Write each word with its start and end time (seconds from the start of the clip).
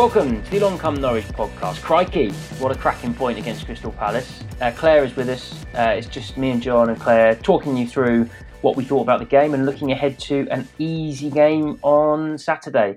Welcome 0.00 0.42
to 0.44 0.50
the 0.50 0.56
Along 0.56 0.78
Come 0.78 0.94
Norwich 0.94 1.26
podcast. 1.26 1.82
Crikey, 1.82 2.30
what 2.58 2.74
a 2.74 2.74
cracking 2.74 3.12
point 3.12 3.38
against 3.38 3.66
Crystal 3.66 3.92
Palace. 3.92 4.42
Uh, 4.58 4.72
Claire 4.74 5.04
is 5.04 5.14
with 5.14 5.28
us. 5.28 5.62
Uh, 5.74 5.92
it's 5.94 6.06
just 6.06 6.38
me 6.38 6.52
and 6.52 6.62
John 6.62 6.88
and 6.88 6.98
Claire 6.98 7.34
talking 7.34 7.76
you 7.76 7.86
through 7.86 8.26
what 8.62 8.76
we 8.76 8.84
thought 8.84 9.02
about 9.02 9.18
the 9.18 9.26
game 9.26 9.52
and 9.52 9.66
looking 9.66 9.92
ahead 9.92 10.18
to 10.20 10.48
an 10.50 10.66
easy 10.78 11.28
game 11.28 11.78
on 11.82 12.38
Saturday. 12.38 12.96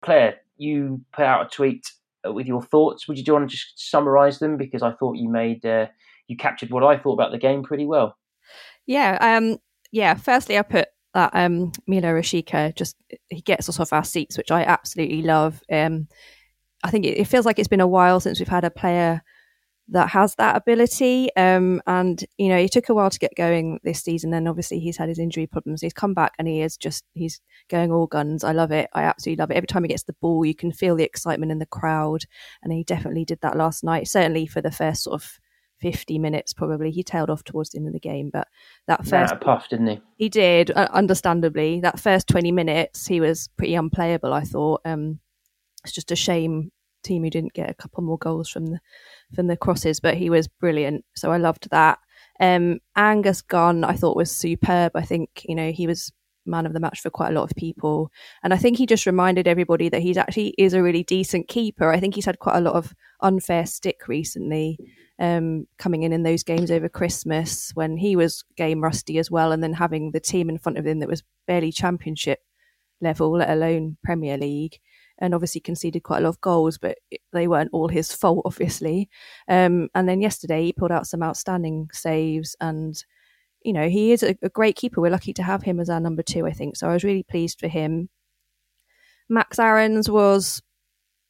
Claire, 0.00 0.38
you 0.56 1.02
put 1.12 1.26
out 1.26 1.44
a 1.44 1.50
tweet 1.50 1.86
uh, 2.26 2.32
with 2.32 2.46
your 2.46 2.62
thoughts. 2.62 3.06
Would 3.06 3.18
you 3.18 3.32
want 3.34 3.50
to 3.50 3.54
just 3.54 3.90
summarise 3.90 4.38
them 4.38 4.56
because 4.56 4.80
I 4.80 4.92
thought 4.92 5.18
you 5.18 5.28
made 5.28 5.66
uh, 5.66 5.88
you 6.26 6.38
captured 6.38 6.70
what 6.70 6.84
I 6.84 6.96
thought 6.96 7.12
about 7.12 7.32
the 7.32 7.38
game 7.38 7.62
pretty 7.64 7.84
well. 7.84 8.16
Yeah, 8.86 9.18
um, 9.20 9.58
yeah. 9.90 10.14
Firstly, 10.14 10.56
I 10.56 10.62
put 10.62 10.88
that 11.14 11.30
um, 11.34 11.72
Milot 11.88 12.14
Rashica 12.14 12.74
just 12.74 12.96
he 13.28 13.40
gets 13.40 13.68
us 13.68 13.78
off 13.78 13.92
our 13.92 14.04
seats, 14.04 14.36
which 14.38 14.50
I 14.50 14.64
absolutely 14.64 15.22
love. 15.22 15.60
Um, 15.70 16.08
I 16.82 16.90
think 16.90 17.04
it, 17.04 17.18
it, 17.18 17.26
feels 17.26 17.46
like 17.46 17.58
it's 17.58 17.68
been 17.68 17.80
a 17.80 17.86
while 17.86 18.20
since 18.20 18.38
we've 18.38 18.48
had 18.48 18.64
a 18.64 18.70
player 18.70 19.22
that 19.88 20.08
has 20.08 20.34
that 20.36 20.56
ability. 20.56 21.34
Um, 21.36 21.82
and 21.86 22.24
you 22.38 22.48
know, 22.48 22.56
he 22.56 22.68
took 22.68 22.88
a 22.88 22.94
while 22.94 23.10
to 23.10 23.18
get 23.18 23.36
going 23.36 23.78
this 23.84 24.02
season. 24.02 24.30
Then 24.30 24.48
obviously 24.48 24.80
he's 24.80 24.96
had 24.96 25.08
his 25.08 25.18
injury 25.18 25.46
problems. 25.46 25.82
He's 25.82 25.92
come 25.92 26.14
back 26.14 26.32
and 26.38 26.48
he 26.48 26.62
is 26.62 26.76
just 26.76 27.04
he's 27.14 27.40
going 27.68 27.92
all 27.92 28.06
guns. 28.06 28.42
I 28.42 28.52
love 28.52 28.72
it. 28.72 28.88
I 28.94 29.02
absolutely 29.02 29.42
love 29.42 29.50
it. 29.50 29.56
Every 29.56 29.66
time 29.66 29.84
he 29.84 29.88
gets 29.88 30.04
the 30.04 30.14
ball, 30.14 30.44
you 30.44 30.54
can 30.54 30.72
feel 30.72 30.96
the 30.96 31.04
excitement 31.04 31.52
in 31.52 31.58
the 31.58 31.66
crowd, 31.66 32.24
and 32.62 32.72
he 32.72 32.84
definitely 32.84 33.24
did 33.24 33.40
that 33.42 33.56
last 33.56 33.84
night. 33.84 34.08
Certainly 34.08 34.46
for 34.46 34.62
the 34.62 34.70
first 34.70 35.02
sort 35.02 35.22
of 35.22 35.38
50 35.82 36.18
minutes 36.18 36.54
probably. 36.54 36.90
He 36.90 37.02
tailed 37.02 37.28
off 37.28 37.44
towards 37.44 37.70
the 37.70 37.78
end 37.78 37.88
of 37.88 37.92
the 37.92 38.00
game, 38.00 38.30
but 38.32 38.48
that 38.86 39.04
first 39.06 39.34
nah, 39.34 39.38
puff, 39.38 39.68
didn't 39.68 39.88
he? 39.88 40.00
He 40.16 40.28
did, 40.28 40.70
uh, 40.70 40.88
understandably. 40.92 41.80
That 41.80 42.00
first 42.00 42.28
20 42.28 42.52
minutes, 42.52 43.06
he 43.06 43.20
was 43.20 43.48
pretty 43.56 43.74
unplayable. 43.74 44.32
I 44.32 44.42
thought. 44.42 44.80
Um, 44.84 45.18
it's 45.84 45.92
just 45.92 46.12
a 46.12 46.16
shame 46.16 46.70
Teemu 47.02 47.30
didn't 47.30 47.54
get 47.54 47.70
a 47.70 47.74
couple 47.74 48.02
more 48.02 48.18
goals 48.18 48.48
from 48.48 48.66
the 48.66 48.78
from 49.34 49.46
the 49.46 49.56
crosses, 49.56 50.00
but 50.00 50.16
he 50.16 50.30
was 50.30 50.48
brilliant. 50.48 51.04
So 51.14 51.32
I 51.32 51.36
loved 51.36 51.68
that. 51.70 51.98
Um, 52.40 52.80
Angus 52.96 53.42
Gunn, 53.42 53.84
I 53.84 53.94
thought 53.94 54.16
was 54.16 54.30
superb. 54.30 54.92
I 54.94 55.02
think 55.02 55.44
you 55.48 55.54
know 55.54 55.72
he 55.72 55.86
was 55.86 56.12
man 56.44 56.66
of 56.66 56.72
the 56.72 56.80
match 56.80 57.00
for 57.00 57.10
quite 57.10 57.30
a 57.30 57.34
lot 57.34 57.44
of 57.50 57.56
people. 57.56 58.10
And 58.42 58.52
I 58.52 58.56
think 58.56 58.78
he 58.78 58.86
just 58.86 59.06
reminded 59.06 59.46
everybody 59.46 59.88
that 59.88 60.02
he's 60.02 60.16
actually 60.16 60.54
is 60.58 60.74
a 60.74 60.82
really 60.82 61.02
decent 61.02 61.48
keeper. 61.48 61.90
I 61.90 62.00
think 62.00 62.14
he's 62.14 62.24
had 62.24 62.38
quite 62.38 62.56
a 62.56 62.60
lot 62.60 62.74
of 62.74 62.94
unfair 63.20 63.66
stick 63.66 64.08
recently 64.08 64.78
um, 65.18 65.66
coming 65.78 66.02
in 66.02 66.12
in 66.12 66.24
those 66.24 66.42
games 66.42 66.70
over 66.70 66.88
Christmas 66.88 67.70
when 67.74 67.96
he 67.96 68.16
was 68.16 68.44
game 68.56 68.80
rusty 68.80 69.18
as 69.18 69.30
well, 69.30 69.52
and 69.52 69.62
then 69.62 69.72
having 69.72 70.10
the 70.10 70.20
team 70.20 70.48
in 70.48 70.58
front 70.58 70.78
of 70.78 70.86
him 70.86 70.98
that 70.98 71.08
was 71.08 71.22
barely 71.46 71.70
championship 71.70 72.40
level, 73.00 73.32
let 73.32 73.50
alone 73.50 73.96
Premier 74.02 74.36
League, 74.36 74.78
and 75.18 75.34
obviously 75.34 75.60
conceded 75.60 76.02
quite 76.02 76.18
a 76.18 76.22
lot 76.22 76.30
of 76.30 76.40
goals, 76.40 76.78
but 76.78 76.98
they 77.32 77.46
weren't 77.46 77.70
all 77.72 77.88
his 77.88 78.12
fault, 78.12 78.42
obviously. 78.44 79.08
Um, 79.48 79.88
and 79.94 80.08
then 80.08 80.20
yesterday 80.20 80.64
he 80.64 80.72
pulled 80.72 80.92
out 80.92 81.06
some 81.06 81.22
outstanding 81.22 81.88
saves, 81.92 82.56
and 82.60 83.02
you 83.64 83.72
know 83.72 83.88
he 83.88 84.12
is 84.12 84.22
a, 84.22 84.36
a 84.42 84.48
great 84.48 84.76
keeper. 84.76 85.00
We're 85.00 85.10
lucky 85.10 85.32
to 85.34 85.42
have 85.42 85.62
him 85.62 85.80
as 85.80 85.90
our 85.90 86.00
number 86.00 86.22
two, 86.22 86.46
I 86.46 86.52
think. 86.52 86.76
So 86.76 86.88
I 86.88 86.92
was 86.92 87.04
really 87.04 87.22
pleased 87.22 87.60
for 87.60 87.68
him. 87.68 88.08
Max 89.28 89.58
Aarons 89.58 90.10
was 90.10 90.62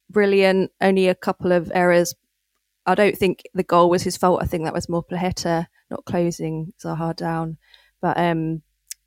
brilliant. 0.09 0.71
Only 0.81 1.07
a 1.07 1.15
couple 1.15 1.51
of 1.51 1.71
errors 1.73 2.13
I 2.85 2.95
don't 2.95 3.17
think 3.17 3.43
the 3.53 3.63
goal 3.63 3.89
was 3.89 4.03
his 4.03 4.17
fault. 4.17 4.41
I 4.41 4.45
think 4.45 4.65
that 4.65 4.73
was 4.73 4.89
more 4.89 5.03
Placheta 5.03 5.67
not 5.89 6.05
closing 6.05 6.73
Zaha 6.83 7.15
down. 7.15 7.57
But 8.01 8.17
um, 8.17 8.61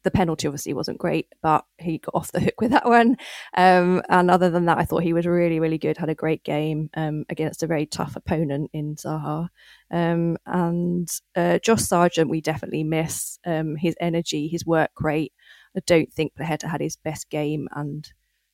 the 0.07 0.11
penalty 0.13 0.47
obviously 0.47 0.73
wasn't 0.73 0.99
great, 0.99 1.27
but 1.43 1.65
he 1.79 1.99
got 1.99 2.15
off 2.15 2.31
the 2.31 2.39
hook 2.39 2.61
with 2.61 2.71
that 2.71 2.87
one. 2.87 3.17
Um, 3.57 4.03
and 4.09 4.31
other 4.31 4.51
than 4.51 4.67
that, 4.67 4.79
I 4.79 4.85
thought 4.85 5.03
he 5.03 5.13
was 5.13 5.27
really, 5.27 5.59
really 5.59 5.79
good. 5.79 5.97
Had 5.97 6.09
a 6.09 6.15
great 6.15 6.45
game 6.45 6.91
um, 6.95 7.25
against 7.29 7.65
a 7.65 7.67
very 7.67 7.87
tough 7.87 8.15
opponent 8.15 8.71
in 8.73 8.95
Zaha. 8.95 9.49
Um, 9.91 10.39
and 10.47 11.09
uh, 11.35 11.59
Josh 11.59 11.83
Sargent, 11.83 12.31
we 12.31 12.41
definitely 12.41 12.85
miss 12.85 13.41
um, 13.45 13.75
his 13.75 13.97
energy, 14.01 14.47
his 14.47 14.65
work 14.65 14.93
rate. 15.01 15.33
I 15.77 15.81
don't 15.87 16.13
think 16.13 16.35
Placheta 16.37 16.69
had 16.69 16.81
his 16.81 16.95
best 16.95 17.29
game, 17.29 17.67
and 17.75 18.09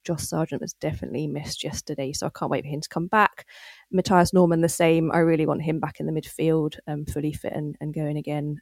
Josh 0.05 0.23
Sargent 0.23 0.63
was 0.63 0.73
definitely 0.73 1.27
missed 1.27 1.63
yesterday, 1.63 2.15
so 2.15 2.27
I 2.27 2.31
can't 2.31 2.51
wait 2.51 2.65
for 2.65 2.71
him 2.71 2.81
to 2.81 2.89
come 2.89 3.09
back. 3.09 3.47
Mathias 3.93 4.33
Normann, 4.33 4.63
the 4.63 4.71
same. 4.71 5.13
I 5.13 5.19
really 5.19 5.45
want 5.45 5.61
him 5.61 5.81
back 5.81 6.01
in 6.01 6.07
the 6.07 6.13
midfield, 6.13 6.79
um, 6.87 7.05
fully 7.05 7.35
fit 7.35 7.53
and, 7.53 7.77
and 7.79 7.93
going 7.93 8.17
again. 8.17 8.57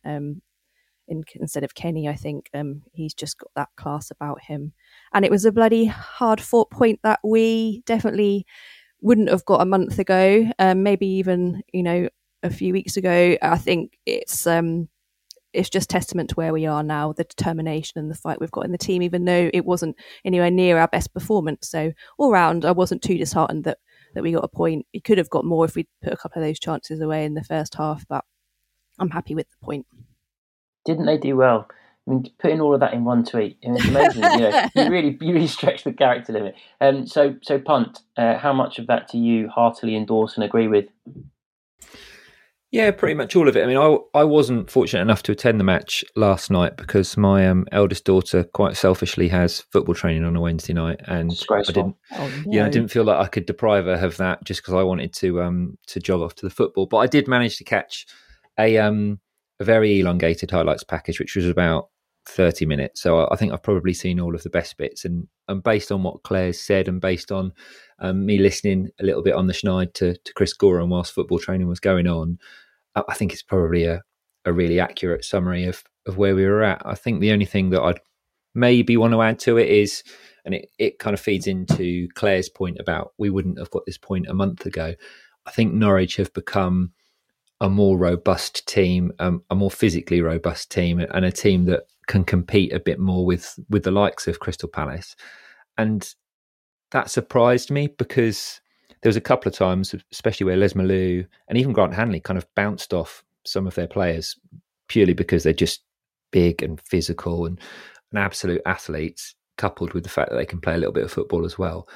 In, 1.10 1.24
instead 1.34 1.64
of 1.64 1.74
Kenny, 1.74 2.08
I 2.08 2.14
think 2.14 2.48
um, 2.54 2.82
he's 2.92 3.12
just 3.12 3.38
got 3.38 3.50
that 3.56 3.68
class 3.76 4.10
about 4.10 4.40
him. 4.42 4.72
And 5.12 5.24
it 5.24 5.30
was 5.30 5.44
a 5.44 5.52
bloody 5.52 5.86
hard 5.86 6.40
fought 6.40 6.70
point 6.70 7.00
that 7.02 7.20
we 7.22 7.82
definitely 7.84 8.46
wouldn't 9.02 9.28
have 9.28 9.44
got 9.44 9.60
a 9.60 9.66
month 9.66 9.98
ago, 9.98 10.50
um, 10.58 10.82
maybe 10.82 11.06
even 11.06 11.62
you 11.72 11.82
know 11.82 12.08
a 12.42 12.50
few 12.50 12.72
weeks 12.72 12.96
ago. 12.96 13.36
I 13.42 13.58
think 13.58 13.98
it's 14.06 14.46
um, 14.46 14.88
it's 15.52 15.70
just 15.70 15.90
testament 15.90 16.30
to 16.30 16.36
where 16.36 16.52
we 16.52 16.66
are 16.66 16.82
now, 16.82 17.12
the 17.12 17.24
determination 17.24 17.98
and 17.98 18.10
the 18.10 18.14
fight 18.14 18.40
we've 18.40 18.50
got 18.50 18.64
in 18.64 18.72
the 18.72 18.78
team, 18.78 19.02
even 19.02 19.24
though 19.24 19.50
it 19.52 19.64
wasn't 19.64 19.96
anywhere 20.24 20.50
near 20.50 20.78
our 20.78 20.88
best 20.88 21.12
performance. 21.12 21.68
So 21.68 21.92
all 22.18 22.30
round, 22.30 22.64
I 22.64 22.70
wasn't 22.70 23.02
too 23.02 23.18
disheartened 23.18 23.64
that 23.64 23.78
that 24.14 24.22
we 24.22 24.32
got 24.32 24.44
a 24.44 24.48
point. 24.48 24.86
We 24.94 25.00
could 25.00 25.18
have 25.18 25.30
got 25.30 25.44
more 25.44 25.64
if 25.64 25.76
we'd 25.76 25.88
put 26.02 26.12
a 26.12 26.16
couple 26.16 26.42
of 26.42 26.48
those 26.48 26.58
chances 26.58 27.00
away 27.00 27.24
in 27.24 27.34
the 27.34 27.44
first 27.44 27.74
half, 27.74 28.04
but 28.08 28.24
I'm 28.98 29.10
happy 29.10 29.34
with 29.34 29.48
the 29.50 29.64
point. 29.64 29.86
Didn't 30.84 31.06
they 31.06 31.18
do 31.18 31.36
well? 31.36 31.68
I 32.06 32.10
mean, 32.10 32.30
putting 32.38 32.60
all 32.60 32.74
of 32.74 32.80
that 32.80 32.94
in 32.94 33.04
one 33.04 33.24
tweet, 33.24 33.58
it's 33.62 33.86
amazing. 33.86 34.22
you, 34.22 34.38
know, 34.38 34.68
you 34.74 34.84
really, 34.90 35.18
you 35.20 35.34
really 35.34 35.46
stretch 35.46 35.84
the 35.84 35.92
character 35.92 36.32
limit. 36.32 36.54
Um, 36.80 37.06
so, 37.06 37.36
so 37.42 37.58
punt. 37.58 38.00
Uh, 38.16 38.38
how 38.38 38.52
much 38.52 38.78
of 38.78 38.86
that 38.86 39.08
do 39.10 39.18
you 39.18 39.48
heartily 39.48 39.94
endorse 39.94 40.34
and 40.34 40.44
agree 40.44 40.66
with? 40.66 40.86
Yeah, 42.72 42.92
pretty 42.92 43.14
much 43.14 43.34
all 43.34 43.48
of 43.48 43.56
it. 43.56 43.64
I 43.64 43.66
mean, 43.66 43.76
I 43.76 43.96
I 44.14 44.22
wasn't 44.22 44.70
fortunate 44.70 45.02
enough 45.02 45.24
to 45.24 45.32
attend 45.32 45.58
the 45.58 45.64
match 45.64 46.04
last 46.14 46.52
night 46.52 46.76
because 46.76 47.16
my 47.16 47.48
um, 47.48 47.66
eldest 47.72 48.04
daughter 48.04 48.44
quite 48.44 48.76
selfishly 48.76 49.26
has 49.26 49.60
football 49.72 49.94
training 49.94 50.24
on 50.24 50.36
a 50.36 50.40
Wednesday 50.40 50.72
night, 50.72 51.00
and 51.08 51.32
I 51.50 51.62
didn't. 51.62 51.96
Oh, 52.12 52.28
no. 52.28 52.44
Yeah, 52.46 52.66
I 52.66 52.68
didn't 52.68 52.92
feel 52.92 53.02
like 53.02 53.18
I 53.18 53.26
could 53.26 53.46
deprive 53.46 53.86
her 53.86 53.94
of 53.94 54.18
that 54.18 54.44
just 54.44 54.62
because 54.62 54.74
I 54.74 54.84
wanted 54.84 55.12
to 55.14 55.42
um 55.42 55.78
to 55.88 55.98
jog 55.98 56.20
off 56.20 56.36
to 56.36 56.46
the 56.46 56.50
football. 56.50 56.86
But 56.86 56.98
I 56.98 57.08
did 57.08 57.26
manage 57.26 57.58
to 57.58 57.64
catch 57.64 58.06
a 58.56 58.78
um 58.78 59.18
a 59.60 59.64
very 59.64 60.00
elongated 60.00 60.50
highlights 60.50 60.82
package, 60.82 61.20
which 61.20 61.36
was 61.36 61.46
about 61.46 61.90
30 62.26 62.66
minutes. 62.66 63.00
So 63.00 63.28
I 63.30 63.36
think 63.36 63.52
I've 63.52 63.62
probably 63.62 63.94
seen 63.94 64.18
all 64.18 64.34
of 64.34 64.42
the 64.42 64.50
best 64.50 64.76
bits. 64.76 65.04
And, 65.04 65.28
and 65.48 65.62
based 65.62 65.92
on 65.92 66.02
what 66.02 66.22
Claire's 66.22 66.60
said 66.60 66.88
and 66.88 67.00
based 67.00 67.30
on 67.30 67.52
um, 67.98 68.26
me 68.26 68.38
listening 68.38 68.88
a 69.00 69.04
little 69.04 69.22
bit 69.22 69.34
on 69.34 69.46
the 69.46 69.52
schneid 69.52 69.92
to, 69.94 70.16
to 70.16 70.34
Chris 70.34 70.56
Goreham 70.56 70.88
whilst 70.88 71.12
football 71.12 71.38
training 71.38 71.68
was 71.68 71.80
going 71.80 72.06
on, 72.06 72.38
I 72.94 73.14
think 73.14 73.32
it's 73.32 73.42
probably 73.42 73.84
a, 73.84 74.02
a 74.44 74.52
really 74.52 74.80
accurate 74.80 75.24
summary 75.24 75.64
of, 75.64 75.84
of 76.06 76.16
where 76.16 76.34
we 76.34 76.44
were 76.44 76.62
at. 76.62 76.82
I 76.84 76.94
think 76.94 77.20
the 77.20 77.32
only 77.32 77.44
thing 77.44 77.70
that 77.70 77.82
I'd 77.82 78.00
maybe 78.54 78.96
want 78.96 79.12
to 79.12 79.22
add 79.22 79.38
to 79.40 79.58
it 79.58 79.68
is, 79.68 80.02
and 80.44 80.54
it, 80.54 80.70
it 80.78 80.98
kind 80.98 81.14
of 81.14 81.20
feeds 81.20 81.46
into 81.46 82.08
Claire's 82.14 82.48
point 82.48 82.78
about 82.80 83.12
we 83.18 83.30
wouldn't 83.30 83.58
have 83.58 83.70
got 83.70 83.86
this 83.86 83.98
point 83.98 84.26
a 84.28 84.34
month 84.34 84.66
ago. 84.66 84.94
I 85.46 85.50
think 85.50 85.72
Norwich 85.72 86.16
have 86.16 86.32
become 86.32 86.92
a 87.60 87.68
more 87.68 87.98
robust 87.98 88.66
team, 88.66 89.12
um, 89.18 89.42
a 89.50 89.54
more 89.54 89.70
physically 89.70 90.22
robust 90.22 90.70
team, 90.70 91.00
and 91.00 91.24
a 91.24 91.32
team 91.32 91.66
that 91.66 91.84
can 92.06 92.24
compete 92.24 92.72
a 92.72 92.80
bit 92.80 92.98
more 92.98 93.24
with 93.24 93.58
with 93.68 93.84
the 93.84 93.90
likes 93.90 94.26
of 94.26 94.40
Crystal 94.40 94.68
Palace. 94.68 95.14
And 95.78 96.12
that 96.90 97.10
surprised 97.10 97.70
me 97.70 97.86
because 97.86 98.60
there 99.02 99.08
was 99.08 99.16
a 99.16 99.20
couple 99.20 99.48
of 99.48 99.54
times, 99.54 99.94
especially 100.12 100.44
where 100.44 100.56
Lees-Melou 100.56 101.26
and 101.48 101.58
even 101.58 101.72
Grant 101.72 101.94
Hanley 101.94 102.20
kind 102.20 102.36
of 102.36 102.52
bounced 102.54 102.92
off 102.92 103.24
some 103.44 103.66
of 103.66 103.74
their 103.74 103.86
players 103.86 104.36
purely 104.88 105.14
because 105.14 105.42
they're 105.42 105.52
just 105.52 105.82
big 106.30 106.62
and 106.62 106.80
physical 106.80 107.46
and, 107.46 107.58
and 108.12 108.18
absolute 108.18 108.60
athletes, 108.66 109.34
coupled 109.56 109.94
with 109.94 110.02
the 110.02 110.10
fact 110.10 110.30
that 110.30 110.36
they 110.36 110.44
can 110.44 110.60
play 110.60 110.74
a 110.74 110.78
little 110.78 110.92
bit 110.92 111.04
of 111.04 111.12
football 111.12 111.44
as 111.44 111.58
well. 111.58 111.88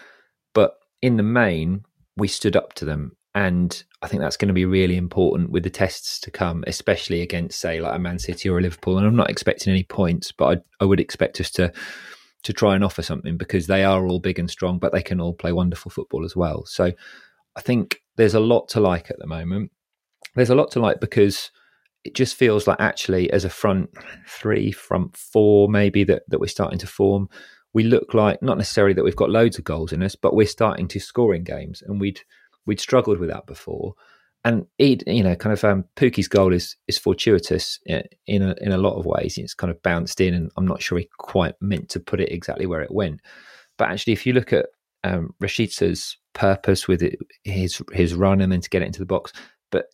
But 0.55 0.77
in 1.03 1.17
the 1.17 1.23
main, 1.23 1.85
we 2.17 2.29
stood 2.29 2.57
up 2.57 2.73
to 2.75 2.85
them. 2.85 3.17
And 3.35 3.83
I 4.01 4.07
think 4.07 4.23
that's 4.23 4.37
going 4.37 4.49
to 4.49 4.55
be 4.55 4.65
really 4.65 4.97
important 4.97 5.51
with 5.51 5.65
the 5.65 5.71
tests 5.71 6.21
to 6.21 6.31
come, 6.31 6.63
especially 6.67 7.21
against, 7.21 7.59
say, 7.59 7.81
like 7.81 7.97
a 7.97 7.99
Man 7.99 8.19
City 8.19 8.49
or 8.49 8.59
a 8.59 8.63
Liverpool. 8.63 8.97
And 8.97 9.07
I'm 9.07 9.17
not 9.17 9.31
expecting 9.31 9.73
any 9.73 9.83
points, 9.83 10.31
but 10.31 10.59
I, 10.59 10.83
I 10.83 10.85
would 10.85 11.01
expect 11.01 11.41
us 11.41 11.51
to 11.53 11.73
to 12.45 12.53
try 12.53 12.75
and 12.75 12.85
offer 12.85 13.03
something 13.03 13.39
because 13.39 13.67
they 13.67 13.85
are 13.85 14.07
all 14.07 14.21
big 14.21 14.39
and 14.39 14.51
strong, 14.51 14.79
but 14.79 14.93
they 14.93 15.03
can 15.03 15.19
all 15.19 15.33
play 15.33 15.51
wonderful 15.51 15.91
football 15.91 16.27
as 16.27 16.37
well. 16.37 16.65
So 16.67 16.93
I 17.57 17.61
think 17.61 18.03
there's 18.17 18.35
a 18.35 18.41
lot 18.41 18.69
to 18.71 18.81
like 18.81 19.11
at 19.11 19.19
the 19.19 19.27
moment. 19.27 19.73
There's 20.35 20.51
a 20.51 20.55
lot 20.55 20.71
to 20.73 20.81
like 20.81 21.01
because 21.01 21.51
it 22.05 22.15
just 22.15 22.37
feels 22.37 22.67
like 22.67 22.79
actually 22.81 23.31
as 23.31 23.47
a 23.47 23.51
front 23.51 23.91
three, 24.29 24.73
front 24.73 25.17
four, 25.17 25.69
maybe 25.71 26.05
that, 26.05 26.25
that 26.29 26.39
we're 26.39 26.47
starting 26.47 26.79
to 26.81 26.87
form, 26.87 27.29
we 27.73 27.83
look 27.83 28.13
like 28.13 28.43
not 28.43 28.59
necessarily 28.59 28.93
that 28.95 29.05
we've 29.05 29.17
got 29.17 29.31
loads 29.31 29.59
of 29.59 29.65
goals 29.65 29.93
in 29.93 30.03
us, 30.03 30.15
but 30.15 30.35
we're 30.35 30.47
starting 30.47 30.87
to 30.89 31.01
score 31.01 31.35
in 31.35 31.45
games. 31.45 31.83
And 31.83 31.99
we'd 31.99 32.21
we'd 32.67 32.81
struggled 32.81 33.19
with 33.19 33.31
that 33.31 33.47
before 33.47 33.95
and 34.45 34.67
he, 34.77 35.01
you 35.07 35.23
know, 35.23 35.35
kind 35.35 35.55
of 35.55 35.65
um, 35.65 35.85
Pukki's 35.97 36.29
goal 36.29 36.53
is 36.53 36.77
is 36.87 36.99
fortuitous 36.99 37.81
in 37.87 38.43
a 38.43 38.55
in 38.61 38.73
a 38.73 38.79
lot 38.79 38.99
of 38.99 39.07
ways. 39.07 39.39
It's 39.39 39.55
kind 39.55 39.71
of 39.71 39.83
bounced 39.83 40.21
in, 40.21 40.35
and 40.35 40.51
I'm 40.57 40.67
not 40.67 40.83
sure 40.83 40.99
he 40.99 41.09
quite 41.19 41.55
meant 41.61 41.89
to 41.91 42.01
put 42.01 42.21
it 42.21 42.31
exactly 42.31 42.67
where 42.67 42.83
it 42.83 42.93
went. 42.93 43.21
But 43.79 43.89
actually, 43.89 44.13
if 44.13 44.27
you 44.27 44.35
look 44.35 44.53
at 44.53 44.67
um, 45.03 45.35
Rashica's 45.43 46.19
purpose 46.35 46.87
with 46.87 47.03
it, 47.03 47.19
his 47.45 47.83
his 47.93 48.15
run 48.15 48.43
and 48.43 48.53
then 48.53 48.61
to 48.61 48.69
get 48.69 48.83
it 48.83 48.87
into 48.87 48.99
the 48.99 49.07
box, 49.07 49.33
but 49.73 49.87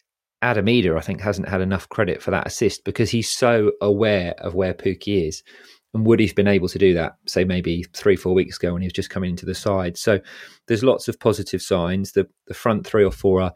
Adam 0.42 0.66
Idah, 0.66 0.98
I 0.98 1.00
think, 1.00 1.20
hasn't 1.20 1.48
had 1.48 1.60
enough 1.60 1.88
credit 1.88 2.20
for 2.20 2.32
that 2.32 2.48
assist 2.48 2.84
because 2.84 3.10
he's 3.10 3.30
so 3.30 3.72
aware 3.80 4.34
of 4.38 4.56
where 4.56 4.74
Pukki 4.74 5.28
is. 5.28 5.44
And 5.92 6.06
would 6.06 6.20
he's 6.20 6.32
been 6.32 6.46
able 6.46 6.68
to 6.68 6.78
do 6.78 6.94
that, 6.94 7.16
say 7.26 7.44
maybe 7.44 7.84
three, 7.94 8.14
four 8.14 8.32
weeks 8.32 8.56
ago 8.56 8.72
when 8.72 8.82
he 8.82 8.86
was 8.86 8.92
just 8.92 9.10
coming 9.10 9.30
into 9.30 9.44
the 9.44 9.54
side? 9.54 9.96
So 9.96 10.20
there's 10.68 10.84
lots 10.84 11.08
of 11.08 11.18
positive 11.18 11.60
signs. 11.60 12.12
The 12.12 12.28
the 12.46 12.54
front 12.54 12.86
three 12.86 13.04
or 13.04 13.10
four 13.10 13.40
are 13.40 13.54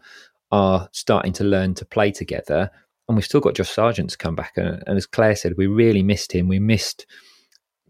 are 0.50 0.88
starting 0.92 1.32
to 1.34 1.44
learn 1.44 1.74
to 1.74 1.84
play 1.84 2.10
together. 2.10 2.70
And 3.08 3.16
we've 3.16 3.24
still 3.24 3.40
got 3.40 3.54
Josh 3.54 3.70
Sargent 3.70 4.10
to 4.10 4.18
come 4.18 4.34
back. 4.34 4.52
And, 4.56 4.82
and 4.86 4.96
as 4.96 5.06
Claire 5.06 5.36
said, 5.36 5.54
we 5.56 5.66
really 5.66 6.02
missed 6.02 6.32
him. 6.32 6.48
We 6.48 6.58
missed 6.58 7.06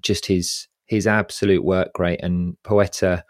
just 0.02 0.26
his 0.26 0.68
his 0.86 1.06
absolute 1.06 1.64
work 1.64 1.98
rate 1.98 2.20
and 2.22 2.56
Poeta. 2.62 3.24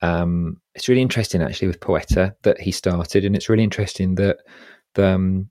Um, 0.00 0.60
it's 0.74 0.88
really 0.88 1.02
interesting 1.02 1.42
actually 1.42 1.68
with 1.68 1.80
Poeta 1.80 2.34
that 2.42 2.60
he 2.60 2.72
started, 2.72 3.24
and 3.24 3.36
it's 3.36 3.48
really 3.48 3.64
interesting 3.64 4.14
that 4.16 4.38
the 4.94 5.06
um, 5.06 5.50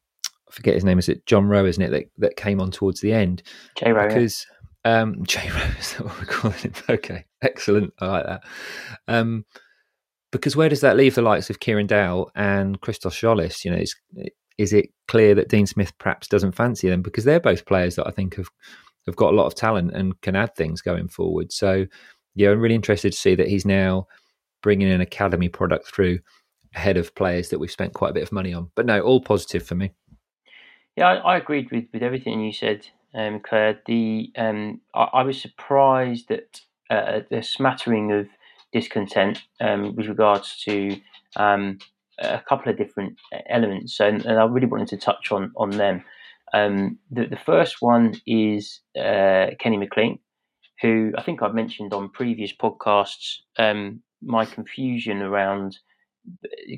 I 0.49 0.53
forget 0.53 0.75
his 0.75 0.83
name. 0.83 0.99
Is 0.99 1.09
it 1.09 1.25
John 1.25 1.47
Rowe? 1.47 1.65
Isn't 1.65 1.83
it 1.83 1.91
that 1.91 2.05
that 2.17 2.35
came 2.35 2.59
on 2.59 2.71
towards 2.71 3.01
the 3.01 3.13
end? 3.13 3.43
J 3.77 3.91
Rowe. 3.91 4.07
Because 4.07 4.45
um, 4.85 5.23
J 5.27 5.49
that 5.49 5.99
what 5.99 6.19
we're 6.19 6.25
calling 6.25 6.57
him? 6.57 6.73
Okay, 6.89 7.25
excellent. 7.41 7.93
I 7.99 8.07
like 8.07 8.25
that. 8.25 8.43
Um, 9.07 9.45
because 10.31 10.55
where 10.55 10.69
does 10.69 10.81
that 10.81 10.95
leave 10.95 11.15
the 11.15 11.21
likes 11.21 11.49
of 11.49 11.59
Kieran 11.59 11.87
Dow 11.87 12.27
and 12.35 12.79
Christos 12.79 13.19
Tzolis? 13.19 13.65
You 13.65 13.71
know, 13.71 13.77
is, 13.77 13.95
is 14.57 14.71
it 14.71 14.89
clear 15.07 15.35
that 15.35 15.49
Dean 15.49 15.67
Smith 15.67 15.97
perhaps 15.97 16.27
doesn't 16.27 16.53
fancy 16.53 16.89
them 16.89 17.01
because 17.01 17.25
they're 17.25 17.39
both 17.39 17.65
players 17.65 17.95
that 17.97 18.07
I 18.07 18.11
think 18.11 18.35
have 18.35 18.47
have 19.07 19.15
got 19.15 19.33
a 19.33 19.35
lot 19.35 19.47
of 19.47 19.55
talent 19.55 19.91
and 19.93 20.19
can 20.21 20.35
add 20.35 20.55
things 20.55 20.81
going 20.81 21.07
forward. 21.07 21.51
So, 21.51 21.85
yeah, 22.35 22.51
I'm 22.51 22.59
really 22.59 22.75
interested 22.75 23.11
to 23.11 23.17
see 23.17 23.35
that 23.35 23.47
he's 23.47 23.65
now 23.65 24.07
bringing 24.61 24.91
an 24.91 25.01
academy 25.01 25.49
product 25.49 25.87
through 25.87 26.19
ahead 26.75 26.97
of 26.97 27.13
players 27.15 27.49
that 27.49 27.59
we've 27.59 27.71
spent 27.71 27.93
quite 27.93 28.11
a 28.11 28.13
bit 28.13 28.23
of 28.23 28.31
money 28.31 28.53
on. 28.53 28.71
But 28.75 28.85
no, 28.85 29.01
all 29.01 29.19
positive 29.19 29.63
for 29.63 29.75
me. 29.75 29.91
Yeah, 30.95 31.07
I, 31.07 31.15
I 31.33 31.37
agreed 31.37 31.71
with, 31.71 31.85
with 31.93 32.03
everything 32.03 32.41
you 32.41 32.53
said, 32.53 32.87
um, 33.15 33.39
Claire. 33.39 33.79
The 33.85 34.31
um, 34.37 34.81
I, 34.93 35.03
I, 35.13 35.23
was 35.23 35.41
surprised 35.41 36.29
that 36.29 36.61
uh, 36.89 37.21
the 37.29 37.41
smattering 37.41 38.11
of 38.11 38.27
discontent 38.71 39.41
um, 39.59 39.95
with 39.95 40.07
regards 40.07 40.61
to 40.63 40.97
um, 41.35 41.79
a 42.19 42.41
couple 42.47 42.71
of 42.71 42.77
different 42.77 43.17
elements, 43.49 43.99
and, 43.99 44.25
and, 44.25 44.39
I 44.39 44.45
really 44.45 44.67
wanted 44.67 44.87
to 44.89 44.97
touch 44.97 45.31
on 45.31 45.51
on 45.55 45.71
them. 45.71 46.03
Um, 46.53 46.99
the, 47.09 47.27
the, 47.27 47.37
first 47.37 47.77
one 47.79 48.15
is 48.27 48.81
uh, 48.97 49.47
Kenny 49.59 49.77
McLean, 49.77 50.19
who 50.81 51.13
I 51.17 51.23
think 51.23 51.41
I've 51.41 51.55
mentioned 51.55 51.93
on 51.93 52.09
previous 52.09 52.53
podcasts. 52.53 53.37
Um, 53.57 54.01
my 54.21 54.45
confusion 54.45 55.21
around 55.21 55.79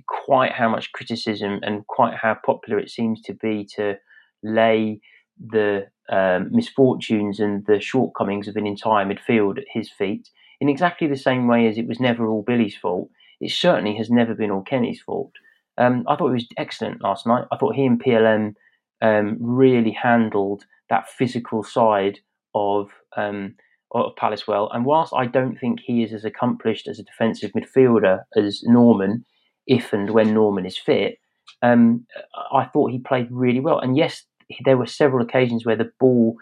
quite 0.08 0.52
how 0.52 0.70
much 0.70 0.92
criticism 0.94 1.60
and 1.64 1.86
quite 1.88 2.16
how 2.16 2.38
popular 2.46 2.80
it 2.80 2.90
seems 2.90 3.22
to 3.22 3.34
be 3.34 3.68
to 3.76 3.96
lay 4.44 5.00
the 5.40 5.88
um, 6.10 6.50
misfortunes 6.52 7.40
and 7.40 7.66
the 7.66 7.80
shortcomings 7.80 8.48
of 8.48 8.56
an 8.56 8.68
entire 8.68 9.06
midfield 9.06 9.58
at 9.58 9.66
his 9.72 9.90
feet 9.90 10.30
in 10.60 10.70
exactly 10.70 11.08
the 11.08 11.18
same 11.18 11.48
way 11.48 11.68
as 11.68 11.78
it 11.78 11.88
was 11.88 12.00
never 12.00 12.28
all 12.28 12.44
Billy's 12.44 12.76
fault. 12.76 13.10
It 13.40 13.52
certainly 13.52 13.96
has 13.98 14.10
never 14.10 14.34
been 14.34 14.52
all 14.52 14.62
Kenny's 14.62 15.02
fault. 15.02 15.34
Um, 15.78 16.06
I 16.08 16.16
thought 16.16 16.30
he 16.30 16.36
was 16.36 16.48
excellent 16.58 17.02
last 17.02 17.26
night. 17.26 17.46
I 17.52 17.58
thought 17.58 17.76
he 17.76 17.86
and 17.86 18.02
PLM 18.02 18.54
um, 19.02 19.38
really 19.40 19.92
handled 19.92 20.66
that 20.90 21.10
physical 21.10 21.64
side 21.64 22.20
of 22.54 22.92
um, 23.18 23.56
of 23.94 24.16
Palace 24.16 24.48
well. 24.48 24.70
And 24.72 24.86
whilst 24.86 25.14
I 25.16 25.26
don't 25.26 25.58
think 25.58 25.80
he 25.80 26.04
is 26.04 26.14
as 26.14 26.26
accomplished 26.26 26.88
as 26.88 27.00
a 27.00 27.04
defensive 27.04 27.52
midfielder 27.52 28.22
as 28.36 28.62
Normann, 28.64 29.26
if 29.68 29.94
and 29.94 30.10
when 30.10 30.34
Normann 30.34 30.66
is 30.66 30.78
fit, 30.78 31.18
um, 31.62 32.06
I 32.52 32.66
thought 32.66 32.92
he 32.92 33.00
played 33.00 33.28
really 33.30 33.60
well. 33.60 33.80
And 33.80 33.96
yes, 33.98 34.24
there 34.66 34.78
were 34.78 34.86
several 34.86 35.24
occasions 35.24 35.66
where 35.66 35.75
the 35.75 35.92
ball, 36.00 36.38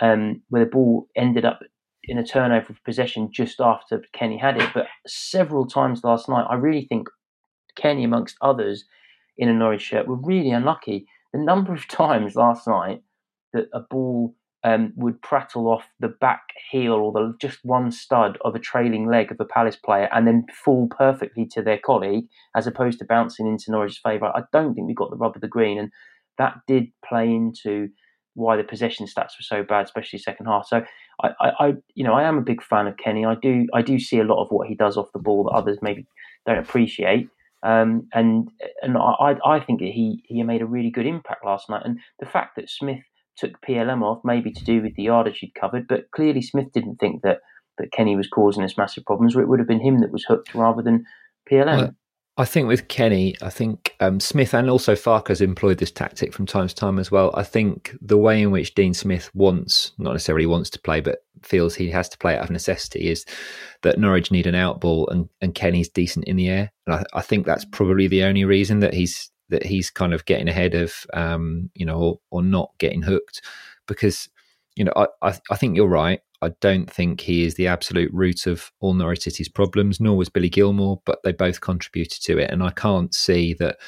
um, 0.00 0.42
where 0.48 0.64
the 0.64 0.70
ball 0.70 1.08
ended 1.16 1.44
up 1.44 1.60
in 2.04 2.18
a 2.18 2.24
turnover 2.24 2.72
of 2.72 2.84
possession 2.84 3.30
just 3.32 3.60
after 3.60 4.02
Kenny 4.12 4.38
had 4.38 4.60
it. 4.60 4.68
But 4.74 4.86
several 5.06 5.66
times 5.66 6.04
last 6.04 6.28
night, 6.28 6.46
I 6.48 6.54
really 6.54 6.86
think 6.86 7.08
Kenny, 7.76 8.04
amongst 8.04 8.36
others, 8.40 8.84
in 9.36 9.48
a 9.48 9.54
Norwich 9.54 9.82
shirt, 9.82 10.06
were 10.06 10.16
really 10.16 10.50
unlucky. 10.50 11.06
The 11.32 11.40
number 11.40 11.72
of 11.72 11.88
times 11.88 12.36
last 12.36 12.66
night 12.66 13.02
that 13.52 13.68
a 13.72 13.80
ball 13.80 14.34
um, 14.64 14.94
would 14.96 15.20
prattle 15.20 15.68
off 15.68 15.86
the 16.00 16.08
back 16.08 16.42
heel 16.70 16.94
or 16.94 17.12
the 17.12 17.34
just 17.38 17.58
one 17.64 17.92
stud 17.92 18.38
of 18.44 18.54
a 18.54 18.58
trailing 18.58 19.06
leg 19.06 19.30
of 19.30 19.38
a 19.38 19.44
Palace 19.44 19.76
player 19.76 20.08
and 20.10 20.26
then 20.26 20.46
fall 20.64 20.88
perfectly 20.88 21.46
to 21.46 21.62
their 21.62 21.78
colleague 21.78 22.26
as 22.56 22.66
opposed 22.66 22.98
to 22.98 23.04
bouncing 23.04 23.46
into 23.46 23.70
Norwich's 23.70 23.98
favour. 23.98 24.32
I 24.34 24.42
don't 24.52 24.74
think 24.74 24.86
we 24.86 24.94
got 24.94 25.10
the 25.10 25.16
rub 25.16 25.36
of 25.36 25.42
the 25.42 25.48
green, 25.48 25.78
and 25.78 25.92
that 26.38 26.54
did 26.66 26.86
play 27.06 27.28
into 27.28 27.88
why 28.34 28.56
the 28.56 28.64
possession 28.64 29.06
stats 29.06 29.38
were 29.38 29.42
so 29.42 29.62
bad, 29.62 29.84
especially 29.84 30.18
second 30.18 30.46
half. 30.46 30.66
So 30.66 30.82
I, 31.22 31.28
I, 31.40 31.50
I, 31.60 31.72
you 31.94 32.04
know, 32.04 32.14
I 32.14 32.24
am 32.24 32.38
a 32.38 32.42
big 32.42 32.62
fan 32.62 32.86
of 32.86 32.96
Kenny. 32.96 33.24
I 33.24 33.36
do, 33.40 33.66
I 33.72 33.82
do 33.82 33.98
see 33.98 34.18
a 34.18 34.24
lot 34.24 34.42
of 34.42 34.48
what 34.50 34.68
he 34.68 34.74
does 34.74 34.96
off 34.96 35.12
the 35.12 35.20
ball 35.20 35.44
that 35.44 35.50
others 35.50 35.78
maybe 35.82 36.06
don't 36.46 36.58
appreciate. 36.58 37.28
Um, 37.62 38.08
and 38.12 38.50
and 38.82 38.98
I, 38.98 39.36
I 39.44 39.58
think 39.58 39.80
he 39.80 40.22
he 40.26 40.42
made 40.42 40.60
a 40.60 40.66
really 40.66 40.90
good 40.90 41.06
impact 41.06 41.46
last 41.46 41.70
night. 41.70 41.80
And 41.84 41.98
the 42.20 42.26
fact 42.26 42.56
that 42.56 42.68
Smith 42.68 43.00
took 43.38 43.60
PLM 43.62 44.02
off, 44.02 44.20
maybe 44.22 44.52
to 44.52 44.64
do 44.64 44.82
with 44.82 44.94
the 44.96 45.04
yardage 45.04 45.38
he'd 45.38 45.54
covered, 45.54 45.88
but 45.88 46.10
clearly 46.10 46.42
Smith 46.42 46.72
didn't 46.72 46.96
think 46.96 47.22
that, 47.22 47.38
that 47.78 47.90
Kenny 47.90 48.16
was 48.16 48.28
causing 48.28 48.62
us 48.64 48.76
massive 48.76 49.04
problems, 49.04 49.34
or 49.34 49.40
it 49.40 49.48
would 49.48 49.58
have 49.58 49.68
been 49.68 49.80
him 49.80 50.00
that 50.00 50.12
was 50.12 50.24
hooked 50.24 50.54
rather 50.54 50.82
than 50.82 51.04
PLM. 51.50 51.76
Well, 51.76 51.94
I 52.36 52.44
think 52.44 52.66
with 52.66 52.88
Kenny, 52.88 53.36
I 53.42 53.50
think 53.50 53.94
um, 54.00 54.18
Smith 54.18 54.54
and 54.54 54.68
also 54.68 54.96
Farke's 54.96 55.40
employed 55.40 55.78
this 55.78 55.92
tactic 55.92 56.32
from 56.32 56.46
time 56.46 56.66
to 56.66 56.74
time 56.74 56.98
as 56.98 57.10
well. 57.10 57.30
I 57.34 57.44
think 57.44 57.96
the 58.00 58.18
way 58.18 58.42
in 58.42 58.50
which 58.50 58.74
Dean 58.74 58.92
Smith 58.92 59.30
wants, 59.34 59.92
not 59.98 60.12
necessarily 60.12 60.46
wants 60.46 60.68
to 60.70 60.80
play, 60.80 61.00
but 61.00 61.20
feels 61.42 61.76
he 61.76 61.90
has 61.90 62.08
to 62.08 62.18
play 62.18 62.36
out 62.36 62.44
of 62.44 62.50
necessity 62.50 63.08
is 63.08 63.24
that 63.82 63.98
Norwich 63.98 64.32
need 64.32 64.48
an 64.48 64.56
out 64.56 64.80
ball 64.80 65.08
and, 65.10 65.28
and 65.40 65.54
Kenny's 65.54 65.88
decent 65.88 66.24
in 66.24 66.34
the 66.34 66.48
air. 66.48 66.72
And 66.86 66.96
I, 66.96 67.04
I 67.14 67.22
think 67.22 67.46
that's 67.46 67.64
probably 67.66 68.08
the 68.08 68.24
only 68.24 68.44
reason 68.44 68.80
that 68.80 68.94
he's 68.94 69.30
that 69.50 69.64
he's 69.64 69.90
kind 69.90 70.14
of 70.14 70.24
getting 70.24 70.48
ahead 70.48 70.74
of, 70.74 71.06
um, 71.12 71.70
you 71.74 71.84
know, 71.84 71.98
or, 71.98 72.18
or, 72.30 72.42
not 72.42 72.70
getting 72.78 73.02
hooked. 73.02 73.42
Because, 73.86 74.28
you 74.74 74.84
know, 74.84 74.92
I, 74.96 75.06
I, 75.20 75.38
I, 75.50 75.56
think 75.56 75.76
you're 75.76 75.86
right. 75.86 76.20
I 76.44 76.52
don't 76.60 76.90
think 76.90 77.20
he 77.20 77.44
is 77.44 77.54
the 77.54 77.66
absolute 77.66 78.12
root 78.12 78.46
of 78.46 78.70
all 78.80 78.94
Norwich 78.94 79.22
City's 79.22 79.48
problems, 79.48 80.00
nor 80.00 80.16
was 80.16 80.28
Billy 80.28 80.50
Gilmour, 80.50 81.00
but 81.04 81.20
they 81.24 81.32
both 81.32 81.60
contributed 81.60 82.22
to 82.22 82.38
it. 82.38 82.50
And 82.50 82.62
I 82.62 82.70
can't 82.70 83.14
see 83.14 83.54
that 83.54 83.78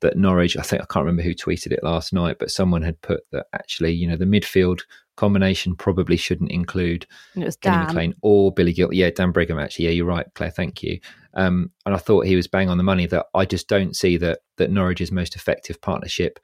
that 0.00 0.16
Norwich, 0.18 0.56
I 0.56 0.62
think 0.62 0.82
I 0.82 0.86
can't 0.86 1.04
remember 1.04 1.22
who 1.22 1.34
tweeted 1.34 1.72
it 1.72 1.82
last 1.82 2.12
night, 2.12 2.36
but 2.38 2.50
someone 2.50 2.82
had 2.82 3.00
put 3.00 3.22
that 3.32 3.46
actually, 3.54 3.92
you 3.92 4.06
know, 4.06 4.16
the 4.16 4.26
midfield 4.26 4.80
combination 5.16 5.74
probably 5.76 6.16
shouldn't 6.16 6.50
include 6.50 7.06
it 7.36 7.44
was 7.44 7.56
Kenny 7.56 7.86
McLean 7.86 8.14
or 8.20 8.52
Billy 8.52 8.72
Gill. 8.72 8.92
Yeah, 8.92 9.10
Dan 9.10 9.30
Brigham 9.30 9.58
actually. 9.58 9.86
Yeah, 9.86 9.92
you're 9.92 10.06
right, 10.06 10.26
Claire. 10.34 10.50
Thank 10.50 10.82
you. 10.82 11.00
Um, 11.34 11.70
and 11.86 11.94
I 11.94 11.98
thought 11.98 12.26
he 12.26 12.36
was 12.36 12.46
bang 12.46 12.68
on 12.68 12.76
the 12.76 12.84
money 12.84 13.06
that 13.06 13.26
I 13.34 13.44
just 13.44 13.68
don't 13.68 13.96
see 13.96 14.16
that 14.18 14.40
that 14.56 14.70
Norwich's 14.70 15.12
most 15.12 15.36
effective 15.36 15.80
partnership 15.80 16.38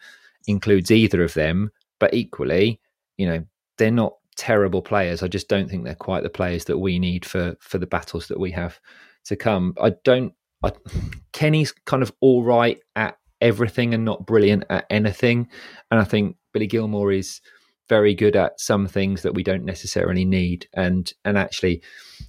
includes 0.46 0.90
either 0.90 1.22
of 1.22 1.34
them. 1.34 1.70
But 1.98 2.14
equally, 2.14 2.80
you 3.18 3.26
know, 3.26 3.44
they're 3.76 3.90
not 3.90 4.14
terrible 4.40 4.80
players. 4.80 5.22
I 5.22 5.28
just 5.28 5.48
don't 5.48 5.68
think 5.68 5.84
they're 5.84 5.94
quite 5.94 6.22
the 6.22 6.30
players 6.30 6.64
that 6.64 6.78
we 6.78 6.98
need 6.98 7.26
for 7.26 7.56
for 7.60 7.76
the 7.76 7.86
battles 7.86 8.28
that 8.28 8.40
we 8.40 8.50
have 8.52 8.80
to 9.26 9.36
come. 9.36 9.74
I 9.80 9.92
don't. 10.02 10.32
I, 10.64 10.72
Kenny's 11.34 11.72
kind 11.84 12.02
of 12.02 12.10
all 12.22 12.42
right 12.42 12.78
at 12.96 13.18
everything 13.42 13.92
and 13.92 14.02
not 14.02 14.24
brilliant 14.24 14.64
at 14.70 14.86
anything, 14.88 15.46
and 15.90 16.00
I 16.00 16.04
think 16.04 16.36
Billy 16.54 16.66
Gilmour 16.66 17.12
is 17.12 17.42
very 17.90 18.14
good 18.14 18.34
at 18.34 18.58
some 18.58 18.86
things 18.86 19.20
that 19.20 19.34
we 19.34 19.42
don't 19.42 19.66
necessarily 19.66 20.24
need. 20.24 20.66
And 20.74 21.12
and 21.26 21.36
actually, 21.36 21.82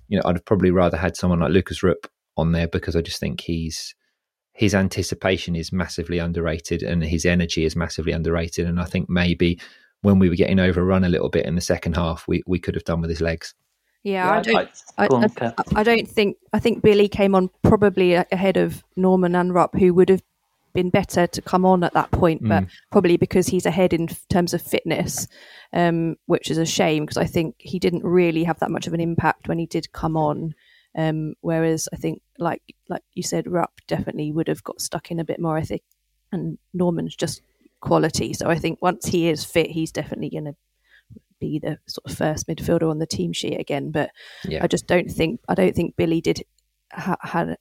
you 0.09 0.17
know, 0.17 0.23
I'd 0.25 0.35
have 0.35 0.45
probably 0.45 0.71
rather 0.71 0.97
had 0.97 1.15
someone 1.15 1.39
like 1.39 1.51
Lucas 1.51 1.81
Rupp 1.81 2.07
on 2.35 2.51
there 2.51 2.67
because 2.67 2.97
I 2.97 3.01
just 3.01 3.21
think 3.21 3.39
he's 3.39 3.95
his 4.51 4.75
anticipation 4.75 5.55
is 5.55 5.71
massively 5.71 6.17
underrated 6.17 6.83
and 6.83 7.01
his 7.01 7.25
energy 7.25 7.63
is 7.63 7.77
massively 7.77 8.11
underrated. 8.11 8.67
And 8.67 8.81
I 8.81 8.85
think 8.85 9.09
maybe 9.09 9.57
when 10.01 10.19
we 10.19 10.29
were 10.29 10.35
getting 10.35 10.59
overrun 10.59 11.03
a 11.03 11.09
little 11.09 11.29
bit 11.29 11.45
in 11.45 11.55
the 11.55 11.61
second 11.61 11.95
half, 11.95 12.27
we, 12.27 12.43
we 12.47 12.59
could 12.59 12.75
have 12.75 12.83
done 12.83 13.01
with 13.01 13.09
his 13.09 13.21
legs. 13.21 13.53
Yeah, 14.03 14.25
yeah 14.25 14.31
I 14.31 14.41
don't. 14.41 14.83
I, 14.97 15.07
I, 15.47 15.53
I, 15.79 15.83
don't 15.83 16.07
think. 16.07 16.37
I 16.53 16.59
think 16.59 16.81
Billy 16.81 17.07
came 17.07 17.35
on 17.35 17.49
probably 17.61 18.15
ahead 18.15 18.57
of 18.57 18.83
Normann 18.95 19.35
and 19.35 19.53
Rupp, 19.53 19.77
who 19.77 19.93
would 19.93 20.09
have 20.09 20.23
been 20.73 20.89
better 20.89 21.27
to 21.27 21.41
come 21.41 21.65
on 21.65 21.83
at 21.83 21.93
that 21.93 22.11
point, 22.11 22.41
but 22.47 22.63
mm. 22.63 22.69
probably 22.91 23.17
because 23.17 23.47
he's 23.47 23.65
ahead 23.65 23.93
in 23.93 24.07
terms 24.29 24.53
of 24.53 24.61
fitness, 24.61 25.27
um, 25.73 26.15
which 26.25 26.49
is 26.49 26.57
a 26.57 26.65
shame 26.65 27.03
because 27.03 27.17
I 27.17 27.25
think 27.25 27.55
he 27.59 27.77
didn't 27.77 28.03
really 28.03 28.43
have 28.43 28.59
that 28.59 28.71
much 28.71 28.87
of 28.87 28.93
an 28.93 29.01
impact 29.01 29.47
when 29.47 29.59
he 29.59 29.65
did 29.65 29.91
come 29.91 30.17
on. 30.17 30.55
Um, 30.97 31.35
whereas 31.41 31.87
I 31.93 31.97
think, 31.97 32.21
like 32.37 32.61
like 32.89 33.03
you 33.13 33.23
said, 33.23 33.51
Rupp 33.51 33.81
definitely 33.87 34.31
would 34.31 34.47
have 34.47 34.63
got 34.63 34.81
stuck 34.81 35.11
in 35.11 35.19
a 35.19 35.25
bit 35.25 35.39
more. 35.39 35.57
I 35.57 35.61
think, 35.61 35.83
and 36.31 36.57
Normann's 36.73 37.15
just 37.15 37.41
quality. 37.81 38.33
So 38.33 38.47
I 38.47 38.57
think 38.57 38.81
once 38.81 39.07
he 39.07 39.29
is 39.29 39.43
fit, 39.43 39.71
he's 39.71 39.91
definitely 39.91 40.29
going 40.29 40.45
to 40.45 40.55
be 41.39 41.59
the 41.59 41.79
sort 41.87 42.09
of 42.09 42.17
first 42.17 42.47
midfielder 42.47 42.89
on 42.89 42.99
the 42.99 43.07
team 43.07 43.33
sheet 43.33 43.59
again. 43.59 43.91
But 43.91 44.11
yeah. 44.45 44.63
I 44.63 44.67
just 44.67 44.87
don't 44.87 45.11
think 45.11 45.41
I 45.49 45.55
don't 45.55 45.75
think 45.75 45.97
Billy 45.97 46.21
did 46.21 46.43
ha- 46.91 47.17
had 47.21 47.57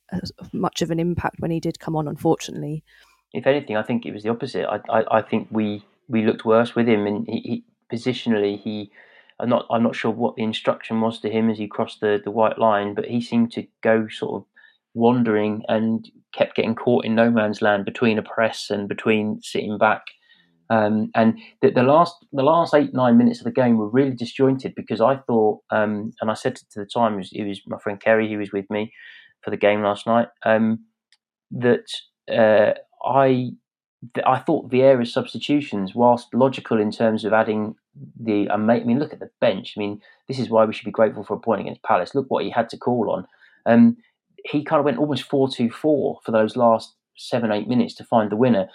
much 0.52 0.82
of 0.82 0.90
an 0.90 1.00
impact 1.00 1.40
when 1.40 1.50
he 1.50 1.58
did 1.58 1.80
come 1.80 1.96
on. 1.96 2.06
Unfortunately, 2.06 2.84
if 3.32 3.46
anything, 3.46 3.76
I 3.76 3.82
think 3.82 4.06
it 4.06 4.12
was 4.12 4.22
the 4.22 4.28
opposite. 4.28 4.66
I 4.68 4.80
I, 4.88 5.18
I 5.18 5.22
think 5.22 5.48
we 5.50 5.84
we 6.08 6.24
looked 6.24 6.44
worse 6.44 6.74
with 6.74 6.88
him, 6.88 7.06
and 7.06 7.26
he, 7.26 7.40
he 7.40 7.64
positionally 7.92 8.60
he. 8.60 8.92
I'm 9.40 9.48
not. 9.48 9.66
I'm 9.70 9.82
not 9.82 9.96
sure 9.96 10.10
what 10.10 10.36
the 10.36 10.42
instruction 10.42 11.00
was 11.00 11.18
to 11.20 11.30
him 11.30 11.48
as 11.48 11.58
he 11.58 11.66
crossed 11.66 12.00
the, 12.00 12.20
the 12.22 12.30
white 12.30 12.58
line, 12.58 12.94
but 12.94 13.06
he 13.06 13.22
seemed 13.22 13.52
to 13.52 13.66
go 13.80 14.06
sort 14.08 14.42
of 14.42 14.46
wandering 14.94 15.62
and 15.68 16.08
kept 16.34 16.56
getting 16.56 16.74
caught 16.74 17.04
in 17.04 17.14
no 17.14 17.30
man's 17.30 17.62
land 17.62 17.84
between 17.84 18.18
a 18.18 18.22
press 18.22 18.70
and 18.70 18.88
between 18.88 19.40
sitting 19.42 19.78
back. 19.78 20.02
Um, 20.68 21.10
and 21.16 21.36
the, 21.62 21.72
the, 21.72 21.82
last 21.82 22.14
the 22.32 22.44
last 22.44 22.74
eight 22.74 22.94
nine 22.94 23.18
minutes 23.18 23.40
of 23.40 23.44
the 23.44 23.50
game 23.50 23.76
were 23.76 23.88
really 23.88 24.14
disjointed 24.14 24.74
because 24.76 25.00
I 25.00 25.16
thought, 25.16 25.60
um, 25.70 26.12
and 26.20 26.30
I 26.30 26.34
said 26.34 26.56
to 26.56 26.64
the 26.76 26.86
time, 26.86 27.14
it 27.14 27.16
was, 27.16 27.32
it 27.32 27.44
was, 27.44 27.60
my 27.66 27.78
friend 27.78 28.00
Kerry 28.00 28.30
who 28.30 28.38
was 28.38 28.52
with 28.52 28.70
me 28.70 28.92
for 29.42 29.50
the 29.50 29.56
game 29.56 29.82
last 29.82 30.06
night, 30.06 30.28
um, 30.44 30.84
that 31.50 31.86
uh, 32.32 32.74
I 33.04 33.50
I 34.24 34.38
thought 34.38 34.70
Vieira's 34.70 35.12
substitutions, 35.12 35.94
whilst 35.94 36.32
logical 36.32 36.80
in 36.80 36.90
terms 36.90 37.24
of 37.24 37.32
adding 37.32 37.74
the, 38.18 38.48
I 38.50 38.56
mean, 38.56 38.98
look 38.98 39.12
at 39.12 39.20
the 39.20 39.30
bench. 39.40 39.74
I 39.76 39.80
mean, 39.80 40.00
this 40.26 40.38
is 40.38 40.48
why 40.48 40.64
we 40.64 40.72
should 40.72 40.86
be 40.86 40.90
grateful 40.90 41.24
for 41.24 41.34
a 41.34 41.40
point 41.40 41.60
against 41.60 41.82
Palace. 41.82 42.14
Look 42.14 42.26
what 42.30 42.44
he 42.44 42.50
had 42.50 42.68
to 42.70 42.78
call 42.78 43.10
on. 43.10 43.26
Um, 43.66 43.96
he 44.44 44.64
kind 44.64 44.78
of 44.78 44.84
went 44.84 44.98
almost 44.98 45.24
4 45.24 45.50
2 45.50 45.70
4 45.70 46.20
for 46.24 46.30
those 46.30 46.56
last 46.56 46.94
seven, 47.16 47.52
eight 47.52 47.68
minutes 47.68 47.94
to 47.96 48.04
find 48.04 48.30
the 48.30 48.36
winner. 48.36 48.68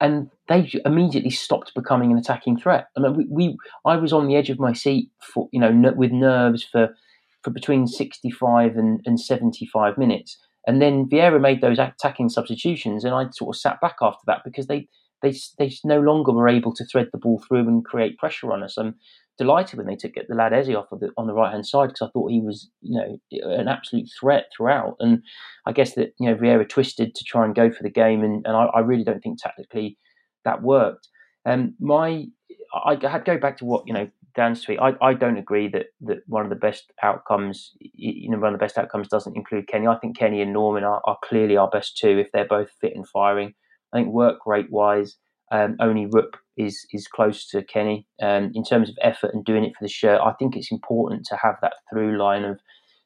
And 0.00 0.30
they 0.48 0.70
immediately 0.84 1.30
stopped 1.30 1.74
becoming 1.74 2.10
an 2.10 2.18
attacking 2.18 2.58
threat. 2.58 2.88
I 2.96 3.00
mean, 3.00 3.16
we, 3.16 3.26
we 3.30 3.56
I 3.86 3.96
was 3.96 4.12
on 4.12 4.26
the 4.26 4.36
edge 4.36 4.50
of 4.50 4.58
my 4.58 4.72
seat 4.72 5.08
for, 5.22 5.48
you 5.52 5.60
know, 5.60 5.92
with 5.96 6.10
nerves 6.10 6.64
for, 6.64 6.94
for 7.42 7.50
between 7.50 7.86
65 7.86 8.76
and, 8.76 9.00
and 9.06 9.20
75 9.20 9.96
minutes. 9.96 10.36
And 10.66 10.82
then 10.82 11.08
Vieira 11.08 11.40
made 11.40 11.60
those 11.60 11.78
attacking 11.78 12.30
substitutions, 12.30 13.04
and 13.04 13.14
I 13.14 13.26
sort 13.30 13.54
of 13.54 13.60
sat 13.60 13.80
back 13.80 13.96
after 14.00 14.22
that 14.26 14.42
because 14.44 14.66
they 14.66 14.88
they 15.22 15.34
they 15.58 15.72
no 15.84 16.00
longer 16.00 16.32
were 16.32 16.48
able 16.48 16.74
to 16.74 16.84
thread 16.84 17.08
the 17.12 17.18
ball 17.18 17.42
through 17.46 17.68
and 17.68 17.84
create 17.84 18.18
pressure 18.18 18.52
on 18.52 18.62
us. 18.62 18.76
I'm 18.78 18.94
delighted 19.38 19.78
when 19.78 19.86
they 19.86 19.96
took 19.96 20.14
the 20.14 20.34
lad 20.34 20.52
Eze 20.52 20.70
off 20.70 20.92
of 20.92 21.00
the, 21.00 21.10
on 21.16 21.26
the 21.26 21.34
right 21.34 21.52
hand 21.52 21.66
side 21.66 21.88
because 21.88 22.08
I 22.08 22.10
thought 22.12 22.30
he 22.30 22.40
was 22.40 22.70
you 22.82 22.98
know 22.98 23.18
an 23.56 23.68
absolute 23.68 24.08
threat 24.18 24.46
throughout. 24.56 24.96
And 25.00 25.22
I 25.66 25.72
guess 25.72 25.94
that 25.94 26.14
you 26.18 26.28
know 26.28 26.36
Vieira 26.36 26.68
twisted 26.68 27.14
to 27.14 27.24
try 27.24 27.44
and 27.44 27.54
go 27.54 27.70
for 27.70 27.82
the 27.82 27.90
game, 27.90 28.22
and, 28.22 28.46
and 28.46 28.56
I, 28.56 28.66
I 28.66 28.80
really 28.80 29.04
don't 29.04 29.20
think 29.20 29.40
tactically 29.40 29.98
that 30.44 30.62
worked. 30.62 31.08
Um, 31.46 31.74
my 31.78 32.26
I 32.74 32.96
had 33.02 33.24
go 33.24 33.38
back 33.38 33.58
to 33.58 33.64
what 33.64 33.84
you 33.86 33.94
know 33.94 34.08
Dan's 34.34 34.62
tweet. 34.62 34.80
I, 34.80 34.94
I 35.00 35.14
don't 35.14 35.38
agree 35.38 35.68
that, 35.68 35.86
that 36.02 36.18
one 36.26 36.42
of 36.42 36.50
the 36.50 36.56
best 36.56 36.92
outcomes, 37.02 37.72
you 37.78 38.30
know, 38.30 38.38
one 38.38 38.52
of 38.52 38.58
the 38.58 38.64
best 38.64 38.76
outcomes 38.76 39.08
doesn't 39.08 39.36
include 39.36 39.68
Kenny. 39.68 39.86
I 39.86 39.96
think 39.96 40.18
Kenny 40.18 40.42
and 40.42 40.52
Normann 40.52 40.84
are, 40.84 41.00
are 41.04 41.18
clearly 41.22 41.56
our 41.56 41.68
best 41.70 41.96
two 41.96 42.18
if 42.18 42.32
they're 42.32 42.46
both 42.46 42.70
fit 42.80 42.96
and 42.96 43.08
firing. 43.08 43.54
I 43.92 43.98
think 43.98 44.08
work 44.08 44.40
rate 44.44 44.70
wise, 44.70 45.16
um, 45.50 45.76
only 45.80 46.06
Rupp 46.06 46.36
is 46.56 46.86
is 46.92 47.06
close 47.06 47.46
to 47.48 47.62
Kenny. 47.62 48.06
Um, 48.22 48.52
in 48.54 48.64
terms 48.64 48.88
of 48.88 48.96
effort 49.02 49.32
and 49.34 49.44
doing 49.44 49.64
it 49.64 49.72
for 49.76 49.84
the 49.84 49.88
shirt, 49.88 50.20
I 50.20 50.32
think 50.32 50.56
it's 50.56 50.72
important 50.72 51.26
to 51.26 51.36
have 51.36 51.56
that 51.62 51.74
through 51.90 52.18
line 52.18 52.44
of 52.44 52.60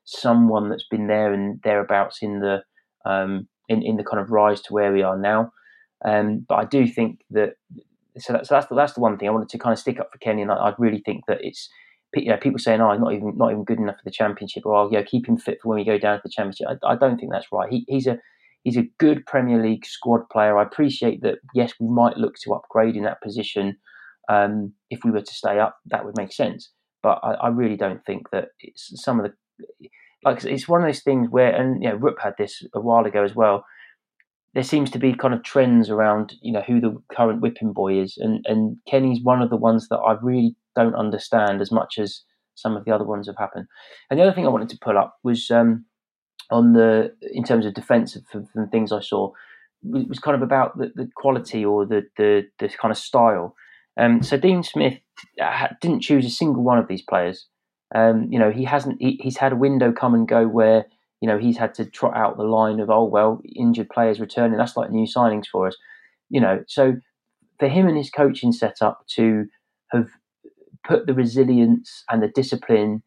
someone 0.04 0.70
that's 0.70 0.86
been 0.90 1.06
there 1.06 1.32
and 1.32 1.60
thereabouts 1.62 2.18
in 2.22 2.40
the 2.40 2.62
um, 3.04 3.48
in, 3.68 3.82
in 3.82 3.96
the 3.96 4.04
kind 4.04 4.20
of 4.20 4.30
rise 4.30 4.60
to 4.62 4.72
where 4.72 4.92
we 4.92 5.02
are 5.02 5.18
now. 5.18 5.52
Um, 6.04 6.46
but 6.48 6.54
I 6.56 6.64
do 6.64 6.86
think 6.86 7.20
that 7.30 7.54
so, 8.18 8.32
that, 8.32 8.46
so 8.46 8.54
that's 8.54 8.66
the, 8.68 8.74
that's 8.74 8.94
the 8.94 9.00
one 9.00 9.18
thing 9.18 9.28
I 9.28 9.32
wanted 9.32 9.48
to 9.50 9.58
kind 9.58 9.72
of 9.72 9.78
stick 9.78 10.00
up 10.00 10.10
for 10.12 10.18
Kenny, 10.18 10.42
and 10.42 10.50
I, 10.50 10.54
I 10.54 10.74
really 10.78 11.02
think 11.04 11.24
that 11.26 11.38
it's 11.40 11.68
you 12.14 12.30
know 12.30 12.38
people 12.38 12.58
saying 12.58 12.80
oh 12.80 12.92
he's 12.92 13.00
not 13.00 13.12
even 13.12 13.36
not 13.36 13.50
even 13.50 13.64
good 13.64 13.78
enough 13.78 13.96
for 13.96 14.04
the 14.04 14.10
championship, 14.10 14.64
or 14.64 14.74
oh, 14.74 14.90
yeah 14.90 15.02
keep 15.02 15.28
him 15.28 15.36
fit 15.36 15.58
for 15.60 15.68
when 15.68 15.78
we 15.78 15.84
go 15.84 15.98
down 15.98 16.16
to 16.16 16.22
the 16.24 16.30
championship. 16.30 16.68
I, 16.68 16.92
I 16.92 16.96
don't 16.96 17.18
think 17.18 17.32
that's 17.32 17.52
right. 17.52 17.70
He, 17.70 17.84
he's 17.88 18.06
a 18.06 18.18
he's 18.68 18.84
a 18.84 18.88
good 18.98 19.24
Premier 19.26 19.62
League 19.62 19.86
squad 19.86 20.28
player. 20.30 20.58
I 20.58 20.62
appreciate 20.62 21.22
that. 21.22 21.38
Yes, 21.54 21.72
we 21.80 21.88
might 21.88 22.16
look 22.16 22.34
to 22.42 22.54
upgrade 22.54 22.96
in 22.96 23.04
that 23.04 23.22
position. 23.22 23.76
Um, 24.28 24.72
if 24.90 25.00
we 25.04 25.10
were 25.10 25.22
to 25.22 25.34
stay 25.34 25.58
up, 25.58 25.78
that 25.86 26.04
would 26.04 26.16
make 26.16 26.32
sense. 26.32 26.70
But 27.02 27.20
I, 27.22 27.34
I 27.34 27.48
really 27.48 27.76
don't 27.76 28.04
think 28.04 28.30
that 28.30 28.48
it's 28.60 28.92
some 29.02 29.20
of 29.20 29.26
the 29.26 29.88
like 30.24 30.44
it's 30.44 30.68
one 30.68 30.82
of 30.82 30.86
those 30.86 31.02
things 31.02 31.28
where 31.30 31.54
and 31.54 31.82
you 31.82 31.88
know 31.88 31.96
Rupp 31.96 32.20
had 32.20 32.34
this 32.38 32.62
a 32.74 32.80
while 32.80 33.06
ago 33.06 33.22
as 33.22 33.34
well 33.34 33.64
there 34.54 34.62
seems 34.62 34.90
to 34.90 34.98
be 34.98 35.14
kind 35.14 35.34
of 35.34 35.42
trends 35.42 35.90
around 35.90 36.34
you 36.42 36.52
know 36.52 36.62
who 36.62 36.80
the 36.80 36.96
current 37.14 37.40
whipping 37.40 37.72
boy 37.72 38.00
is, 38.00 38.16
and 38.16 38.44
and 38.46 38.76
Kenny's 38.88 39.22
one 39.22 39.42
of 39.42 39.50
the 39.50 39.56
ones 39.56 39.88
that 39.88 39.98
I 39.98 40.16
really 40.22 40.56
don't 40.74 40.94
understand 40.94 41.60
as 41.60 41.70
much 41.70 41.98
as 41.98 42.22
some 42.54 42.76
of 42.76 42.84
the 42.84 42.90
other 42.90 43.04
ones 43.04 43.28
have 43.28 43.36
happened. 43.38 43.66
And 44.10 44.18
the 44.18 44.24
other 44.24 44.32
thing 44.32 44.46
I 44.46 44.50
wanted 44.50 44.70
to 44.70 44.78
pull 44.82 44.98
up 44.98 45.16
was 45.22 45.50
um, 45.50 45.84
on 46.50 46.72
the 46.72 47.14
in 47.32 47.44
terms 47.44 47.66
of 47.66 47.74
defensive 47.74 48.22
and 48.32 48.70
things 48.70 48.92
I 48.92 49.00
saw 49.00 49.32
was 49.82 50.18
kind 50.18 50.34
of 50.34 50.42
about 50.42 50.76
the, 50.76 50.90
the 50.94 51.08
quality 51.16 51.64
or 51.64 51.86
the, 51.86 52.02
the 52.16 52.46
the 52.58 52.68
kind 52.68 52.92
of 52.92 52.98
style. 52.98 53.54
Um, 53.98 54.22
so 54.22 54.36
Dean 54.36 54.62
Smith 54.62 54.98
uh, 55.42 55.68
didn't 55.80 56.00
choose 56.00 56.24
a 56.24 56.30
single 56.30 56.62
one 56.62 56.78
of 56.78 56.88
these 56.88 57.02
players. 57.02 57.46
Um, 57.94 58.28
you 58.30 58.38
know, 58.38 58.50
he 58.50 58.64
hasn't. 58.64 59.00
He, 59.00 59.18
he's 59.22 59.36
had 59.36 59.52
a 59.52 59.56
window 59.56 59.92
come 59.92 60.14
and 60.14 60.28
go 60.28 60.46
where 60.46 60.86
you 61.20 61.28
know, 61.28 61.38
he's 61.38 61.56
had 61.56 61.74
to 61.74 61.84
trot 61.84 62.16
out 62.16 62.36
the 62.36 62.44
line 62.44 62.80
of, 62.80 62.90
oh, 62.90 63.04
well, 63.04 63.40
injured 63.56 63.88
players 63.88 64.20
returning. 64.20 64.56
That's 64.56 64.76
like 64.76 64.90
new 64.90 65.06
signings 65.06 65.46
for 65.46 65.66
us. 65.66 65.76
You 66.30 66.40
know, 66.40 66.62
so 66.68 66.96
for 67.58 67.68
him 67.68 67.88
and 67.88 67.96
his 67.96 68.10
coaching 68.10 68.52
setup 68.52 69.04
to 69.16 69.46
have 69.90 70.08
put 70.86 71.06
the 71.06 71.14
resilience 71.14 72.04
and 72.08 72.22
the 72.22 72.28
discipline 72.28 73.02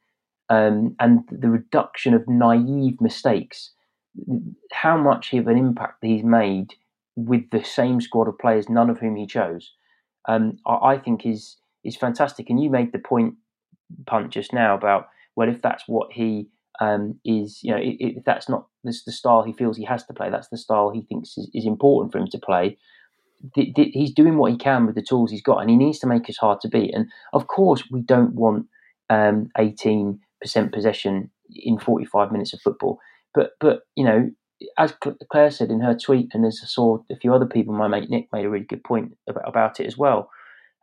um, 0.51 0.95
and 0.99 1.21
the 1.31 1.49
reduction 1.49 2.13
of 2.13 2.27
naive 2.27 2.99
mistakes, 2.99 3.71
how 4.73 4.97
much 4.97 5.33
of 5.33 5.47
an 5.47 5.57
impact 5.57 5.99
he's 6.01 6.25
made 6.25 6.73
with 7.15 7.49
the 7.51 7.63
same 7.63 8.01
squad 8.01 8.27
of 8.27 8.37
players, 8.37 8.67
none 8.67 8.89
of 8.89 8.99
whom 8.99 9.15
he 9.15 9.25
chose, 9.25 9.71
um, 10.27 10.57
I, 10.67 10.93
I 10.93 10.97
think 10.99 11.25
is 11.25 11.55
is 11.85 11.95
fantastic. 11.95 12.49
And 12.49 12.61
you 12.61 12.69
made 12.69 12.91
the 12.91 12.99
point, 12.99 13.35
Punt, 14.05 14.29
just 14.29 14.51
now 14.51 14.75
about 14.75 15.07
well, 15.37 15.47
if 15.47 15.61
that's 15.61 15.85
what 15.87 16.11
he 16.11 16.49
um, 16.81 17.17
is 17.23 17.59
you 17.63 17.71
know 17.71 17.79
if 17.81 18.25
that's 18.25 18.49
not 18.49 18.67
the 18.83 18.91
style 18.91 19.43
he 19.43 19.53
feels 19.53 19.77
he 19.77 19.85
has 19.85 20.05
to 20.07 20.13
play, 20.13 20.29
that's 20.29 20.49
the 20.49 20.57
style 20.57 20.89
he 20.89 21.03
thinks 21.03 21.37
is, 21.37 21.49
is 21.53 21.65
important 21.65 22.11
for 22.11 22.17
him 22.17 22.27
to 22.27 22.37
play. 22.37 22.77
he's 23.55 24.13
doing 24.13 24.37
what 24.37 24.51
he 24.51 24.57
can 24.57 24.85
with 24.85 24.95
the 24.95 25.01
tools 25.01 25.31
he's 25.31 25.41
got, 25.41 25.59
and 25.59 25.69
he 25.69 25.77
needs 25.77 25.99
to 25.99 26.07
make 26.07 26.29
us 26.29 26.37
hard 26.37 26.59
to 26.59 26.67
beat. 26.67 26.93
And 26.93 27.05
of 27.31 27.47
course, 27.47 27.83
we 27.89 28.01
don't 28.01 28.33
want 28.35 28.65
um, 29.09 29.47
eighteen 29.57 30.19
percent 30.41 30.73
possession 30.73 31.29
in 31.53 31.79
forty-five 31.79 32.31
minutes 32.31 32.53
of 32.53 32.61
football. 32.61 32.99
But 33.33 33.51
but 33.59 33.81
you 33.95 34.03
know, 34.03 34.29
as 34.77 34.93
Claire 35.31 35.51
said 35.51 35.69
in 35.69 35.81
her 35.81 35.95
tweet, 35.95 36.29
and 36.33 36.45
as 36.45 36.59
I 36.63 36.67
saw 36.67 36.99
a 37.11 37.15
few 37.15 37.33
other 37.33 37.45
people, 37.45 37.73
my 37.73 37.87
mate 37.87 38.09
Nick 38.09 38.27
made 38.33 38.45
a 38.45 38.49
really 38.49 38.65
good 38.65 38.83
point 38.83 39.15
about, 39.27 39.47
about 39.47 39.79
it 39.79 39.87
as 39.87 39.97
well. 39.97 40.29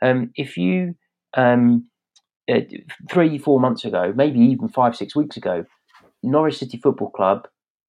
Um, 0.03 0.31
if 0.37 0.57
you 0.57 0.95
um, 1.37 1.89
uh, 2.51 2.61
three, 3.11 3.39
four 3.39 3.61
months 3.61 3.85
ago, 3.85 4.13
maybe 4.17 4.41
even 4.41 4.69
five, 4.69 4.97
six 4.97 5.15
weeks 5.15 5.37
ago, 5.37 5.65
Norwich 6.23 6.59
City 6.59 6.79
Football 6.79 7.11
Club 7.11 7.47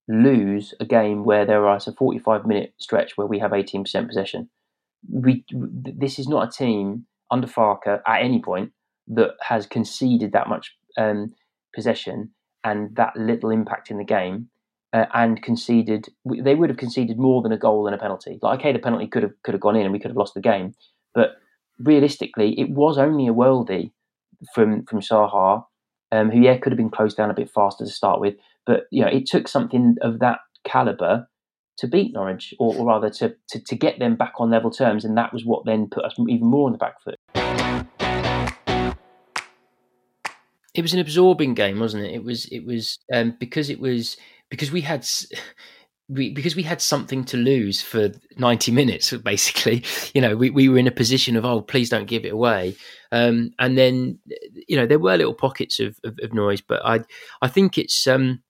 lose 0.08 0.74
a 0.80 0.86
game 0.86 1.24
where 1.24 1.46
there 1.46 1.76
is 1.76 1.88
a 1.88 1.94
45 1.94 2.46
minute 2.46 2.74
stretch 2.80 3.16
where 3.16 3.28
we 3.28 3.40
have 3.40 3.52
18% 3.52 4.08
possession. 4.08 4.50
We 5.10 5.46
this 5.52 6.20
is 6.20 6.28
not 6.28 6.48
a 6.48 6.52
team 6.52 7.06
under 7.32 7.48
Farke 7.48 7.88
at 7.88 8.02
any 8.22 8.42
point 8.42 8.72
that 9.08 9.36
has 9.42 9.66
conceded 9.66 10.34
that 10.34 10.50
much 10.50 10.76
um, 10.98 11.34
possession 11.74 12.32
and 12.64 12.96
that 12.96 13.16
little 13.16 13.50
impact 13.50 13.90
in 13.92 13.98
the 13.98 14.04
game. 14.04 14.50
Uh, 14.92 15.06
and 15.14 15.44
conceded, 15.44 16.08
they 16.26 16.56
would 16.56 16.68
have 16.68 16.80
conceded 16.80 17.20
more 17.20 17.44
than 17.44 17.52
a 17.52 17.58
goal 17.60 17.86
and 17.86 17.94
a 17.94 17.98
penalty. 18.00 18.40
Like, 18.42 18.60
okay, 18.60 18.74
the 18.74 18.80
penalty 18.80 19.06
could 19.06 19.22
have 19.22 19.34
could 19.44 19.54
have 19.54 19.62
gone 19.62 19.76
in 19.76 19.84
and 19.84 19.94
we 19.94 20.00
could 20.00 20.10
have 20.10 20.18
lost 20.18 20.34
the 20.34 20.42
game, 20.42 20.74
but 21.14 21.34
realistically, 21.78 22.60
it 22.60 22.72
was 22.72 22.98
only 22.98 23.28
a 23.28 23.32
worldie 23.32 23.92
from 24.54 24.86
from 24.86 25.02
Zaha 25.02 25.64
um, 26.12 26.32
who 26.32 26.42
yeah 26.42 26.58
could 26.58 26.72
have 26.72 26.78
been 26.78 26.90
closed 26.90 27.18
down 27.18 27.30
a 27.30 27.36
bit 27.36 27.52
faster 27.52 27.86
to 27.86 27.92
start 27.92 28.20
with, 28.20 28.36
but 28.66 28.86
you 28.92 29.04
know 29.04 29.10
it 29.10 29.28
took 29.28 29.48
something 29.48 29.96
of 30.02 30.20
that 30.20 30.40
caliber 30.64 31.28
to 31.78 31.88
beat 31.88 32.14
Norwich, 32.14 32.54
or, 32.60 32.76
or 32.76 32.88
rather 32.88 33.10
to, 33.10 33.34
to, 33.48 33.64
to 33.64 33.76
get 33.76 34.00
them 34.00 34.16
back 34.16 34.34
on 34.38 34.50
level 34.50 34.70
terms, 34.70 35.06
and 35.06 35.18
that 35.18 35.32
was 35.32 35.46
what 35.46 35.66
then 35.66 35.88
put 35.90 36.04
us 36.04 36.14
even 36.28 36.48
more 36.48 36.68
on 36.68 36.74
the 36.74 36.78
back 36.78 37.02
foot. 37.02 37.16
It 40.80 40.82
was 40.82 40.94
an 40.94 41.02
absorbing 41.02 41.56
game, 41.56 41.78
wasn't 41.78 42.06
it? 42.06 42.14
It 42.14 42.24
was. 42.24 42.46
It 42.46 42.66
was 42.66 43.00
um, 43.12 43.36
because 43.38 43.70
it 43.70 43.82
was 43.82 44.16
because 44.50 44.72
we 44.72 44.80
had 44.80 45.06
we, 46.08 46.34
because 46.34 46.56
we 46.56 46.64
had 46.64 46.82
something 46.82 47.26
to 47.26 47.36
lose 47.36 47.82
for 47.82 48.12
90 48.38 48.72
minutes 48.72 49.12
basically 49.24 49.84
you 50.14 50.22
know 50.22 50.38
we, 50.38 50.50
we 50.50 50.70
were 50.70 50.78
in 50.78 50.88
a 50.88 50.92
position 50.92 51.36
of 51.36 51.44
oh 51.46 51.62
please 51.62 51.90
don't 51.90 52.08
give 52.08 52.26
it 52.26 52.32
away 52.32 52.76
um, 53.12 53.52
and 53.60 53.78
then 53.78 54.18
you 54.68 54.76
know 54.76 54.88
there 54.88 54.98
were 54.98 55.18
little 55.18 55.36
pockets 55.36 55.80
of, 55.80 56.00
of, 56.04 56.18
of, 56.24 56.34
noise 56.34 56.62
but 56.62 56.84
i 56.84 57.00
i 57.44 57.48
think 57.48 57.78
it's 57.78 58.08
um, 58.08 58.42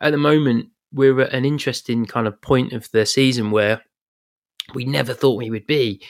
at 0.00 0.12
the 0.12 0.16
moment 0.16 0.68
we're 0.92 1.22
at 1.22 1.32
an 1.32 1.44
interesting 1.44 2.06
kind 2.06 2.28
of 2.28 2.40
point 2.40 2.72
of 2.72 2.88
the 2.92 3.04
season 3.04 3.50
where 3.50 3.82
we 4.74 4.84
never 4.84 5.12
thought 5.12 5.42
we 5.42 5.50
would 5.50 5.66
be 5.66 6.00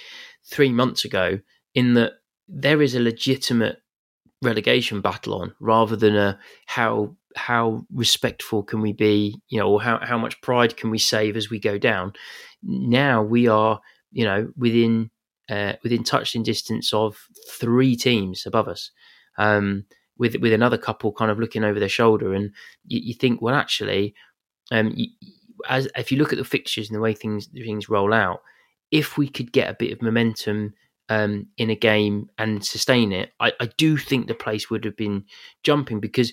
three 0.44 0.72
months 0.72 1.06
ago 1.06 1.38
in 1.74 1.94
that 1.94 2.12
there 2.48 2.82
is 2.82 2.94
a 2.94 3.00
legitimate 3.00 3.78
relegation 4.42 5.00
battle 5.00 5.34
on 5.34 5.54
rather 5.60 5.96
than 5.96 6.16
a 6.16 6.38
how 6.66 7.14
how 7.36 7.84
respectful 7.92 8.62
can 8.62 8.80
we 8.80 8.92
be 8.92 9.40
you 9.48 9.58
know 9.58 9.70
or 9.70 9.82
how, 9.82 9.98
how 10.02 10.18
much 10.18 10.40
pride 10.40 10.76
can 10.76 10.90
we 10.90 10.98
save 10.98 11.36
as 11.36 11.50
we 11.50 11.58
go 11.58 11.78
down? 11.78 12.12
Now 12.62 13.22
we 13.22 13.48
are 13.48 13.80
you 14.12 14.24
know 14.24 14.50
within 14.56 15.10
uh, 15.48 15.74
within 15.82 16.04
touching 16.04 16.42
distance 16.42 16.92
of 16.92 17.16
three 17.50 17.96
teams 17.96 18.46
above 18.46 18.68
us 18.68 18.90
um, 19.38 19.84
with 20.18 20.36
with 20.36 20.52
another 20.52 20.78
couple 20.78 21.12
kind 21.12 21.30
of 21.30 21.38
looking 21.38 21.64
over 21.64 21.80
their 21.80 21.88
shoulder 21.88 22.34
and 22.34 22.52
you, 22.86 23.00
you 23.02 23.14
think 23.14 23.40
well 23.40 23.54
actually 23.54 24.14
um, 24.70 24.92
you, 24.94 25.08
as 25.68 25.88
if 25.96 26.12
you 26.12 26.18
look 26.18 26.32
at 26.32 26.38
the 26.38 26.44
fixtures 26.44 26.88
and 26.88 26.96
the 26.96 27.00
way 27.00 27.14
things 27.14 27.46
things 27.46 27.88
roll 27.88 28.12
out 28.12 28.42
if 28.90 29.18
we 29.18 29.28
could 29.28 29.52
get 29.52 29.70
a 29.70 29.76
bit 29.78 29.92
of 29.92 30.02
momentum 30.02 30.74
um, 31.08 31.46
in 31.56 31.70
a 31.70 31.76
game 31.76 32.28
and 32.38 32.64
sustain 32.64 33.12
it, 33.12 33.30
I, 33.40 33.52
I, 33.60 33.70
do 33.78 33.96
think 33.96 34.26
the 34.26 34.34
place 34.34 34.68
would 34.70 34.84
have 34.84 34.96
been 34.96 35.24
jumping 35.62 36.00
because 36.00 36.32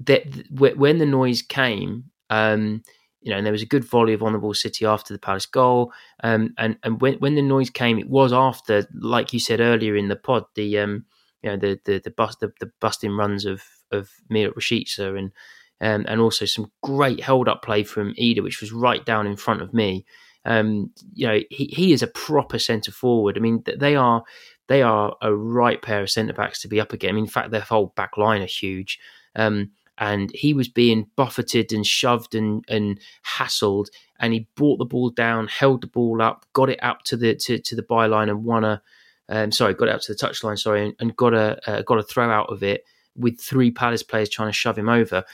that 0.00 0.24
when 0.50 0.98
the 0.98 1.06
noise 1.06 1.42
came, 1.42 2.04
um, 2.30 2.82
you 3.20 3.30
know, 3.30 3.38
and 3.38 3.44
there 3.44 3.52
was 3.52 3.62
a 3.62 3.66
good 3.66 3.84
volley 3.84 4.12
of 4.12 4.22
On 4.22 4.32
the 4.32 4.38
Ball 4.38 4.54
City 4.54 4.86
after 4.86 5.12
the 5.12 5.18
Palace 5.18 5.46
goal, 5.46 5.92
um, 6.22 6.54
and 6.58 6.76
and 6.82 7.00
when 7.00 7.14
when 7.14 7.34
the 7.34 7.42
noise 7.42 7.70
came, 7.70 7.98
it 7.98 8.08
was 8.08 8.32
after, 8.32 8.86
like 8.94 9.32
you 9.32 9.40
said 9.40 9.60
earlier 9.60 9.96
in 9.96 10.08
the 10.08 10.16
pod, 10.16 10.44
the 10.54 10.78
um, 10.78 11.04
you 11.42 11.50
know, 11.50 11.56
the 11.56 11.80
the 11.84 12.00
the 12.04 12.10
bust 12.10 12.40
the, 12.40 12.52
the 12.60 12.70
busting 12.80 13.16
runs 13.16 13.44
of 13.44 13.62
of 13.90 14.10
Milot 14.30 14.54
Rashica 14.54 15.18
and 15.18 15.32
um, 15.80 16.06
and 16.08 16.20
also 16.20 16.44
some 16.44 16.70
great 16.82 17.20
held 17.20 17.48
up 17.48 17.62
play 17.62 17.82
from 17.82 18.14
Idah, 18.14 18.42
which 18.42 18.60
was 18.60 18.72
right 18.72 19.04
down 19.04 19.26
in 19.26 19.36
front 19.36 19.62
of 19.62 19.74
me. 19.74 20.04
Um, 20.46 20.92
you 21.12 21.26
know, 21.26 21.40
he, 21.50 21.66
he 21.66 21.92
is 21.92 22.02
a 22.02 22.06
proper 22.06 22.58
centre 22.58 22.92
forward. 22.92 23.36
I 23.36 23.40
mean, 23.40 23.64
they 23.76 23.96
are 23.96 24.22
they 24.68 24.80
are 24.80 25.16
a 25.20 25.34
right 25.34 25.82
pair 25.82 26.02
of 26.02 26.10
centre 26.10 26.32
backs 26.32 26.62
to 26.62 26.68
be 26.68 26.80
up 26.80 26.92
again. 26.92 27.10
I 27.10 27.12
mean, 27.12 27.24
in 27.24 27.30
fact, 27.30 27.50
their 27.50 27.60
whole 27.60 27.92
back 27.96 28.16
line 28.16 28.42
are 28.42 28.46
huge. 28.46 28.98
Um, 29.34 29.72
and 29.98 30.30
he 30.32 30.54
was 30.54 30.68
being 30.68 31.08
buffeted 31.16 31.72
and 31.72 31.86
shoved 31.86 32.34
and, 32.34 32.64
and 32.68 33.00
hassled, 33.38 33.86
and 34.20 34.32
he 34.32 34.46
brought 34.54 34.78
the 34.78 34.84
ball 34.84 35.10
down, 35.10 35.48
held 35.48 35.80
the 35.80 35.86
ball 35.86 36.20
up, 36.22 36.44
got 36.52 36.70
it 36.70 36.78
out 36.82 37.04
to 37.06 37.16
the 37.16 37.34
to, 37.34 37.58
to 37.58 37.74
the 37.74 37.82
byline, 37.82 38.30
and 38.30 38.44
won 38.44 38.64
a. 38.64 38.82
Um, 39.28 39.50
sorry, 39.50 39.74
got 39.74 39.88
it 39.88 39.94
out 39.94 40.02
to 40.02 40.12
the 40.12 40.18
touchline. 40.18 40.58
Sorry, 40.58 40.84
and, 40.84 40.94
and 41.00 41.16
got 41.16 41.34
a 41.34 41.58
uh, 41.68 41.82
got 41.82 41.98
a 41.98 42.02
throw 42.02 42.30
out 42.30 42.52
of 42.52 42.62
it 42.62 42.84
with 43.16 43.40
three 43.40 43.70
Palace 43.70 44.02
players 44.02 44.28
trying 44.28 44.48
to 44.48 44.52
shove 44.52 44.78
him 44.78 44.88
over, 44.88 45.24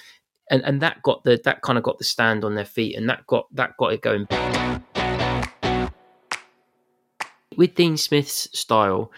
and 0.48 0.62
and 0.62 0.80
that 0.80 1.02
got 1.02 1.24
the 1.24 1.40
that 1.44 1.62
kind 1.62 1.76
of 1.76 1.84
got 1.84 1.98
the 1.98 2.04
stand 2.04 2.44
on 2.44 2.54
their 2.54 2.64
feet, 2.64 2.96
and 2.96 3.08
that 3.08 3.26
got 3.26 3.46
that 3.54 3.76
got 3.78 3.92
it 3.92 4.00
going 4.00 4.26
with 7.56 7.74
Dean 7.74 7.96
Smith's 7.96 8.48
style, 8.58 9.12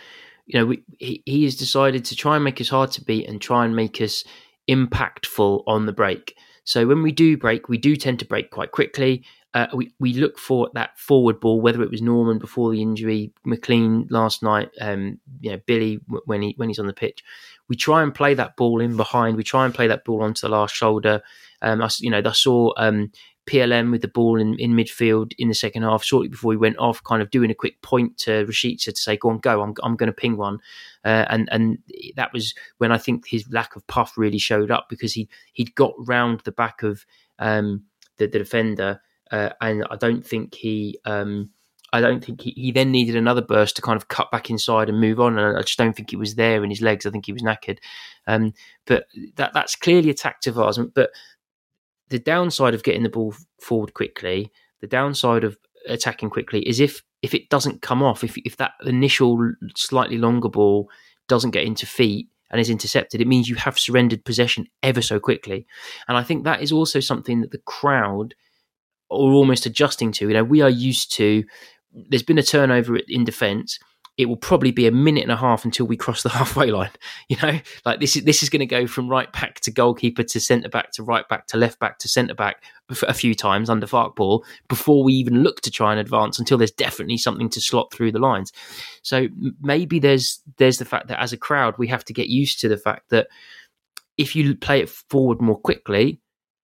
you 0.46 0.58
know, 0.58 0.66
we, 0.66 0.82
he, 0.98 1.22
he 1.24 1.44
has 1.44 1.56
decided 1.56 2.04
to 2.06 2.16
try 2.16 2.34
and 2.36 2.44
make 2.44 2.60
us 2.60 2.68
hard 2.68 2.90
to 2.92 3.04
beat 3.04 3.28
and 3.28 3.40
try 3.40 3.64
and 3.64 3.74
make 3.74 4.00
us 4.00 4.24
impactful 4.68 5.62
on 5.66 5.86
the 5.86 5.92
break. 5.92 6.36
So 6.64 6.86
when 6.86 7.02
we 7.02 7.12
do 7.12 7.36
break, 7.36 7.68
we 7.68 7.78
do 7.78 7.96
tend 7.96 8.18
to 8.20 8.24
break 8.24 8.50
quite 8.50 8.72
quickly. 8.72 9.24
Uh, 9.52 9.68
we 9.72 9.94
we 10.00 10.14
look 10.14 10.36
for 10.38 10.68
that 10.74 10.98
forward 10.98 11.38
ball, 11.38 11.60
whether 11.60 11.82
it 11.82 11.90
was 11.90 12.02
Normann 12.02 12.38
before 12.38 12.72
the 12.72 12.82
injury, 12.82 13.32
McLean 13.44 14.06
last 14.10 14.42
night, 14.42 14.70
um, 14.80 15.20
you 15.40 15.52
know, 15.52 15.60
Billy 15.66 16.00
when 16.24 16.42
he 16.42 16.54
when 16.56 16.68
he's 16.68 16.80
on 16.80 16.88
the 16.88 16.92
pitch. 16.92 17.22
We 17.68 17.76
try 17.76 18.02
and 18.02 18.14
play 18.14 18.34
that 18.34 18.56
ball 18.56 18.80
in 18.80 18.96
behind. 18.96 19.36
We 19.36 19.44
try 19.44 19.64
and 19.64 19.74
play 19.74 19.86
that 19.86 20.04
ball 20.04 20.22
onto 20.22 20.46
the 20.46 20.52
last 20.52 20.74
shoulder. 20.74 21.22
Um, 21.62 21.82
I, 21.82 21.88
you 22.00 22.10
know, 22.10 22.20
I 22.24 22.32
saw 22.32 22.72
um, 22.76 23.12
PLM 23.46 23.90
with 23.90 24.00
the 24.00 24.08
ball 24.08 24.40
in, 24.40 24.58
in 24.58 24.72
midfield 24.72 25.32
in 25.38 25.48
the 25.48 25.54
second 25.54 25.82
half, 25.82 26.02
shortly 26.02 26.28
before 26.28 26.52
he 26.52 26.56
went 26.56 26.78
off, 26.78 27.02
kind 27.04 27.20
of 27.20 27.30
doing 27.30 27.50
a 27.50 27.54
quick 27.54 27.80
point 27.82 28.16
to 28.18 28.46
Rashica 28.46 28.86
to 28.86 28.96
say, 28.96 29.16
"Go 29.16 29.30
on, 29.30 29.38
go! 29.38 29.62
I'm, 29.62 29.74
I'm 29.82 29.96
going 29.96 30.08
to 30.08 30.12
ping 30.12 30.36
one," 30.36 30.60
uh, 31.04 31.26
and 31.28 31.48
and 31.52 31.78
that 32.16 32.32
was 32.32 32.54
when 32.78 32.92
I 32.92 32.98
think 32.98 33.26
his 33.26 33.46
lack 33.50 33.76
of 33.76 33.86
puff 33.86 34.16
really 34.16 34.38
showed 34.38 34.70
up 34.70 34.86
because 34.88 35.12
he 35.12 35.28
he'd 35.52 35.74
got 35.74 35.92
round 35.98 36.40
the 36.40 36.52
back 36.52 36.82
of 36.82 37.04
um, 37.38 37.84
the, 38.16 38.26
the, 38.26 38.38
defender, 38.38 39.00
uh, 39.30 39.50
and 39.60 39.84
I 39.90 39.96
don't 39.96 40.26
think 40.26 40.54
he. 40.54 40.98
Um, 41.04 41.50
I 41.92 42.00
don't 42.00 42.24
think 42.24 42.40
he, 42.40 42.50
he 42.56 42.72
then 42.72 42.90
needed 42.90 43.14
another 43.14 43.40
burst 43.40 43.76
to 43.76 43.82
kind 43.82 43.96
of 43.96 44.08
cut 44.08 44.28
back 44.32 44.50
inside 44.50 44.88
and 44.88 45.00
move 45.00 45.20
on. 45.20 45.38
And 45.38 45.56
I 45.56 45.60
just 45.60 45.78
don't 45.78 45.94
think 45.94 46.10
he 46.10 46.16
was 46.16 46.34
there 46.34 46.64
in 46.64 46.70
his 46.70 46.82
legs. 46.82 47.06
I 47.06 47.10
think 47.10 47.24
he 47.24 47.32
was 47.32 47.42
knackered. 47.42 47.78
Um, 48.26 48.52
but 48.84 49.06
that 49.36 49.52
that's 49.54 49.76
clearly 49.76 50.10
a 50.10 50.14
tactic 50.14 50.50
of 50.50 50.58
ours. 50.58 50.76
But 50.92 51.10
the 52.08 52.18
downside 52.18 52.74
of 52.74 52.82
getting 52.82 53.02
the 53.02 53.08
ball 53.08 53.34
forward 53.60 53.94
quickly, 53.94 54.52
the 54.80 54.86
downside 54.86 55.44
of 55.44 55.56
attacking 55.88 56.30
quickly 56.30 56.66
is 56.68 56.80
if 56.80 57.02
if 57.22 57.34
it 57.34 57.48
doesn't 57.48 57.82
come 57.82 58.02
off, 58.02 58.22
if 58.22 58.36
if 58.38 58.56
that 58.58 58.72
initial 58.84 59.38
slightly 59.76 60.18
longer 60.18 60.48
ball 60.48 60.90
doesn't 61.28 61.52
get 61.52 61.64
into 61.64 61.86
feet 61.86 62.28
and 62.50 62.60
is 62.60 62.70
intercepted, 62.70 63.20
it 63.20 63.26
means 63.26 63.48
you 63.48 63.56
have 63.56 63.78
surrendered 63.78 64.24
possession 64.24 64.66
ever 64.82 65.00
so 65.00 65.18
quickly. 65.18 65.66
And 66.06 66.16
I 66.16 66.22
think 66.22 66.44
that 66.44 66.62
is 66.62 66.70
also 66.70 67.00
something 67.00 67.40
that 67.40 67.50
the 67.50 67.62
crowd 67.66 68.34
are 69.10 69.16
almost 69.16 69.66
adjusting 69.66 70.12
to. 70.12 70.28
You 70.28 70.34
know, 70.34 70.44
we 70.44 70.60
are 70.60 70.70
used 70.70 71.12
to. 71.14 71.44
There's 71.92 72.22
been 72.22 72.38
a 72.38 72.42
turnover 72.42 72.98
in 73.08 73.24
defence 73.24 73.78
it 74.16 74.26
will 74.26 74.36
probably 74.36 74.70
be 74.70 74.86
a 74.86 74.92
minute 74.92 75.22
and 75.22 75.32
a 75.32 75.36
half 75.36 75.64
until 75.64 75.86
we 75.86 75.96
cross 75.96 76.22
the 76.22 76.28
halfway 76.40 76.70
line. 76.70 76.90
You 77.28 77.36
know, 77.42 77.60
like 77.84 78.00
this 78.00 78.16
is 78.16 78.24
this 78.24 78.42
is 78.42 78.48
going 78.48 78.60
to 78.60 78.66
go 78.66 78.86
from 78.86 79.08
right 79.08 79.32
back 79.32 79.60
to 79.60 79.70
goalkeeper 79.70 80.22
to 80.22 80.40
centre 80.40 80.68
back 80.68 80.92
to 80.92 81.02
right 81.02 81.28
back 81.28 81.46
to 81.48 81.56
left 81.56 81.78
back 81.80 81.98
to 82.00 82.08
centre 82.08 82.34
back 82.34 82.62
a 83.02 83.14
few 83.14 83.34
times 83.34 83.70
under 83.70 83.86
Farkball 83.86 84.44
before 84.68 85.02
we 85.02 85.14
even 85.14 85.42
look 85.42 85.60
to 85.62 85.70
try 85.70 85.90
and 85.90 86.00
advance 86.00 86.38
until 86.38 86.58
there's 86.58 86.70
definitely 86.70 87.18
something 87.18 87.48
to 87.50 87.60
slot 87.60 87.92
through 87.92 88.12
the 88.12 88.18
lines. 88.18 88.52
So 89.02 89.28
maybe 89.60 89.98
there's 89.98 90.40
there's 90.58 90.78
the 90.78 90.84
fact 90.84 91.08
that 91.08 91.20
as 91.20 91.32
a 91.32 91.38
crowd 91.38 91.74
we 91.78 91.88
have 91.88 92.04
to 92.04 92.12
get 92.12 92.28
used 92.28 92.60
to 92.60 92.68
the 92.68 92.76
fact 92.76 93.10
that 93.10 93.28
if 94.16 94.36
you 94.36 94.54
play 94.54 94.80
it 94.80 94.88
forward 94.88 95.40
more 95.40 95.58
quickly, 95.58 96.20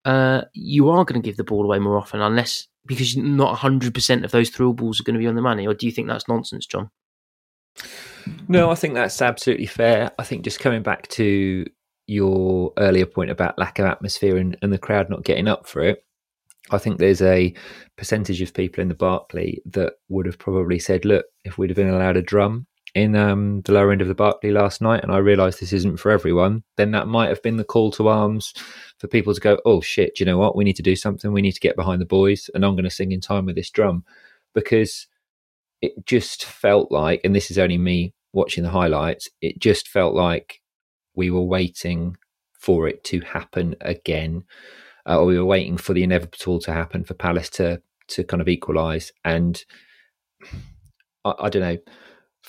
uh, 0.05 0.43
you 0.53 0.89
are 0.89 1.03
going 1.03 1.21
to 1.21 1.25
give 1.25 1.37
the 1.37 1.43
ball 1.43 1.63
away 1.63 1.79
more 1.79 1.97
often, 1.97 2.21
unless 2.21 2.67
because 2.85 3.15
not 3.17 3.57
100% 3.57 4.23
of 4.23 4.31
those 4.31 4.49
through 4.49 4.73
balls 4.73 4.99
are 4.99 5.03
going 5.03 5.13
to 5.13 5.19
be 5.19 5.27
on 5.27 5.35
the 5.35 5.41
money. 5.41 5.67
Or 5.67 5.73
do 5.73 5.85
you 5.85 5.91
think 5.91 6.07
that's 6.07 6.27
nonsense, 6.27 6.65
John? 6.65 6.89
No, 8.47 8.69
I 8.69 8.75
think 8.75 8.93
that's 8.93 9.21
absolutely 9.21 9.65
fair. 9.65 10.11
I 10.19 10.23
think 10.23 10.43
just 10.43 10.59
coming 10.59 10.83
back 10.83 11.07
to 11.09 11.65
your 12.07 12.73
earlier 12.77 13.05
point 13.05 13.29
about 13.29 13.57
lack 13.59 13.79
of 13.79 13.85
atmosphere 13.85 14.37
and, 14.37 14.57
and 14.61 14.73
the 14.73 14.77
crowd 14.77 15.09
not 15.09 15.23
getting 15.23 15.47
up 15.47 15.67
for 15.67 15.81
it, 15.83 16.03
I 16.71 16.77
think 16.77 16.97
there's 16.97 17.21
a 17.21 17.53
percentage 17.97 18.41
of 18.41 18.53
people 18.53 18.81
in 18.81 18.89
the 18.89 18.95
Barclay 18.95 19.59
that 19.65 19.93
would 20.09 20.25
have 20.25 20.37
probably 20.37 20.79
said, 20.79 21.05
look, 21.05 21.25
if 21.43 21.57
we'd 21.57 21.69
have 21.69 21.77
been 21.77 21.89
allowed 21.89 22.17
a 22.17 22.21
drum 22.21 22.67
in 22.95 23.15
um, 23.15 23.61
the 23.61 23.71
lower 23.71 23.91
end 23.91 24.01
of 24.01 24.07
the 24.07 24.15
Barclay 24.15 24.51
last 24.51 24.81
night, 24.81 25.03
and 25.03 25.11
I 25.11 25.17
realised 25.17 25.59
this 25.59 25.73
isn't 25.73 25.99
for 25.99 26.11
everyone, 26.11 26.63
then 26.77 26.91
that 26.91 27.07
might 27.07 27.29
have 27.29 27.41
been 27.43 27.57
the 27.57 27.63
call 27.63 27.91
to 27.91 28.07
arms 28.07 28.53
for 28.97 29.07
people 29.07 29.33
to 29.33 29.41
go, 29.41 29.59
oh 29.65 29.81
shit, 29.81 30.15
do 30.15 30.23
you 30.23 30.25
know 30.25 30.37
what? 30.37 30.55
We 30.55 30.63
need 30.63 30.75
to 30.77 30.83
do 30.83 30.95
something. 30.95 31.31
We 31.31 31.41
need 31.41 31.53
to 31.53 31.59
get 31.59 31.75
behind 31.75 32.01
the 32.01 32.05
boys, 32.05 32.49
and 32.53 32.65
I'm 32.65 32.75
going 32.75 32.83
to 32.83 32.89
sing 32.89 33.11
in 33.11 33.21
time 33.21 33.45
with 33.45 33.55
this 33.55 33.69
drum 33.69 34.03
because 34.53 35.07
it 35.81 36.05
just 36.05 36.45
felt 36.45 36.91
like, 36.91 37.21
and 37.23 37.35
this 37.35 37.51
is 37.51 37.57
only 37.57 37.77
me 37.77 38.13
watching 38.33 38.63
the 38.63 38.69
highlights, 38.69 39.29
it 39.41 39.59
just 39.59 39.87
felt 39.87 40.13
like 40.13 40.59
we 41.15 41.29
were 41.29 41.43
waiting 41.43 42.15
for 42.53 42.87
it 42.87 43.03
to 43.05 43.21
happen 43.21 43.75
again, 43.81 44.43
uh, 45.07 45.19
or 45.19 45.25
we 45.25 45.37
were 45.37 45.45
waiting 45.45 45.77
for 45.77 45.93
the 45.93 46.03
inevitable 46.03 46.59
to 46.59 46.73
happen 46.73 47.03
for 47.03 47.13
Palace 47.13 47.49
to 47.51 47.81
to 48.09 48.23
kind 48.23 48.41
of 48.41 48.47
equalise. 48.47 49.11
And 49.23 49.63
I, 51.23 51.33
I 51.39 51.49
don't 51.49 51.61
know 51.61 51.77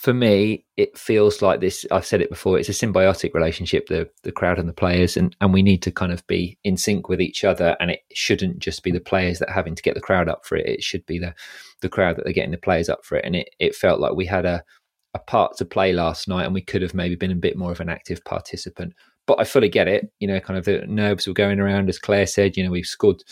for 0.01 0.15
me, 0.15 0.65
it 0.79 0.97
feels 0.97 1.43
like 1.43 1.61
this. 1.61 1.85
I've 1.91 2.07
said 2.07 2.23
it 2.23 2.31
before. 2.31 2.59
It's 2.59 2.71
a 2.71 2.73
symbiotic 2.73 3.35
relationship, 3.35 3.87
the 3.89 4.09
the 4.23 4.33
crowd 4.33 4.59
and 4.59 4.67
the 4.67 4.73
players, 4.73 5.15
and 5.15 5.37
and 5.43 5.53
we 5.53 5.63
need 5.63 5.83
to 5.83 5.93
kind 5.93 6.11
of 6.11 6.27
be 6.27 6.59
in 6.65 6.79
sync 6.79 7.11
with 7.11 7.21
each 7.21 7.45
other. 7.45 7.77
And 7.81 7.91
it 7.91 8.01
shouldn't 8.15 8.61
just 8.61 8.83
be 8.83 8.93
the 8.93 8.99
players 8.99 9.41
that 9.41 9.51
are 9.51 9.55
having 9.55 9.75
to 9.75 9.83
get 9.83 9.95
the 9.95 10.01
crowd 10.01 10.27
up 10.27 10.47
for 10.47 10.57
it. 10.57 10.67
It 10.67 10.83
should 10.83 11.05
be 11.05 11.19
the 11.19 11.35
the 11.83 11.91
crowd 11.91 12.17
that 12.17 12.27
are 12.27 12.33
getting 12.33 12.51
the 12.51 12.57
players 12.57 12.89
up 12.89 13.05
for 13.05 13.19
it. 13.19 13.27
And 13.27 13.37
it 13.37 13.51
it 13.59 13.75
felt 13.75 14.01
like 14.01 14.15
we 14.15 14.25
had 14.25 14.47
a 14.47 14.65
a 15.13 15.19
part 15.19 15.59
to 15.59 15.67
play 15.67 15.93
last 15.93 16.29
night, 16.29 16.47
and 16.47 16.55
we 16.55 16.63
could 16.63 16.81
have 16.81 16.95
maybe 16.95 17.15
been 17.15 17.31
a 17.31 17.37
bit 17.37 17.59
more 17.59 17.73
of 17.73 17.81
an 17.81 17.91
active 17.91 18.25
participant. 18.25 18.95
But 19.27 19.39
I 19.39 19.45
fully 19.45 19.69
get 19.69 19.87
it. 19.87 20.11
You 20.19 20.29
know, 20.29 20.41
kind 20.41 20.59
of 20.59 20.65
the 20.65 20.87
nerves 20.87 21.27
were 21.27 21.35
going 21.35 21.61
around, 21.61 21.91
as 21.91 21.99
Claire 21.99 22.27
said. 22.27 22.57
You 22.57 22.65
know, 22.65 22.71
we've 22.71 22.87
scored 22.87 23.23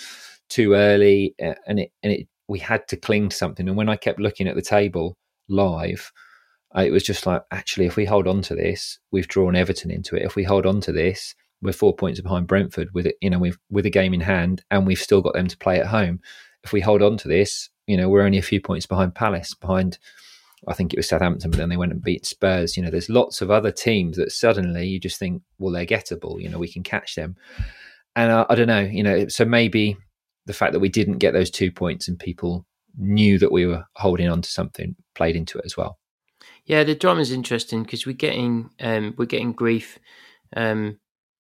too 0.50 0.74
early, 0.74 1.34
and 1.38 1.80
it 1.80 1.92
and 2.02 2.12
it 2.12 2.28
we 2.46 2.58
had 2.58 2.86
to 2.88 2.98
cling 2.98 3.30
to 3.30 3.36
something. 3.36 3.66
And 3.68 3.76
when 3.76 3.88
I 3.88 3.96
kept 3.96 4.20
looking 4.20 4.48
at 4.48 4.54
the 4.54 4.60
table 4.60 5.16
live 5.48 6.12
it 6.76 6.90
was 6.90 7.02
just 7.02 7.26
like, 7.26 7.42
actually, 7.50 7.86
if 7.86 7.96
we 7.96 8.04
hold 8.04 8.28
on 8.28 8.42
to 8.42 8.54
this, 8.54 8.98
we've 9.10 9.28
drawn 9.28 9.56
Everton 9.56 9.90
into 9.90 10.16
it. 10.16 10.22
If 10.22 10.36
we 10.36 10.44
hold 10.44 10.66
on 10.66 10.80
to 10.82 10.92
this, 10.92 11.34
we're 11.62 11.72
four 11.72 11.94
points 11.94 12.20
behind 12.20 12.46
Brentford 12.46 12.90
with 12.94 13.06
it, 13.06 13.16
you 13.20 13.30
know, 13.30 13.38
with 13.38 13.58
with 13.70 13.86
a 13.86 13.90
game 13.90 14.14
in 14.14 14.20
hand, 14.20 14.62
and 14.70 14.86
we've 14.86 14.98
still 14.98 15.22
got 15.22 15.34
them 15.34 15.48
to 15.48 15.56
play 15.58 15.80
at 15.80 15.86
home. 15.86 16.20
If 16.64 16.72
we 16.72 16.80
hold 16.80 17.02
on 17.02 17.16
to 17.18 17.28
this, 17.28 17.70
you 17.86 17.96
know, 17.96 18.08
we're 18.08 18.22
only 18.22 18.38
a 18.38 18.42
few 18.42 18.60
points 18.60 18.86
behind 18.86 19.14
Palace, 19.14 19.54
behind 19.54 19.98
I 20.66 20.74
think 20.74 20.92
it 20.92 20.98
was 20.98 21.08
Southampton, 21.08 21.50
but 21.50 21.58
then 21.58 21.68
they 21.68 21.76
went 21.76 21.92
and 21.92 22.02
beat 22.02 22.26
Spurs. 22.26 22.76
You 22.76 22.82
know, 22.82 22.90
there's 22.90 23.08
lots 23.08 23.40
of 23.40 23.50
other 23.50 23.70
teams 23.70 24.16
that 24.16 24.32
suddenly 24.32 24.86
you 24.86 24.98
just 24.98 25.18
think, 25.18 25.42
well, 25.58 25.72
they're 25.72 25.86
gettable. 25.86 26.40
You 26.40 26.48
know, 26.48 26.58
we 26.58 26.72
can 26.72 26.82
catch 26.82 27.14
them. 27.14 27.36
And 28.16 28.32
uh, 28.32 28.46
I 28.48 28.54
don't 28.56 28.66
know, 28.66 28.80
you 28.80 29.02
know, 29.02 29.28
so 29.28 29.44
maybe 29.44 29.96
the 30.46 30.52
fact 30.52 30.72
that 30.72 30.80
we 30.80 30.88
didn't 30.88 31.18
get 31.18 31.32
those 31.32 31.50
two 31.50 31.70
points 31.70 32.08
and 32.08 32.18
people 32.18 32.66
knew 32.98 33.38
that 33.38 33.52
we 33.52 33.66
were 33.66 33.84
holding 33.94 34.28
on 34.28 34.42
to 34.42 34.50
something 34.50 34.96
played 35.14 35.36
into 35.36 35.58
it 35.58 35.64
as 35.64 35.76
well. 35.76 35.98
Yeah, 36.68 36.84
the 36.84 36.94
is 37.18 37.32
interesting 37.32 37.82
because 37.82 38.06
we're 38.06 38.12
getting 38.12 38.68
um, 38.78 39.14
we're 39.16 39.24
getting 39.24 39.52
grief 39.52 39.98
um, 40.54 40.98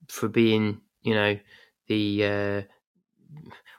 for 0.08 0.26
being, 0.26 0.80
you 1.02 1.14
know, 1.14 1.38
the 1.86 2.24
uh, 2.24 2.62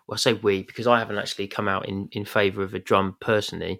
well, 0.07 0.13
I 0.13 0.17
say 0.17 0.33
we 0.33 0.61
because 0.61 0.85
I 0.85 0.99
haven't 0.99 1.17
actually 1.17 1.47
come 1.47 1.67
out 1.67 1.89
in, 1.89 2.07
in 2.11 2.23
favour 2.23 2.61
of 2.61 2.75
a 2.75 2.79
drum 2.79 3.17
personally. 3.19 3.79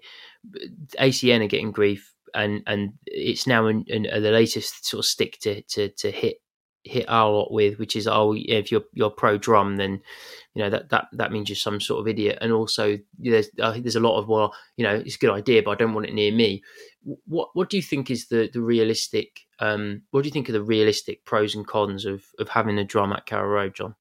ACN 0.98 1.44
are 1.44 1.48
getting 1.48 1.70
grief, 1.70 2.12
and 2.34 2.62
and 2.66 2.94
it's 3.06 3.46
now 3.46 3.68
in, 3.68 3.84
the 3.86 4.32
latest 4.32 4.84
sort 4.84 4.98
of 5.04 5.06
stick 5.06 5.38
to 5.42 5.62
to, 5.62 5.90
to 5.90 6.10
hit 6.10 6.38
hit 6.84 7.04
our 7.08 7.30
lot 7.30 7.52
with, 7.52 7.78
which 7.78 7.96
is 7.96 8.06
oh, 8.06 8.34
if 8.36 8.72
you're 8.72 8.84
you're 8.92 9.10
pro 9.10 9.38
drum, 9.38 9.76
then 9.76 10.00
you 10.54 10.62
know 10.62 10.70
that 10.70 10.90
that 10.90 11.08
that 11.12 11.32
means 11.32 11.48
you're 11.48 11.56
some 11.56 11.80
sort 11.80 12.00
of 12.00 12.08
idiot. 12.08 12.38
And 12.40 12.52
also, 12.52 12.98
there's 13.18 13.48
think 13.48 13.84
there's 13.84 13.96
a 13.96 14.00
lot 14.00 14.18
of 14.18 14.28
well, 14.28 14.54
you 14.76 14.84
know, 14.84 14.94
it's 14.94 15.16
a 15.16 15.18
good 15.18 15.30
idea, 15.30 15.62
but 15.62 15.72
I 15.72 15.74
don't 15.74 15.94
want 15.94 16.06
it 16.06 16.14
near 16.14 16.32
me. 16.32 16.62
What 17.26 17.50
what 17.54 17.70
do 17.70 17.76
you 17.76 17.82
think 17.82 18.10
is 18.10 18.28
the 18.28 18.50
the 18.52 18.62
realistic? 18.62 19.40
Um, 19.58 20.02
what 20.10 20.22
do 20.22 20.28
you 20.28 20.32
think 20.32 20.48
are 20.48 20.52
the 20.52 20.62
realistic 20.62 21.24
pros 21.24 21.54
and 21.54 21.66
cons 21.66 22.04
of 22.04 22.24
of 22.38 22.48
having 22.48 22.78
a 22.78 22.84
drum 22.84 23.12
at 23.12 23.26
Carrow 23.26 23.48
Road, 23.48 23.74
John? 23.74 23.94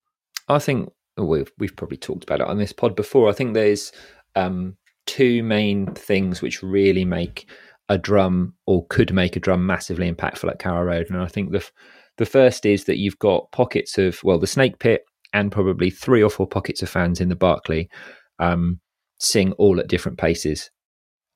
I 0.47 0.59
think 0.59 0.91
we've 1.17 1.51
we've 1.57 1.75
probably 1.75 1.97
talked 1.97 2.23
about 2.23 2.41
it 2.41 2.47
on 2.47 2.57
this 2.57 2.73
pod 2.73 2.95
before. 2.95 3.29
I 3.29 3.33
think 3.33 3.53
there's 3.53 3.91
um, 4.35 4.77
two 5.05 5.43
main 5.43 5.93
things 5.93 6.41
which 6.41 6.63
really 6.63 7.05
make 7.05 7.49
a 7.89 7.97
drum 7.97 8.53
or 8.67 8.85
could 8.87 9.11
make 9.13 9.35
a 9.35 9.39
drum 9.39 9.65
massively 9.65 10.11
impactful 10.11 10.49
at 10.49 10.59
Carrow 10.59 10.83
Road, 10.83 11.09
and 11.09 11.19
I 11.19 11.27
think 11.27 11.51
the 11.51 11.67
the 12.19 12.25
first 12.25 12.65
is 12.65 12.83
that 12.83 12.97
you've 12.97 13.17
got 13.17 13.49
pockets 13.51 13.97
of 13.97 14.21
well 14.23 14.37
the 14.37 14.45
Snake 14.45 14.77
Pit 14.77 15.05
and 15.33 15.51
probably 15.51 15.89
three 15.89 16.21
or 16.21 16.29
four 16.29 16.45
pockets 16.45 16.81
of 16.81 16.89
fans 16.89 17.21
in 17.21 17.29
the 17.29 17.35
Barclay 17.35 17.87
um, 18.39 18.81
sing 19.19 19.53
all 19.53 19.79
at 19.79 19.87
different 19.87 20.17
paces, 20.17 20.69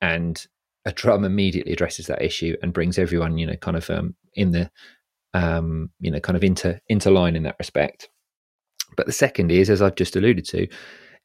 and 0.02 0.46
a 0.84 0.92
drum 0.92 1.24
immediately 1.24 1.72
addresses 1.72 2.06
that 2.06 2.22
issue 2.22 2.54
and 2.62 2.74
brings 2.74 2.98
everyone 2.98 3.38
you 3.38 3.46
know 3.46 3.56
kind 3.56 3.78
of 3.78 3.88
um, 3.88 4.14
in 4.34 4.50
the 4.50 4.70
um, 5.32 5.90
you 6.00 6.10
know 6.10 6.20
kind 6.20 6.36
of 6.36 6.44
into 6.44 6.78
into 6.88 7.10
line 7.10 7.34
in 7.34 7.44
that 7.44 7.56
respect. 7.58 8.10
But 8.94 9.06
the 9.06 9.12
second 9.12 9.50
is, 9.50 9.70
as 9.70 9.80
I've 9.80 9.96
just 9.96 10.16
alluded 10.16 10.44
to, 10.48 10.68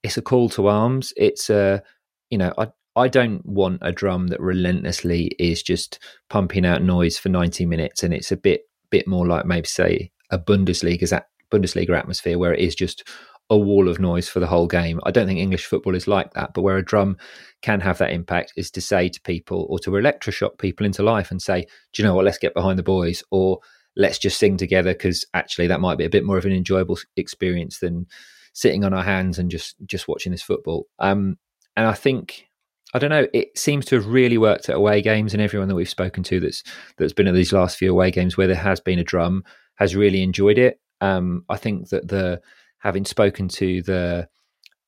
it's 0.04 0.18
a 0.18 0.22
call 0.22 0.48
to 0.50 0.68
arms. 0.68 1.14
It's 1.18 1.50
a, 1.50 1.84
you 2.30 2.38
know, 2.38 2.54
I 2.58 2.70
I 2.96 3.10
don't 3.10 3.46
want 3.46 3.80
a 3.82 3.92
drum 3.92 4.28
that 4.28 4.40
relentlessly 4.40 5.36
is 5.38 5.62
just 5.62 6.00
pumping 6.30 6.66
out 6.66 6.82
noise 6.82 7.18
for 7.18 7.28
90 7.28 7.66
minutes, 7.66 8.04
and 8.04 8.14
it's 8.14 8.32
a 8.32 8.38
bit 8.38 8.69
bit 8.90 9.08
more 9.08 9.28
like 9.28 9.46
maybe 9.46 9.68
say 9.68 10.12
a 10.32 10.40
Bundesliga 10.40 11.22
Bundesliga 11.52 11.98
atmosphere 11.98 12.38
where 12.38 12.54
it 12.54 12.60
is 12.60 12.76
just 12.76 13.08
a 13.50 13.58
wall 13.58 13.90
of 13.90 14.00
noise 14.00 14.30
for 14.30 14.40
the 14.40 14.48
whole 14.48 14.68
game. 14.68 15.00
I 15.04 15.12
don't 15.12 15.26
think 15.26 15.40
English 15.40 15.66
football 15.66 15.96
is 15.96 16.08
like 16.08 16.34
that, 16.34 16.54
but 16.54 16.62
where 16.62 16.78
a 16.78 16.86
drum 16.86 17.18
can 17.64 17.80
have 17.80 17.98
that 17.98 18.12
impact 18.12 18.54
is 18.56 18.70
to 18.72 18.82
say 18.82 19.10
to 19.10 19.22
people 19.22 19.66
or 19.70 19.80
to 19.80 19.92
electroshock 19.92 20.60
people 20.60 20.86
into 20.86 21.02
life 21.02 21.32
and 21.32 21.42
say, 21.42 21.66
do 21.94 22.02
you 22.02 22.08
know 22.08 22.14
what, 22.14 22.26
let's 22.26 22.38
get 22.38 22.54
behind 22.54 22.78
the 22.78 22.84
boys 22.84 23.24
or 23.32 23.60
let's 23.96 24.20
just 24.20 24.38
sing 24.38 24.56
together 24.56 24.94
because 24.94 25.26
actually 25.34 25.66
that 25.68 25.82
might 25.82 25.98
be 25.98 26.06
a 26.06 26.10
bit 26.10 26.24
more 26.24 26.38
of 26.38 26.46
an 26.46 26.52
enjoyable 26.52 26.98
experience 27.18 27.80
than 27.80 28.06
sitting 28.54 28.84
on 28.84 28.94
our 28.94 29.04
hands 29.04 29.40
and 29.40 29.50
just 29.50 29.76
just 29.86 30.08
watching 30.08 30.32
this 30.32 30.44
football. 30.44 30.86
Um, 31.00 31.38
and 31.76 31.88
I 31.88 31.94
think 31.94 32.49
I 32.94 33.00
don't 33.00 33.12
know. 33.12 33.28
It 33.34 33.58
seems 33.58 33.86
to 33.86 33.96
have 33.96 34.08
really 34.08 34.38
worked 34.38 34.70
at 34.70 34.76
away 34.76 35.02
games, 35.02 35.34
and 35.34 35.42
everyone 35.42 35.68
that 35.68 35.76
we've 35.76 35.90
spoken 35.90 36.24
to 36.24 36.40
that's 36.40 36.64
that's 36.98 37.14
been 37.14 37.28
at 37.28 37.36
these 37.36 37.54
last 37.54 37.78
few 37.78 37.92
away 37.92 38.12
games 38.12 38.36
where 38.36 38.48
there 38.48 38.56
has 38.56 38.80
been 38.80 39.00
a 39.00 39.04
drum 39.04 39.44
has 39.76 39.96
really 39.96 40.24
enjoyed 40.24 40.58
it. 40.58 40.80
Um, 41.02 41.46
I 41.50 41.58
think 41.58 41.90
that 41.90 42.08
the 42.08 42.42
having 42.80 43.06
spoken 43.06 43.48
to 43.50 43.82
the 43.84 44.28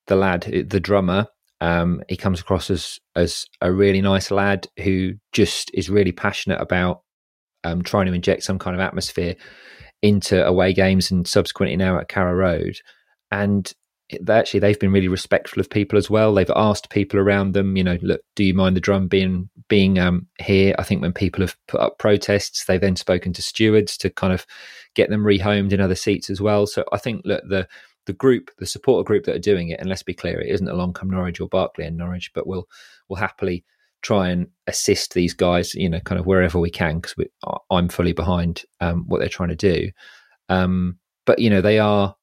the 0.08 0.16
lad, 0.16 0.42
the 0.68 0.80
drummer, 0.80 1.28
um, 1.62 2.02
he 2.10 2.18
comes 2.18 2.40
across 2.40 2.70
as 2.70 3.00
as 3.16 3.46
a 3.62 3.72
really 3.72 4.02
nice 4.02 4.32
lad 4.32 4.68
who 4.84 5.14
just 5.32 5.70
is 5.74 5.90
really 5.90 6.12
passionate 6.12 6.60
about 6.60 7.02
um, 7.64 7.84
trying 7.84 8.08
to 8.08 8.14
inject 8.14 8.44
some 8.44 8.58
kind 8.58 8.76
of 8.76 8.82
atmosphere 8.82 9.36
into 10.02 10.44
away 10.46 10.74
games 10.74 11.12
and 11.12 11.28
subsequently 11.28 11.78
now 11.78 12.00
at 12.00 12.08
Carrow 12.08 12.34
Road. 12.34 12.78
And 13.30 13.72
actually 14.30 14.60
they've 14.60 14.80
been 14.80 14.92
really 14.92 15.08
respectful 15.08 15.60
of 15.60 15.70
people 15.70 15.98
as 15.98 16.10
well. 16.10 16.34
They've 16.34 16.50
asked 16.56 16.90
people 16.90 17.20
around 17.20 17.54
them, 17.54 17.76
you 17.76 17.84
know, 17.84 17.98
look, 18.02 18.22
do 18.36 18.44
you 18.44 18.54
mind 18.54 18.76
the 18.76 18.82
drum 18.82 19.08
being 19.08 19.50
being 19.68 20.00
um, 20.00 20.28
here? 20.40 20.76
I 20.78 20.84
think 20.84 21.02
when 21.02 21.14
people 21.14 21.42
have 21.42 21.56
put 21.68 21.82
up 21.82 21.98
protests, 21.98 22.66
they've 22.66 22.82
then 22.82 22.96
spoken 22.96 23.34
to 23.34 23.42
stewards 23.42 23.98
to 23.98 24.10
kind 24.10 24.34
of 24.34 24.46
get 24.96 25.10
them 25.10 25.24
rehomed 25.24 25.72
in 25.72 25.82
other 25.82 25.96
seats 25.96 26.30
as 26.30 26.42
well. 26.42 26.68
So 26.68 26.84
I 26.92 26.98
think 26.98 27.22
look 27.26 27.44
the 27.48 27.68
the 28.08 28.14
group, 28.14 28.50
the 28.58 28.66
supporter 28.66 29.06
group 29.06 29.26
that 29.26 29.36
are 29.36 29.40
doing 29.40 29.70
it, 29.70 29.80
and 29.80 29.88
let's 29.88 30.04
be 30.04 30.14
clear, 30.14 30.40
it 30.42 30.50
isn't 30.50 30.68
along 30.68 30.94
come 30.94 31.10
Norwich 31.10 31.40
or 31.40 31.48
Barclay 31.48 31.86
and 31.86 31.98
Norwich, 31.98 32.32
but 32.34 32.48
we'll 32.48 32.68
we'll 33.08 33.20
happily 33.20 33.64
try 34.02 34.30
and 34.30 34.48
assist 34.68 35.14
these 35.14 35.34
guys, 35.34 35.76
you 35.76 35.88
know, 35.88 36.00
kind 36.00 36.20
of 36.20 36.26
wherever 36.26 36.60
we 36.60 36.72
can, 36.72 37.00
because 37.00 37.16
I'm 37.70 37.90
fully 37.90 38.14
behind 38.14 38.64
um, 38.80 39.06
what 39.08 39.20
they're 39.20 39.30
trying 39.30 39.50
to 39.50 39.56
do. 39.56 39.92
Um, 40.50 40.98
but 41.26 41.40
you 41.40 41.50
know, 41.50 41.62
they 41.62 41.80
are 41.80 42.16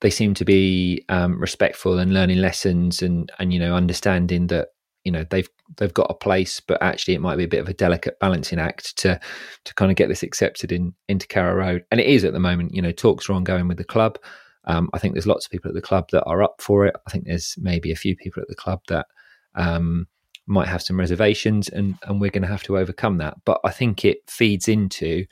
they 0.00 0.10
seem 0.10 0.34
to 0.34 0.44
be 0.44 1.04
um, 1.08 1.40
respectful 1.40 1.98
and 1.98 2.12
learning 2.12 2.38
lessons, 2.38 3.02
and 3.02 3.30
and 3.38 3.52
you 3.52 3.58
know, 3.58 3.74
understanding 3.74 4.48
that 4.48 4.68
you 5.04 5.12
know 5.12 5.24
they've 5.30 5.48
they've 5.76 5.94
got 5.94 6.10
a 6.10 6.14
place, 6.14 6.60
but 6.60 6.82
actually 6.82 7.14
it 7.14 7.20
might 7.20 7.36
be 7.36 7.44
a 7.44 7.48
bit 7.48 7.60
of 7.60 7.68
a 7.68 7.74
delicate 7.74 8.18
balancing 8.20 8.58
act 8.58 8.96
to 8.98 9.18
to 9.64 9.74
kind 9.74 9.90
of 9.90 9.96
get 9.96 10.08
this 10.08 10.22
accepted 10.22 10.72
in 10.72 10.94
into 11.08 11.26
Carrow 11.26 11.54
Road, 11.54 11.84
and 11.90 12.00
it 12.00 12.06
is 12.06 12.24
at 12.24 12.32
the 12.32 12.40
moment. 12.40 12.74
You 12.74 12.82
know, 12.82 12.92
talks 12.92 13.28
are 13.28 13.34
ongoing 13.34 13.68
with 13.68 13.78
the 13.78 13.84
club. 13.84 14.18
Um, 14.64 14.90
I 14.92 14.98
think 14.98 15.14
there's 15.14 15.26
lots 15.26 15.46
of 15.46 15.52
people 15.52 15.68
at 15.68 15.74
the 15.74 15.82
club 15.82 16.10
that 16.10 16.24
are 16.24 16.42
up 16.42 16.60
for 16.60 16.86
it. 16.86 16.96
I 17.06 17.10
think 17.10 17.24
there's 17.24 17.54
maybe 17.56 17.92
a 17.92 17.96
few 17.96 18.16
people 18.16 18.42
at 18.42 18.48
the 18.48 18.56
club 18.56 18.80
that 18.88 19.06
um, 19.54 20.08
might 20.46 20.68
have 20.68 20.82
some 20.82 20.98
reservations 20.98 21.68
and, 21.68 21.96
and 22.04 22.20
we're 22.20 22.30
going 22.30 22.42
to 22.42 22.48
have 22.48 22.62
to 22.64 22.78
overcome 22.78 23.18
that. 23.18 23.36
But 23.44 23.60
I 23.64 23.70
think 23.70 24.04
it 24.04 24.18
feeds 24.28 24.68
into 24.68 25.26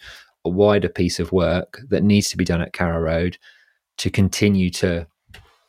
a 0.45 0.51
wider 0.51 0.89
piece 0.89 1.21
of 1.21 1.33
work 1.33 1.81
that 1.89 2.03
needs 2.03 2.29
to 2.31 2.37
be 2.37 2.45
done 2.45 2.61
at 2.61 2.73
Carrow 2.73 3.01
Road 3.01 3.39
to 3.99 4.11
continue 4.11 4.71
to 4.71 5.07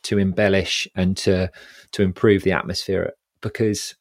to 0.03 0.17
embellish 0.19 0.88
and 0.95 1.17
to 1.17 1.51
to 1.91 2.03
improve 2.03 2.43
the 2.43 2.51
atmosphere 2.51 3.13
because 3.41 3.95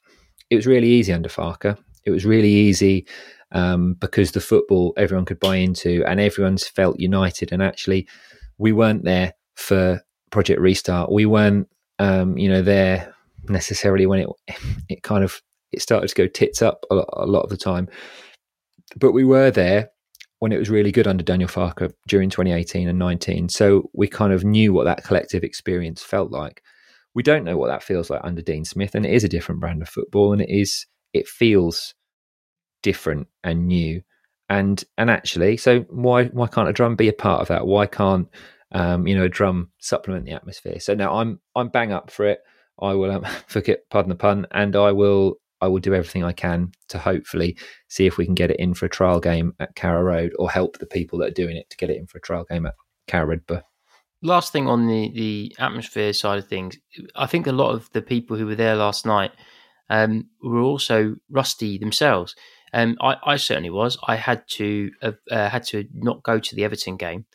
it 0.50 0.56
was 0.56 0.66
really 0.66 0.88
easy 0.88 1.12
under 1.12 1.28
Farke. 1.28 1.78
It 2.04 2.10
was 2.10 2.26
really 2.26 2.50
easy 2.50 3.06
um, 3.52 3.94
because 3.94 4.32
the 4.32 4.40
football 4.40 4.92
everyone 4.96 5.24
could 5.24 5.40
buy 5.40 5.56
into 5.56 6.04
and 6.06 6.20
everyone's 6.20 6.66
felt 6.66 7.00
united. 7.00 7.52
And 7.52 7.62
actually, 7.62 8.06
we 8.58 8.72
weren't 8.72 9.04
there 9.04 9.32
for 9.54 10.02
Project 10.30 10.60
Restart. 10.60 11.10
We 11.10 11.26
weren't, 11.26 11.68
um, 11.98 12.36
you 12.36 12.48
know, 12.48 12.62
there 12.62 13.14
necessarily 13.48 14.06
when 14.06 14.20
it 14.20 14.28
it 14.88 15.02
kind 15.02 15.24
of 15.24 15.40
it 15.72 15.82
started 15.82 16.08
to 16.08 16.14
go 16.14 16.26
tits 16.26 16.62
up 16.62 16.84
a 16.90 16.94
lot, 16.94 17.08
a 17.12 17.26
lot 17.26 17.42
of 17.42 17.50
the 17.50 17.56
time. 17.56 17.88
But 18.96 19.12
we 19.12 19.24
were 19.24 19.50
there 19.50 19.90
when 20.44 20.52
it 20.52 20.58
was 20.58 20.68
really 20.68 20.92
good 20.92 21.06
under 21.06 21.24
Daniel 21.24 21.48
Farke 21.48 21.90
during 22.06 22.28
2018 22.28 22.86
and 22.86 22.98
19. 22.98 23.48
So 23.48 23.88
we 23.94 24.06
kind 24.06 24.30
of 24.30 24.44
knew 24.44 24.74
what 24.74 24.84
that 24.84 25.02
collective 25.02 25.42
experience 25.42 26.02
felt 26.02 26.30
like. 26.30 26.62
We 27.14 27.22
don't 27.22 27.44
know 27.44 27.56
what 27.56 27.68
that 27.68 27.82
feels 27.82 28.10
like 28.10 28.20
under 28.22 28.42
Dean 28.42 28.66
Smith, 28.66 28.94
and 28.94 29.06
it 29.06 29.14
is 29.14 29.24
a 29.24 29.28
different 29.28 29.62
brand 29.62 29.80
of 29.80 29.88
football, 29.88 30.34
and 30.34 30.42
it 30.42 30.50
is 30.50 30.84
it 31.14 31.26
feels 31.26 31.94
different 32.82 33.26
and 33.42 33.68
new. 33.68 34.02
And 34.50 34.84
and 34.98 35.08
actually, 35.08 35.56
so 35.56 35.80
why 35.88 36.26
why 36.26 36.46
can't 36.48 36.68
a 36.68 36.74
drum 36.74 36.94
be 36.94 37.08
a 37.08 37.14
part 37.14 37.40
of 37.40 37.48
that? 37.48 37.66
Why 37.66 37.86
can't 37.86 38.28
um, 38.70 39.06
you 39.06 39.16
know 39.16 39.24
a 39.24 39.30
drum 39.30 39.70
supplement 39.78 40.26
the 40.26 40.32
atmosphere? 40.32 40.78
So 40.78 40.92
now 40.92 41.14
I'm 41.14 41.40
I'm 41.56 41.70
bang 41.70 41.90
up 41.90 42.10
for 42.10 42.26
it. 42.26 42.40
I 42.78 42.92
will 42.92 43.12
um, 43.12 43.24
forget, 43.46 43.78
pardon 43.88 44.10
the 44.10 44.14
pun, 44.14 44.46
and 44.50 44.76
I 44.76 44.92
will 44.92 45.36
I 45.64 45.68
will 45.68 45.80
do 45.80 45.94
everything 45.94 46.24
I 46.24 46.32
can 46.32 46.72
to 46.88 46.98
hopefully 46.98 47.56
see 47.88 48.06
if 48.06 48.18
we 48.18 48.26
can 48.26 48.34
get 48.34 48.50
it 48.50 48.60
in 48.60 48.74
for 48.74 48.84
a 48.86 48.90
trial 48.90 49.18
game 49.18 49.54
at 49.58 49.74
Carrow 49.74 50.02
Road 50.02 50.32
or 50.38 50.50
help 50.50 50.78
the 50.78 50.86
people 50.86 51.18
that 51.18 51.28
are 51.28 51.42
doing 51.42 51.56
it 51.56 51.70
to 51.70 51.76
get 51.76 51.90
it 51.90 51.96
in 51.96 52.06
for 52.06 52.18
a 52.18 52.20
trial 52.20 52.44
game 52.48 52.66
at 52.66 52.74
Carrow 53.06 53.26
Road. 53.26 53.62
Last 54.22 54.52
thing 54.52 54.68
on 54.68 54.86
the, 54.86 55.10
the 55.14 55.56
atmosphere 55.58 56.12
side 56.12 56.38
of 56.38 56.46
things, 56.46 56.76
I 57.16 57.26
think 57.26 57.46
a 57.46 57.52
lot 57.52 57.74
of 57.74 57.90
the 57.92 58.02
people 58.02 58.36
who 58.36 58.46
were 58.46 58.54
there 58.54 58.76
last 58.76 59.06
night 59.06 59.32
um, 59.88 60.28
were 60.42 60.60
also 60.60 61.16
rusty 61.30 61.78
themselves. 61.78 62.34
Um, 62.74 62.96
I, 63.00 63.16
I, 63.24 63.36
certainly 63.36 63.70
was. 63.70 63.96
I 64.06 64.16
had 64.16 64.42
to 64.54 64.90
uh, 65.00 65.12
uh, 65.30 65.48
had 65.48 65.62
to 65.68 65.84
not 65.94 66.24
go 66.24 66.40
to 66.40 66.54
the 66.56 66.64
Everton 66.64 66.96
game, 66.96 67.26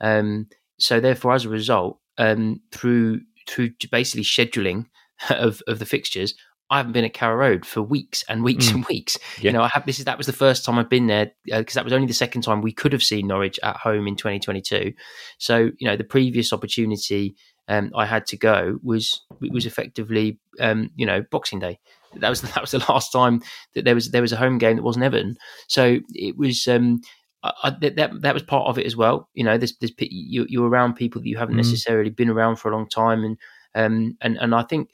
um, 0.00 0.48
so 0.80 0.98
therefore, 0.98 1.34
as 1.34 1.44
a 1.44 1.50
result, 1.50 2.00
um, 2.16 2.62
through 2.72 3.20
through 3.48 3.70
basically 3.92 4.24
scheduling 4.24 4.86
of, 5.30 5.62
of 5.66 5.78
the 5.78 5.86
fixtures, 5.86 6.34
I 6.70 6.78
haven't 6.78 6.92
been 6.92 7.04
at 7.04 7.14
Carrow 7.14 7.36
Road 7.36 7.64
for 7.64 7.82
weeks 7.82 8.24
and 8.28 8.44
weeks 8.44 8.66
mm. 8.66 8.74
and 8.74 8.84
weeks. 8.86 9.18
Yeah. 9.38 9.50
You 9.50 9.52
know, 9.52 9.62
I 9.62 9.68
have 9.68 9.86
this 9.86 9.98
is 9.98 10.04
that 10.04 10.18
was 10.18 10.26
the 10.26 10.32
first 10.32 10.64
time 10.64 10.78
I've 10.78 10.88
been 10.88 11.06
there 11.06 11.32
because 11.44 11.76
uh, 11.76 11.80
that 11.80 11.84
was 11.84 11.92
only 11.92 12.06
the 12.06 12.14
second 12.14 12.42
time 12.42 12.60
we 12.60 12.72
could 12.72 12.92
have 12.92 13.02
seen 13.02 13.26
Norwich 13.26 13.58
at 13.62 13.76
home 13.76 14.06
in 14.06 14.16
2022. 14.16 14.92
So 15.38 15.70
you 15.78 15.88
know, 15.88 15.96
the 15.96 16.04
previous 16.04 16.52
opportunity 16.52 17.36
um, 17.68 17.92
I 17.94 18.06
had 18.06 18.26
to 18.28 18.36
go 18.36 18.78
was 18.82 19.22
was 19.40 19.66
effectively 19.66 20.38
um, 20.60 20.90
you 20.96 21.06
know 21.06 21.22
Boxing 21.30 21.58
Day. 21.58 21.78
That 22.16 22.30
was 22.30 22.40
that 22.54 22.60
was 22.60 22.72
the 22.72 22.84
last 22.88 23.12
time 23.12 23.42
that 23.74 23.84
there 23.84 23.94
was 23.94 24.10
there 24.10 24.22
was 24.22 24.32
a 24.32 24.36
home 24.36 24.58
game 24.58 24.76
that 24.76 24.82
wasn't 24.82 25.04
Everton. 25.04 25.36
So 25.68 25.98
it 26.14 26.36
was 26.36 26.66
um, 26.66 27.00
I, 27.42 27.70
that 27.80 28.10
that 28.20 28.34
was 28.34 28.42
part 28.42 28.68
of 28.68 28.78
it 28.78 28.86
as 28.86 28.96
well. 28.96 29.28
You 29.34 29.44
know, 29.44 29.58
there's, 29.58 29.76
there's 29.76 29.92
you, 29.98 30.46
you're 30.48 30.68
around 30.68 30.94
people 30.94 31.20
that 31.20 31.28
you 31.28 31.36
haven't 31.36 31.54
mm. 31.54 31.58
necessarily 31.58 32.10
been 32.10 32.30
around 32.30 32.56
for 32.56 32.70
a 32.70 32.76
long 32.76 32.88
time, 32.88 33.22
and 33.22 33.36
um, 33.74 34.16
and 34.20 34.36
and 34.38 34.54
I 34.54 34.62
think 34.62 34.90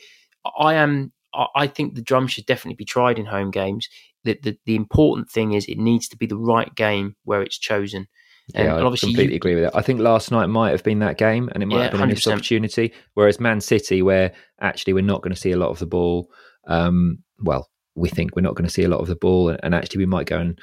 I 0.59 0.75
am. 0.75 1.13
I 1.55 1.67
think 1.67 1.95
the 1.95 2.03
drum 2.03 2.27
should 2.27 2.47
definitely 2.47 2.77
be 2.77 2.85
tried 2.85 3.19
in 3.19 3.27
home 3.27 3.51
games. 3.51 3.89
The, 4.25 4.39
the, 4.43 4.59
the 4.65 4.77
important 4.77 5.31
thing 5.31 5.53
is 5.53 5.67
it 5.67 5.79
needs 5.79 6.09
to 6.09 6.17
be 6.17 6.27
the 6.27 6.37
right 6.37 6.75
game 6.75 7.17
where 7.25 7.43
it's 7.43 7.59
chosen. 7.59 8.07
Yeah, 8.55 8.77
I 8.77 8.81
completely 8.81 9.31
you, 9.31 9.37
agree 9.37 9.55
with 9.55 9.65
that. 9.65 9.77
I 9.77 9.81
think 9.81 10.01
last 10.01 10.31
night 10.31 10.47
might 10.47 10.71
have 10.71 10.85
been 10.85 10.99
that 10.99 11.17
game, 11.17 11.49
and 11.53 11.63
it 11.63 11.67
might 11.67 11.77
yeah, 11.77 11.83
have 11.85 11.93
been 11.93 12.03
a 12.03 12.07
missed 12.07 12.29
opportunity. 12.29 12.93
Whereas 13.15 13.41
Man 13.41 13.61
City, 13.61 14.03
where 14.03 14.33
actually 14.61 14.93
we're 14.93 15.03
not 15.03 15.23
going 15.23 15.35
to 15.35 15.41
see 15.41 15.53
a 15.53 15.57
lot 15.57 15.71
of 15.71 15.79
the 15.79 15.87
ball. 15.87 16.31
Um, 16.67 17.21
well, 17.41 17.71
we 17.95 18.11
think 18.11 18.37
we're 18.37 18.43
not 18.43 18.55
going 18.55 18.67
to 18.67 18.73
see 18.73 18.85
a 18.85 18.89
lot 18.89 19.01
of 19.01 19.07
the 19.07 19.17
ball, 19.17 19.49
and, 19.49 19.61
and 19.63 19.75
actually 19.75 20.01
we 20.01 20.07
might 20.07 20.27
go 20.27 20.39
and 20.39 20.59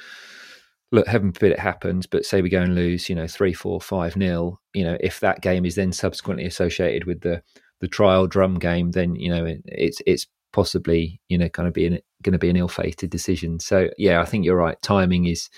look, 0.91 1.07
heaven 1.07 1.31
forbid 1.31 1.53
it 1.53 1.59
happens, 1.59 2.05
but 2.05 2.25
say 2.25 2.41
we 2.41 2.49
go 2.49 2.61
and 2.61 2.75
lose, 2.75 3.09
you 3.09 3.15
know, 3.15 3.27
three, 3.27 3.53
four, 3.53 3.81
five 3.81 4.15
nil. 4.15 4.61
You 4.73 4.83
know, 4.83 4.97
if 4.99 5.19
that 5.21 5.41
game 5.41 5.65
is 5.65 5.75
then 5.75 5.91
subsequently 5.91 6.45
associated 6.45 7.05
with 7.05 7.21
the 7.21 7.41
the 7.79 7.87
trial 7.87 8.27
drum 8.27 8.59
game, 8.59 8.91
then 8.91 9.15
you 9.15 9.29
know 9.29 9.45
it, 9.45 9.61
it's 9.65 10.01
it's 10.05 10.27
possibly 10.53 11.21
you 11.29 11.37
know 11.37 11.49
kind 11.49 11.67
of 11.67 11.73
being 11.73 11.99
going 12.23 12.33
to 12.33 12.39
be 12.39 12.49
an 12.49 12.55
ill-fated 12.55 13.09
decision. 13.09 13.59
So 13.59 13.89
yeah, 13.97 14.21
I 14.21 14.25
think 14.25 14.45
you're 14.45 14.55
right. 14.55 14.81
Timing 14.81 15.25
is 15.25 15.49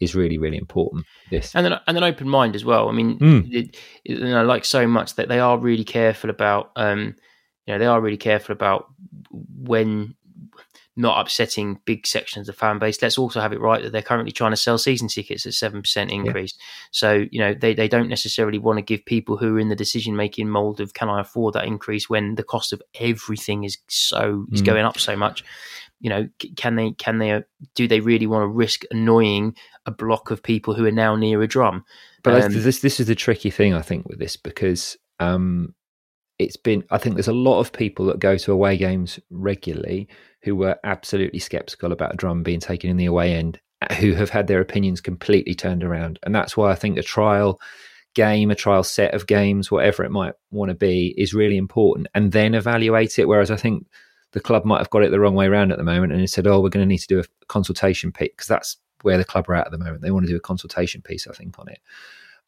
is 0.00 0.14
really 0.14 0.38
really 0.38 0.58
important. 0.58 1.06
This 1.30 1.54
and 1.54 1.64
then 1.64 1.74
and 1.86 1.96
an 1.96 2.04
open 2.04 2.28
mind 2.28 2.54
as 2.54 2.64
well. 2.64 2.88
I 2.88 2.92
mean, 2.92 3.18
mm. 3.18 3.52
it, 3.52 3.76
you 4.04 4.18
know, 4.18 4.44
like 4.44 4.64
so 4.64 4.86
much 4.86 5.14
that 5.16 5.28
they 5.28 5.40
are 5.40 5.58
really 5.58 5.84
careful 5.84 6.30
about. 6.30 6.72
Um, 6.76 7.16
you 7.66 7.72
know, 7.72 7.78
they 7.78 7.86
are 7.86 8.00
really 8.00 8.18
careful 8.18 8.52
about 8.52 8.86
when 9.30 10.14
not 10.96 11.20
upsetting 11.20 11.80
big 11.84 12.06
sections 12.06 12.48
of 12.48 12.54
the 12.54 12.58
fan 12.58 12.78
base. 12.78 13.02
Let's 13.02 13.18
also 13.18 13.40
have 13.40 13.52
it 13.52 13.60
right 13.60 13.82
that 13.82 13.90
they're 13.90 14.02
currently 14.02 14.30
trying 14.30 14.52
to 14.52 14.56
sell 14.56 14.78
season 14.78 15.08
tickets 15.08 15.44
at 15.44 15.54
seven 15.54 15.82
percent 15.82 16.10
increase. 16.10 16.54
Yeah. 16.56 16.64
So 16.92 17.24
you 17.30 17.40
know 17.40 17.54
they, 17.54 17.74
they 17.74 17.88
don't 17.88 18.08
necessarily 18.08 18.58
want 18.58 18.78
to 18.78 18.82
give 18.82 19.04
people 19.04 19.36
who 19.36 19.56
are 19.56 19.60
in 19.60 19.68
the 19.68 19.76
decision 19.76 20.14
making 20.14 20.48
mold 20.48 20.80
of 20.80 20.94
can 20.94 21.08
I 21.08 21.20
afford 21.20 21.54
that 21.54 21.66
increase 21.66 22.08
when 22.08 22.36
the 22.36 22.44
cost 22.44 22.72
of 22.72 22.80
everything 23.00 23.64
is 23.64 23.78
so 23.88 24.46
is 24.52 24.62
mm. 24.62 24.66
going 24.66 24.84
up 24.84 24.98
so 24.98 25.16
much. 25.16 25.44
You 26.00 26.10
know, 26.10 26.28
can 26.56 26.76
they 26.76 26.92
can 26.92 27.18
they 27.18 27.42
do 27.74 27.88
they 27.88 28.00
really 28.00 28.26
want 28.26 28.42
to 28.42 28.48
risk 28.48 28.82
annoying 28.90 29.56
a 29.86 29.90
block 29.90 30.30
of 30.30 30.42
people 30.42 30.74
who 30.74 30.86
are 30.86 30.92
now 30.92 31.16
near 31.16 31.42
a 31.42 31.48
drum? 31.48 31.84
But 32.22 32.42
um, 32.42 32.52
this 32.52 32.80
this 32.80 33.00
is 33.00 33.06
the 33.06 33.14
tricky 33.14 33.50
thing 33.50 33.74
I 33.74 33.82
think 33.82 34.06
with 34.06 34.18
this 34.18 34.36
because 34.36 34.96
um, 35.18 35.74
it's 36.38 36.56
been 36.56 36.84
I 36.90 36.98
think 36.98 37.14
there's 37.14 37.28
a 37.28 37.32
lot 37.32 37.60
of 37.60 37.72
people 37.72 38.06
that 38.06 38.18
go 38.18 38.36
to 38.36 38.52
away 38.52 38.76
games 38.76 39.20
regularly 39.30 40.08
who 40.42 40.54
were 40.56 40.78
absolutely 40.84 41.38
skeptical 41.38 41.92
about 41.92 42.14
a 42.14 42.16
drum 42.16 42.42
being 42.42 42.60
taken 42.60 42.90
in 42.90 42.96
the 42.96 43.06
away 43.06 43.34
end, 43.34 43.60
uh, 43.82 43.94
who 43.94 44.12
have 44.12 44.30
had 44.30 44.46
their 44.46 44.60
opinions 44.60 45.00
completely 45.00 45.54
turned 45.54 45.82
around. 45.82 46.18
And 46.22 46.34
that's 46.34 46.56
why 46.56 46.70
I 46.70 46.74
think 46.74 46.98
a 46.98 47.02
trial 47.02 47.60
game, 48.14 48.50
a 48.50 48.54
trial 48.54 48.84
set 48.84 49.14
of 49.14 49.26
games, 49.26 49.70
whatever 49.70 50.04
it 50.04 50.10
might 50.10 50.34
want 50.50 50.68
to 50.68 50.74
be, 50.74 51.14
is 51.16 51.34
really 51.34 51.56
important. 51.56 52.08
And 52.14 52.32
then 52.32 52.54
evaluate 52.54 53.18
it. 53.18 53.26
Whereas 53.26 53.50
I 53.50 53.56
think 53.56 53.86
the 54.32 54.40
club 54.40 54.64
might 54.64 54.78
have 54.78 54.90
got 54.90 55.02
it 55.02 55.10
the 55.10 55.20
wrong 55.20 55.34
way 55.34 55.46
around 55.46 55.72
at 55.72 55.78
the 55.78 55.84
moment 55.84 56.12
and 56.12 56.28
said, 56.28 56.46
oh, 56.46 56.60
we're 56.60 56.68
going 56.68 56.86
to 56.86 56.88
need 56.88 56.98
to 56.98 57.06
do 57.06 57.20
a 57.20 57.46
consultation 57.46 58.12
piece 58.12 58.30
because 58.30 58.48
that's 58.48 58.76
where 59.02 59.16
the 59.18 59.24
club 59.24 59.48
are 59.48 59.54
at 59.54 59.66
at 59.66 59.72
the 59.72 59.78
moment. 59.78 60.02
They 60.02 60.10
want 60.10 60.26
to 60.26 60.32
do 60.32 60.36
a 60.36 60.40
consultation 60.40 61.02
piece, 61.02 61.26
I 61.26 61.32
think, 61.32 61.58
on 61.58 61.68
it. 61.68 61.78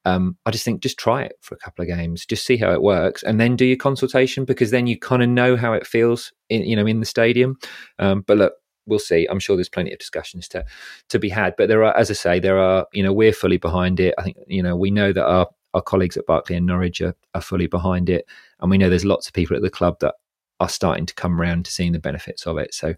Um, 0.06 0.36
I 0.46 0.52
just 0.52 0.64
think 0.64 0.82
just 0.82 0.98
try 0.98 1.22
it 1.22 1.36
for 1.40 1.56
a 1.56 1.58
couple 1.58 1.82
of 1.82 1.88
games, 1.88 2.24
just 2.24 2.46
see 2.46 2.56
how 2.56 2.70
it 2.70 2.80
works, 2.80 3.24
and 3.24 3.40
then 3.40 3.56
do 3.56 3.64
your 3.64 3.76
consultation 3.76 4.44
because 4.44 4.70
then 4.70 4.86
you 4.86 4.96
kind 4.96 5.20
of 5.20 5.28
know 5.28 5.56
how 5.56 5.72
it 5.72 5.84
feels, 5.84 6.32
in, 6.48 6.62
you 6.62 6.76
know, 6.76 6.86
in 6.86 7.00
the 7.00 7.06
stadium. 7.06 7.58
Um, 7.98 8.22
but 8.24 8.38
look, 8.38 8.52
we'll 8.86 9.00
see. 9.00 9.26
I'm 9.28 9.40
sure 9.40 9.56
there's 9.56 9.68
plenty 9.68 9.92
of 9.92 9.98
discussions 9.98 10.46
to 10.50 10.64
to 11.08 11.18
be 11.18 11.28
had. 11.28 11.54
But 11.58 11.66
there 11.66 11.82
are, 11.82 11.96
as 11.96 12.08
I 12.08 12.14
say, 12.14 12.38
there 12.38 12.56
are. 12.58 12.86
You 12.92 13.02
know, 13.02 13.12
we're 13.12 13.32
fully 13.32 13.56
behind 13.56 13.98
it. 13.98 14.14
I 14.16 14.22
think 14.22 14.36
you 14.46 14.62
know 14.62 14.76
we 14.76 14.92
know 14.92 15.12
that 15.12 15.26
our 15.26 15.48
our 15.74 15.82
colleagues 15.82 16.16
at 16.16 16.26
Barclay 16.26 16.56
and 16.56 16.66
Norwich 16.66 17.00
are, 17.00 17.16
are 17.34 17.40
fully 17.40 17.66
behind 17.66 18.08
it, 18.08 18.26
and 18.60 18.70
we 18.70 18.78
know 18.78 18.88
there's 18.88 19.04
lots 19.04 19.26
of 19.26 19.34
people 19.34 19.56
at 19.56 19.62
the 19.62 19.70
club 19.70 19.98
that 20.00 20.14
are 20.60 20.68
starting 20.68 21.06
to 21.06 21.14
come 21.14 21.40
around 21.40 21.64
to 21.64 21.72
seeing 21.72 21.90
the 21.90 21.98
benefits 21.98 22.46
of 22.46 22.58
it. 22.58 22.72
So, 22.72 22.94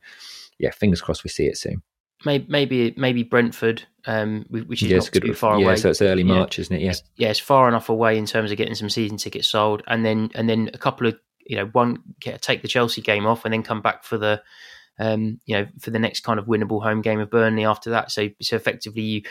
yeah, 0.58 0.72
fingers 0.72 1.00
crossed 1.00 1.24
we 1.24 1.30
see 1.30 1.46
it 1.46 1.56
soon 1.56 1.82
maybe 2.24 2.46
maybe 2.48 2.94
maybe 2.96 3.22
Brentford, 3.22 3.84
um, 4.06 4.46
which 4.50 4.82
is 4.82 4.92
not 4.92 5.12
good, 5.12 5.22
too 5.22 5.34
far 5.34 5.58
yeah, 5.58 5.64
away. 5.64 5.74
Yeah, 5.74 5.80
so 5.80 5.90
it's 5.90 6.02
early 6.02 6.24
March, 6.24 6.58
yeah. 6.58 6.62
isn't 6.62 6.76
it? 6.76 6.82
Yeah, 6.82 6.90
it's, 6.90 7.02
yeah, 7.16 7.28
it's 7.28 7.40
far 7.40 7.68
enough 7.68 7.88
away 7.88 8.18
in 8.18 8.26
terms 8.26 8.50
of 8.50 8.56
getting 8.56 8.74
some 8.74 8.90
season 8.90 9.16
tickets 9.16 9.48
sold, 9.48 9.82
and 9.86 10.04
then 10.04 10.30
and 10.34 10.48
then 10.48 10.70
a 10.74 10.78
couple 10.78 11.06
of 11.06 11.18
you 11.46 11.56
know 11.56 11.66
one 11.66 12.02
get, 12.20 12.42
take 12.42 12.62
the 12.62 12.68
Chelsea 12.68 13.02
game 13.02 13.26
off, 13.26 13.44
and 13.44 13.52
then 13.52 13.62
come 13.62 13.82
back 13.82 14.04
for 14.04 14.18
the 14.18 14.42
um, 14.98 15.40
you 15.46 15.56
know 15.56 15.66
for 15.80 15.90
the 15.90 15.98
next 15.98 16.20
kind 16.20 16.38
of 16.38 16.46
winnable 16.46 16.82
home 16.82 17.02
game 17.02 17.20
of 17.20 17.30
Burnley 17.30 17.64
after 17.64 17.90
that. 17.90 18.10
So 18.10 18.28
so 18.40 18.56
effectively 18.56 19.02
you. 19.02 19.22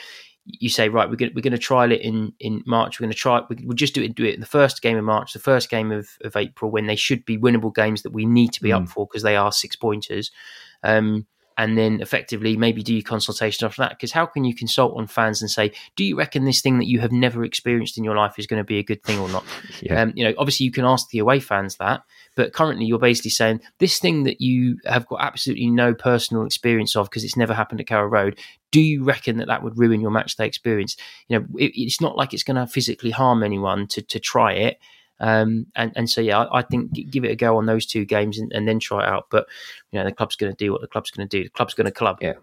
You 0.49 0.69
say 0.69 0.87
right, 0.87 1.09
we're 1.09 1.17
going 1.17 1.33
we're 1.35 1.41
going 1.41 1.51
to 1.51 1.57
trial 1.57 1.91
it 1.91 1.99
in, 1.99 2.31
in 2.39 2.63
March. 2.65 3.01
We're 3.01 3.03
going 3.03 3.11
to 3.11 3.17
try. 3.17 3.41
We, 3.49 3.57
we'll 3.65 3.75
just 3.75 3.93
do 3.93 4.01
it. 4.01 4.15
Do 4.15 4.23
it 4.23 4.35
in 4.35 4.39
the 4.39 4.45
first 4.45 4.81
game 4.81 4.97
of 4.97 5.03
March, 5.03 5.33
the 5.33 5.39
first 5.39 5.69
game 5.69 5.91
of, 5.91 6.07
of 6.21 6.37
April, 6.37 6.71
when 6.71 6.87
they 6.87 6.95
should 6.95 7.25
be 7.25 7.37
winnable 7.37 7.75
games 7.75 8.03
that 8.03 8.13
we 8.13 8.25
need 8.25 8.53
to 8.53 8.61
be 8.61 8.69
mm. 8.69 8.81
up 8.81 8.87
for 8.87 9.05
because 9.05 9.23
they 9.23 9.35
are 9.35 9.51
six 9.51 9.75
pointers. 9.75 10.31
Um, 10.83 11.27
and 11.57 11.77
then 11.77 11.99
effectively 12.01 12.55
maybe 12.55 12.83
do 12.83 12.93
your 12.93 13.03
consultation 13.03 13.65
after 13.65 13.81
that. 13.81 13.89
Because 13.91 14.11
how 14.11 14.25
can 14.25 14.45
you 14.45 14.53
consult 14.53 14.95
on 14.95 15.07
fans 15.07 15.41
and 15.41 15.49
say, 15.49 15.71
do 15.95 16.03
you 16.03 16.15
reckon 16.15 16.45
this 16.45 16.61
thing 16.61 16.77
that 16.77 16.87
you 16.87 16.99
have 16.99 17.11
never 17.11 17.43
experienced 17.43 17.97
in 17.97 18.03
your 18.03 18.15
life 18.15 18.35
is 18.37 18.45
going 18.45 18.59
to 18.59 18.63
be 18.63 18.77
a 18.77 18.83
good 18.83 19.03
thing 19.03 19.19
or 19.19 19.27
not? 19.29 19.43
yeah. 19.81 20.01
um, 20.01 20.13
you 20.15 20.23
know, 20.23 20.33
obviously 20.37 20.65
you 20.65 20.71
can 20.71 20.85
ask 20.85 21.09
the 21.09 21.19
away 21.19 21.39
fans 21.39 21.77
that, 21.77 22.03
but 22.35 22.53
currently 22.53 22.85
you're 22.85 22.99
basically 22.99 23.31
saying 23.31 23.59
this 23.79 23.97
thing 23.97 24.23
that 24.23 24.39
you 24.39 24.77
have 24.85 25.07
got 25.07 25.21
absolutely 25.21 25.69
no 25.69 25.93
personal 25.95 26.45
experience 26.45 26.95
of 26.95 27.09
because 27.09 27.23
it's 27.23 27.37
never 27.37 27.55
happened 27.55 27.81
at 27.81 27.87
Carrow 27.87 28.07
Road. 28.07 28.37
Do 28.71 28.79
you 28.79 29.03
reckon 29.03 29.37
that 29.37 29.47
that 29.47 29.63
would 29.63 29.79
ruin 29.79 29.99
your 29.99 30.11
match 30.11 30.35
day 30.35 30.45
experience? 30.45 30.95
You 31.27 31.39
know, 31.39 31.45
it, 31.57 31.71
it's 31.75 31.99
not 31.99 32.15
like 32.15 32.33
it's 32.33 32.43
going 32.43 32.57
to 32.57 32.67
physically 32.67 33.11
harm 33.11 33.41
anyone 33.41 33.87
to 33.87 34.01
to 34.03 34.19
try 34.19 34.53
it. 34.53 34.77
Um, 35.19 35.67
and, 35.75 35.91
and 35.95 36.09
so, 36.09 36.21
yeah, 36.21 36.39
I, 36.39 36.59
I, 36.59 36.61
think 36.61 36.91
give 37.09 37.25
it 37.25 37.31
a 37.31 37.35
go 37.35 37.57
on 37.57 37.65
those 37.65 37.85
two 37.85 38.05
games 38.05 38.37
and, 38.37 38.51
and 38.53 38.67
then 38.67 38.79
try 38.79 39.03
it 39.03 39.09
out. 39.09 39.27
But, 39.29 39.47
you 39.91 39.99
know, 39.99 40.05
the 40.05 40.11
club's 40.11 40.35
going 40.35 40.51
to 40.51 40.57
do 40.57 40.71
what 40.71 40.81
the 40.81 40.87
club's 40.87 41.11
going 41.11 41.27
to 41.27 41.37
do. 41.37 41.43
The 41.43 41.49
club's 41.49 41.73
going 41.73 41.85
to 41.85 41.91
club. 41.91 42.19
Yeah. 42.21 42.33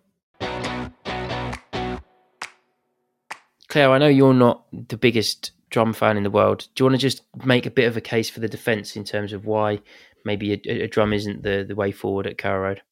Claire, 3.68 3.90
I 3.90 3.98
know 3.98 4.08
you're 4.08 4.34
not 4.34 4.64
the 4.88 4.96
biggest 4.96 5.52
drum 5.70 5.92
fan 5.92 6.16
in 6.16 6.22
the 6.22 6.30
world. 6.30 6.68
Do 6.74 6.82
you 6.82 6.86
want 6.86 7.00
to 7.00 7.06
just 7.06 7.22
make 7.44 7.66
a 7.66 7.70
bit 7.70 7.86
of 7.86 7.96
a 7.96 8.00
case 8.00 8.30
for 8.30 8.40
the 8.40 8.48
defence 8.48 8.96
in 8.96 9.04
terms 9.04 9.32
of 9.32 9.46
why 9.46 9.80
maybe 10.24 10.52
a, 10.52 10.84
a 10.84 10.86
drum 10.86 11.12
isn't 11.12 11.42
the, 11.42 11.64
the 11.66 11.74
way 11.74 11.90
forward 11.90 12.26
at 12.26 12.38
Carrow 12.38 12.62
Road? 12.62 12.82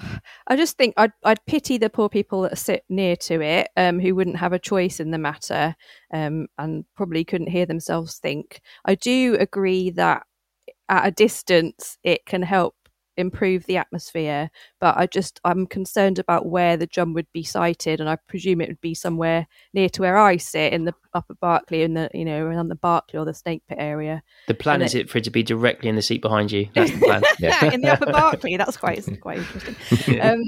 I 0.48 0.56
just 0.56 0.76
think 0.76 0.94
I'd, 0.96 1.12
I'd 1.24 1.44
pity 1.46 1.78
the 1.78 1.90
poor 1.90 2.08
people 2.08 2.42
that 2.42 2.58
sit 2.58 2.84
near 2.88 3.16
to 3.16 3.40
it, 3.42 3.68
um, 3.76 4.00
who 4.00 4.14
wouldn't 4.14 4.36
have 4.38 4.52
a 4.52 4.58
choice 4.58 5.00
in 5.00 5.10
the 5.10 5.18
matter, 5.18 5.74
um, 6.12 6.48
and 6.58 6.84
probably 6.96 7.24
couldn't 7.24 7.48
hear 7.50 7.66
themselves 7.66 8.18
think. 8.18 8.60
I 8.84 8.94
do 8.94 9.36
agree 9.40 9.90
that 9.90 10.24
at 10.88 11.06
a 11.06 11.10
distance 11.10 11.98
it 12.04 12.26
can 12.26 12.42
help 12.42 12.74
improve 13.16 13.66
the 13.66 13.76
atmosphere. 13.76 14.50
But 14.80 14.96
I 14.96 15.06
just 15.06 15.40
I'm 15.44 15.66
concerned 15.66 16.18
about 16.18 16.46
where 16.46 16.76
the 16.76 16.86
drum 16.86 17.14
would 17.14 17.30
be 17.32 17.42
sited, 17.42 18.00
and 18.00 18.08
I 18.08 18.16
presume 18.28 18.60
it 18.60 18.68
would 18.68 18.80
be 18.80 18.94
somewhere 18.94 19.46
near 19.72 19.88
to 19.90 20.02
where 20.02 20.16
I 20.16 20.36
sit 20.36 20.72
in 20.72 20.84
the 20.84 20.94
upper 21.14 21.34
Barclay, 21.34 21.82
in 21.82 21.94
the 21.94 22.10
you 22.14 22.24
know 22.24 22.44
around 22.44 22.68
the 22.68 22.74
Barclay 22.74 23.18
or 23.18 23.24
the 23.24 23.34
Snake 23.34 23.62
Pit 23.68 23.78
area. 23.80 24.22
The 24.48 24.54
plan 24.54 24.76
and 24.76 24.84
is 24.84 24.94
it, 24.94 25.02
it 25.02 25.10
for 25.10 25.18
it 25.18 25.24
to 25.24 25.30
be 25.30 25.42
directly 25.42 25.88
in 25.88 25.96
the 25.96 26.02
seat 26.02 26.22
behind 26.22 26.52
you. 26.52 26.68
That's 26.74 26.90
the 26.92 26.98
plan. 26.98 27.22
yeah, 27.38 27.72
in 27.72 27.80
the 27.80 27.92
upper 27.92 28.06
Barclay. 28.12 28.56
That's 28.56 28.76
quite 28.76 29.02
quite 29.20 29.38
interesting. 29.38 29.76
Um, 30.22 30.42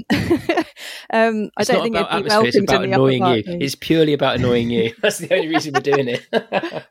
um, 1.09 1.49
I 1.57 1.63
don't 1.63 1.83
think 1.83 1.95
it'd 1.95 2.23
be 2.23 2.29
welcomed 2.29 2.55
in 2.55 2.65
the 2.65 2.81
annoying 2.81 3.23
upper 3.23 3.35
you. 3.35 3.43
It's 3.47 3.75
purely 3.75 4.13
about 4.13 4.37
annoying 4.37 4.69
you. 4.69 4.93
That's 5.01 5.17
the 5.17 5.33
only 5.33 5.47
reason 5.47 5.73
we're 5.73 5.81
doing 5.81 6.07
it. 6.07 6.25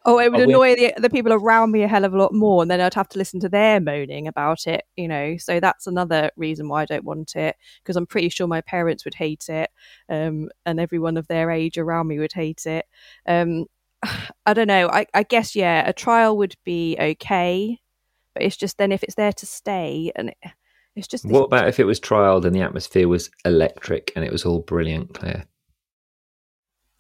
oh, 0.05 0.19
it 0.19 0.31
would 0.31 0.41
oh, 0.41 0.45
annoy 0.45 0.75
the, 0.75 0.95
the 0.99 1.11
people 1.11 1.33
around 1.33 1.71
me 1.71 1.83
a 1.83 1.89
hell 1.89 2.05
of 2.05 2.13
a 2.13 2.19
lot 2.19 2.35
more, 2.35 2.63
and 2.63 2.71
then 2.71 2.81
I'd 2.81 2.95
have 2.95 3.09
to 3.11 3.19
listen 3.19 3.41
to 3.41 3.49
their 3.49 3.81
moaning 3.81 4.29
about 4.29 4.67
it. 4.67 4.85
You 4.97 5.09
know, 5.09 5.37
so 5.39 5.61
that's 5.65 5.87
another 5.87 6.31
reason 6.37 6.69
why 6.69 6.83
I 6.83 6.87
don't 6.87 7.05
want 7.05 7.37
it 7.37 7.57
because 7.83 7.97
I'm 7.97 8.07
pretty 8.07 8.29
sure 8.29 8.47
my 8.47 8.61
parents 8.61 9.05
would 9.05 9.15
hate 9.15 9.49
it, 9.49 9.71
um, 10.09 10.51
and 10.67 10.79
everyone 10.79 11.17
of 11.17 11.27
their 11.29 11.51
age 11.51 11.79
around 11.79 12.09
me 12.09 12.19
would 12.19 12.33
hate 12.33 12.67
it. 12.67 12.87
Um, 13.27 13.67
I 14.47 14.53
don't 14.55 14.69
know. 14.69 14.89
I, 14.89 15.07
I 15.15 15.23
guess 15.23 15.57
yeah, 15.57 15.89
a 15.89 15.93
trial 15.93 16.37
would 16.37 16.57
be 16.65 16.97
okay, 17.01 17.81
but 18.35 18.43
it's 18.43 18.57
just 18.57 18.79
then 18.79 18.93
if 18.93 19.03
it's 19.03 19.15
there 19.15 19.33
to 19.33 19.47
stay 19.47 20.13
and 20.15 20.31
it, 20.31 20.37
it's 20.95 21.09
just. 21.09 21.25
What 21.25 21.45
about 21.45 21.69
if 21.69 21.81
it 21.81 21.85
was 21.85 21.99
trialed 21.99 22.45
and 22.45 22.55
the 22.55 22.61
atmosphere 22.61 23.09
was 23.09 23.31
electric 23.45 24.13
and 24.15 24.25
it 24.25 24.33
was 24.33 24.45
all 24.45 24.61
brilliant, 24.61 25.15
Claire? 25.15 25.45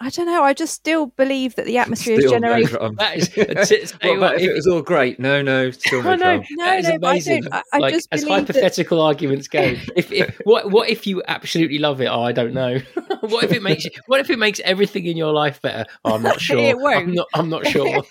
I 0.00 0.10
don't 0.10 0.26
know. 0.26 0.42
I 0.42 0.54
just 0.54 0.74
still 0.74 1.06
believe 1.06 1.54
that 1.54 1.66
the 1.66 1.78
atmosphere 1.78 2.16
still 2.16 2.26
is 2.26 2.30
generated. 2.32 2.72
No 2.72 2.90
that 2.96 3.16
is, 3.16 3.92
what 4.02 4.16
about 4.16 4.34
if 4.40 4.42
it 4.42 4.52
was 4.52 4.66
all 4.66 4.82
great? 4.82 5.20
No, 5.20 5.40
no, 5.40 5.70
still 5.70 6.02
no. 6.02 6.16
no, 6.16 6.36
no, 6.36 6.44
no, 6.50 6.80
no 6.80 6.94
amazing. 6.96 7.44
I, 7.52 7.62
I, 7.72 7.78
like, 7.78 7.94
just 7.94 8.08
as 8.10 8.24
hypothetical 8.24 8.98
that... 8.98 9.04
arguments 9.04 9.46
go. 9.46 9.60
if, 9.96 10.10
if 10.10 10.40
what 10.44 10.72
what 10.72 10.90
if 10.90 11.06
you 11.06 11.22
absolutely 11.28 11.78
love 11.78 12.00
it? 12.00 12.06
Oh, 12.06 12.22
I 12.22 12.32
don't 12.32 12.52
know. 12.52 12.80
what 13.20 13.44
if 13.44 13.52
it 13.52 13.62
makes 13.62 13.86
what 14.06 14.18
if 14.18 14.30
it 14.30 14.38
makes 14.38 14.60
everything 14.64 15.06
in 15.06 15.16
your 15.16 15.32
life 15.32 15.62
better? 15.62 15.86
Oh, 16.04 16.16
I'm 16.16 16.22
not 16.22 16.40
sure. 16.40 16.58
it 16.58 16.78
won't. 16.78 16.96
I'm 16.96 17.14
not, 17.14 17.28
I'm 17.32 17.48
not 17.48 17.66
sure. 17.66 18.02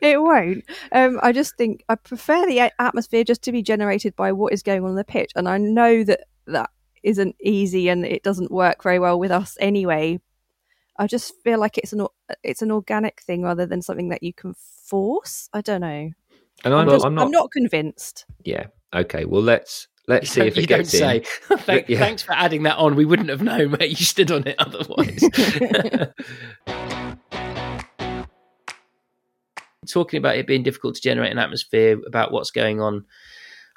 it 0.00 0.22
won't. 0.22 0.64
Um, 0.90 1.20
I 1.22 1.32
just 1.32 1.56
think 1.58 1.84
I 1.90 1.96
prefer 1.96 2.46
the 2.46 2.72
atmosphere 2.78 3.24
just 3.24 3.42
to 3.42 3.52
be 3.52 3.62
generated 3.62 4.16
by 4.16 4.32
what 4.32 4.54
is 4.54 4.62
going 4.62 4.82
on 4.82 4.90
in 4.90 4.96
the 4.96 5.04
pitch, 5.04 5.32
and 5.36 5.50
I 5.50 5.58
know 5.58 6.02
that 6.02 6.20
that 6.46 6.70
isn't 7.02 7.36
easy 7.42 7.90
and 7.90 8.06
it 8.06 8.22
doesn't 8.22 8.50
work 8.50 8.82
very 8.82 8.98
well 8.98 9.18
with 9.18 9.30
us 9.30 9.58
anyway 9.60 10.18
I 10.96 11.06
just 11.06 11.34
feel 11.42 11.58
like 11.58 11.78
it's 11.78 11.92
an 11.92 12.06
it's 12.42 12.62
an 12.62 12.70
organic 12.70 13.20
thing 13.22 13.42
rather 13.42 13.66
than 13.66 13.82
something 13.82 14.10
that 14.10 14.22
you 14.22 14.32
can 14.32 14.54
force. 14.54 15.48
I 15.52 15.60
don't 15.60 15.80
know. 15.80 16.10
And 16.64 16.72
I'm, 16.72 16.80
I'm, 16.80 16.88
just, 16.88 17.04
I'm, 17.04 17.14
not, 17.14 17.24
I'm 17.26 17.30
not 17.30 17.50
convinced. 17.50 18.26
Yeah. 18.44 18.66
Okay. 18.94 19.24
Well, 19.24 19.42
let's 19.42 19.88
Let's 20.06 20.30
see 20.30 20.40
if 20.46 20.56
it 20.56 20.62
you 20.62 20.66
gets 20.66 20.92
don't 20.92 21.16
in. 21.16 21.24
say. 21.24 21.30
Thank, 21.58 21.88
yeah. 21.88 21.98
Thanks 21.98 22.22
for 22.22 22.32
adding 22.32 22.64
that 22.64 22.76
on. 22.76 22.96
We 22.96 23.04
wouldn't 23.04 23.30
have 23.30 23.42
known 23.42 23.72
where 23.72 23.86
you 23.86 23.96
stood 23.96 24.30
on 24.30 24.46
it 24.46 24.56
otherwise. 24.58 25.20
Talking 29.90 30.18
about 30.18 30.36
it 30.36 30.46
being 30.46 30.62
difficult 30.62 30.94
to 30.94 31.02
generate 31.02 31.30
an 31.30 31.38
atmosphere 31.38 32.00
about 32.06 32.32
what's 32.32 32.50
going 32.50 32.80
on 32.80 33.04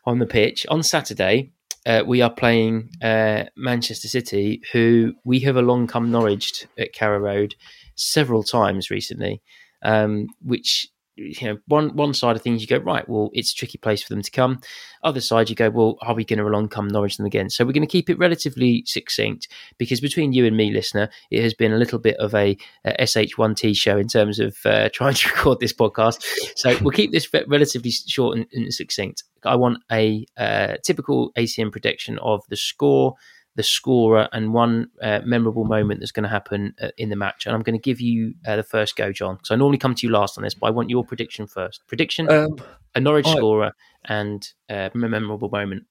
on 0.05 0.19
the 0.19 0.25
pitch 0.25 0.65
on 0.69 0.83
Saturday. 0.83 1.51
Uh, 1.87 2.03
we 2.05 2.21
are 2.21 2.29
playing 2.29 2.89
uh, 3.01 3.45
Manchester 3.55 4.09
City, 4.09 4.61
who 4.73 5.13
we 5.23 5.39
have 5.39 5.55
along 5.55 5.87
come 5.87 6.11
Norwich 6.11 6.67
at 6.77 6.91
Carrow 6.91 7.19
Road 7.19 7.55
several 7.95 8.43
times 8.43 8.91
recently, 8.91 9.41
um, 9.83 10.27
which 10.41 10.89
you 11.17 11.47
know, 11.47 11.57
one 11.67 11.95
one 11.95 12.13
side 12.13 12.35
of 12.35 12.41
things 12.41 12.61
you 12.61 12.67
go 12.67 12.77
right. 12.77 13.07
Well, 13.07 13.29
it's 13.33 13.51
a 13.51 13.55
tricky 13.55 13.77
place 13.77 14.03
for 14.03 14.13
them 14.13 14.21
to 14.21 14.31
come. 14.31 14.61
Other 15.03 15.21
side, 15.21 15.49
you 15.49 15.55
go, 15.55 15.69
well, 15.69 15.97
are 16.01 16.13
we 16.13 16.23
going 16.23 16.39
to 16.39 16.47
along 16.47 16.69
come 16.69 16.87
Norwich 16.87 17.17
them 17.17 17.25
again? 17.25 17.49
So 17.49 17.65
we're 17.65 17.73
going 17.73 17.87
to 17.87 17.91
keep 17.91 18.09
it 18.09 18.17
relatively 18.17 18.83
succinct 18.85 19.47
because 19.77 19.99
between 19.99 20.33
you 20.33 20.45
and 20.45 20.55
me, 20.55 20.71
listener, 20.71 21.09
it 21.31 21.41
has 21.41 21.53
been 21.53 21.73
a 21.73 21.77
little 21.77 21.99
bit 21.99 22.17
of 22.17 22.33
a, 22.35 22.57
a 22.85 23.03
SH1T 23.03 23.75
show 23.75 23.97
in 23.97 24.07
terms 24.07 24.39
of 24.39 24.57
uh, 24.65 24.89
trying 24.93 25.15
to 25.15 25.29
record 25.29 25.59
this 25.59 25.73
podcast. 25.73 26.23
So 26.55 26.77
we'll 26.81 26.91
keep 26.91 27.11
this 27.11 27.29
relatively 27.47 27.91
short 27.91 28.37
and, 28.37 28.47
and 28.53 28.73
succinct. 28.73 29.23
I 29.43 29.55
want 29.55 29.79
a 29.91 30.25
uh, 30.37 30.75
typical 30.83 31.31
ACN 31.33 31.71
prediction 31.71 32.19
of 32.19 32.43
the 32.49 32.57
score 32.57 33.15
the 33.57 33.63
scorer 33.63 34.29
and 34.31 34.53
one 34.53 34.89
uh, 35.01 35.19
memorable 35.25 35.65
moment 35.65 35.99
that's 35.99 36.11
going 36.11 36.23
to 36.23 36.29
happen 36.29 36.75
uh, 36.79 36.89
in 36.97 37.09
the 37.09 37.15
match. 37.15 37.45
And 37.45 37.55
I'm 37.55 37.63
going 37.63 37.77
to 37.77 37.81
give 37.81 37.99
you 37.99 38.35
uh, 38.45 38.55
the 38.55 38.63
first 38.63 38.95
go, 38.95 39.11
John, 39.11 39.35
because 39.35 39.49
I 39.49 39.55
normally 39.55 39.79
come 39.79 39.95
to 39.95 40.05
you 40.05 40.13
last 40.13 40.37
on 40.37 40.43
this, 40.43 40.53
but 40.53 40.67
I 40.67 40.69
want 40.69 40.91
your 40.91 41.03
prediction 41.03 41.47
first. 41.47 41.81
Prediction: 41.87 42.31
um, 42.31 42.55
a 42.95 43.01
Norwich 43.01 43.25
I, 43.25 43.35
scorer 43.35 43.71
and 44.05 44.47
uh, 44.69 44.89
a 44.93 44.97
memorable 44.97 45.49
moment. 45.49 45.83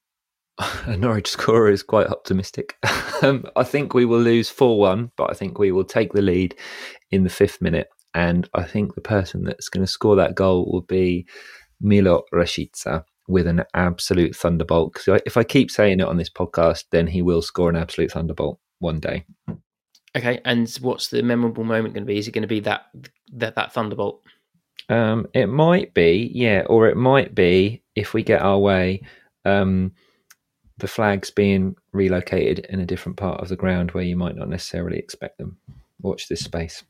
A 0.87 0.97
Norwich 0.97 1.27
scorer 1.27 1.69
is 1.69 1.83
quite 1.83 2.07
optimistic. 2.07 2.77
um, 3.21 3.45
I 3.55 3.63
think 3.63 3.93
we 3.93 4.05
will 4.05 4.19
lose 4.19 4.49
four-one, 4.49 5.11
but 5.15 5.29
I 5.29 5.35
think 5.35 5.59
we 5.59 5.71
will 5.71 5.83
take 5.83 6.13
the 6.13 6.21
lead 6.23 6.55
in 7.11 7.23
the 7.23 7.29
fifth 7.29 7.61
minute. 7.61 7.89
And 8.15 8.49
I 8.55 8.63
think 8.63 8.95
the 8.95 9.01
person 9.01 9.43
that's 9.43 9.69
going 9.69 9.85
to 9.85 9.91
score 9.91 10.15
that 10.15 10.33
goal 10.33 10.67
will 10.71 10.81
be 10.81 11.27
Milot 11.83 12.23
Rashica 12.33 13.03
with 13.27 13.47
an 13.47 13.63
absolute 13.73 14.35
thunderbolt. 14.35 14.93
Because 14.93 15.21
if 15.25 15.37
I 15.37 15.43
keep 15.43 15.69
saying 15.69 15.99
it 15.99 16.07
on 16.07 16.17
this 16.17 16.29
podcast, 16.29 16.85
then 16.91 17.07
he 17.07 17.21
will 17.21 17.41
score 17.41 17.69
an 17.69 17.75
absolute 17.75 18.11
thunderbolt 18.11 18.59
one 18.79 18.99
day. 18.99 19.25
Okay, 20.15 20.39
and 20.45 20.69
what's 20.81 21.09
the 21.09 21.21
memorable 21.21 21.63
moment 21.63 21.93
going 21.93 22.03
to 22.03 22.07
be? 22.07 22.17
Is 22.17 22.27
it 22.27 22.31
going 22.31 22.41
to 22.41 22.47
be 22.47 22.61
that 22.61 22.85
that 23.33 23.55
that 23.55 23.73
thunderbolt? 23.73 24.21
Um, 24.89 25.27
it 25.33 25.47
might 25.47 25.93
be, 25.93 26.31
yeah, 26.33 26.63
or 26.67 26.87
it 26.87 26.95
might 26.95 27.35
be 27.35 27.83
if 27.95 28.13
we 28.13 28.23
get 28.23 28.41
our 28.41 28.57
way. 28.57 29.01
Um, 29.45 29.93
the 30.79 30.87
flags 30.87 31.31
being 31.31 31.75
relocated 31.91 32.65
in 32.69 32.79
a 32.79 32.85
different 32.85 33.17
part 33.17 33.41
of 33.41 33.49
the 33.49 33.55
ground 33.55 33.91
where 33.91 34.03
you 34.03 34.15
might 34.15 34.35
not 34.35 34.49
necessarily 34.49 34.97
expect 34.97 35.37
them. 35.39 35.57
Watch 36.01 36.27
this 36.27 36.41
space. 36.41 36.83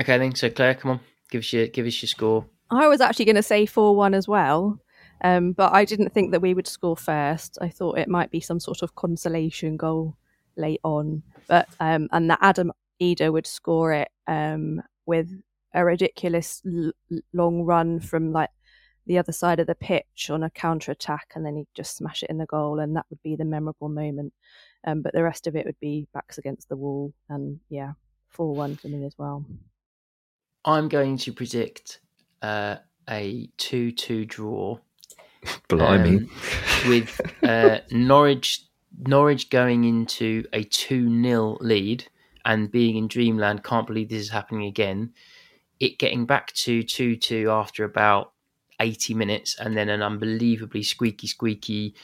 Okay, 0.00 0.18
then. 0.18 0.34
So 0.34 0.50
Claire, 0.50 0.74
come 0.74 0.92
on, 0.92 1.00
give 1.30 1.40
us 1.40 1.52
your 1.52 1.66
give 1.68 1.86
us 1.86 2.02
your 2.02 2.08
score. 2.08 2.46
I 2.70 2.86
was 2.88 3.00
actually 3.00 3.24
going 3.24 3.36
to 3.36 3.42
say 3.42 3.66
4 3.66 3.96
1 3.96 4.14
as 4.14 4.28
well, 4.28 4.80
um, 5.22 5.52
but 5.52 5.72
I 5.72 5.84
didn't 5.84 6.12
think 6.12 6.32
that 6.32 6.42
we 6.42 6.54
would 6.54 6.66
score 6.66 6.96
first. 6.96 7.58
I 7.60 7.68
thought 7.68 7.98
it 7.98 8.08
might 8.08 8.30
be 8.30 8.40
some 8.40 8.60
sort 8.60 8.82
of 8.82 8.94
consolation 8.94 9.76
goal 9.76 10.16
late 10.56 10.80
on, 10.84 11.22
but 11.46 11.68
um, 11.80 12.08
and 12.12 12.30
that 12.30 12.40
Adam 12.42 12.72
Idah 13.00 13.32
would 13.32 13.46
score 13.46 13.92
it 13.92 14.08
um, 14.26 14.82
with 15.06 15.30
a 15.74 15.84
ridiculous 15.84 16.62
l- 16.66 16.92
long 17.32 17.62
run 17.62 18.00
from 18.00 18.32
like 18.32 18.50
the 19.06 19.18
other 19.18 19.32
side 19.32 19.60
of 19.60 19.66
the 19.66 19.74
pitch 19.74 20.28
on 20.28 20.42
a 20.42 20.50
counter 20.50 20.92
attack, 20.92 21.32
and 21.34 21.46
then 21.46 21.56
he'd 21.56 21.66
just 21.74 21.96
smash 21.96 22.22
it 22.22 22.30
in 22.30 22.38
the 22.38 22.46
goal, 22.46 22.78
and 22.80 22.94
that 22.96 23.06
would 23.08 23.22
be 23.22 23.34
the 23.34 23.44
memorable 23.44 23.88
moment. 23.88 24.34
Um, 24.86 25.02
but 25.02 25.14
the 25.14 25.22
rest 25.22 25.46
of 25.46 25.56
it 25.56 25.64
would 25.64 25.80
be 25.80 26.06
backs 26.12 26.36
against 26.36 26.68
the 26.68 26.76
wall, 26.76 27.14
and 27.30 27.60
yeah, 27.70 27.92
4 28.28 28.54
1 28.54 28.76
for 28.76 28.88
me 28.88 29.06
as 29.06 29.14
well. 29.16 29.46
I'm 30.64 30.88
going 30.88 31.16
to 31.18 31.32
predict 31.32 32.00
uh, 32.42 32.76
a 33.08 33.48
two-two 33.56 34.24
draw. 34.24 34.78
Blimey! 35.68 36.16
Um, 36.16 36.30
with 36.88 37.20
uh, 37.42 37.78
Norwich 37.90 38.64
Norwich 38.98 39.50
going 39.50 39.84
into 39.84 40.44
a 40.52 40.64
two 40.64 41.08
0 41.22 41.58
lead 41.60 42.08
and 42.44 42.70
being 42.70 42.96
in 42.96 43.08
dreamland, 43.08 43.62
can't 43.62 43.86
believe 43.86 44.08
this 44.08 44.22
is 44.22 44.30
happening 44.30 44.66
again. 44.66 45.12
It 45.78 45.98
getting 45.98 46.26
back 46.26 46.52
to 46.54 46.82
two 46.82 47.16
two 47.16 47.50
after 47.50 47.84
about 47.84 48.32
eighty 48.80 49.14
minutes, 49.14 49.56
and 49.58 49.76
then 49.76 49.88
an 49.88 50.02
unbelievably 50.02 50.82
squeaky 50.82 51.28
squeaky 51.28 51.94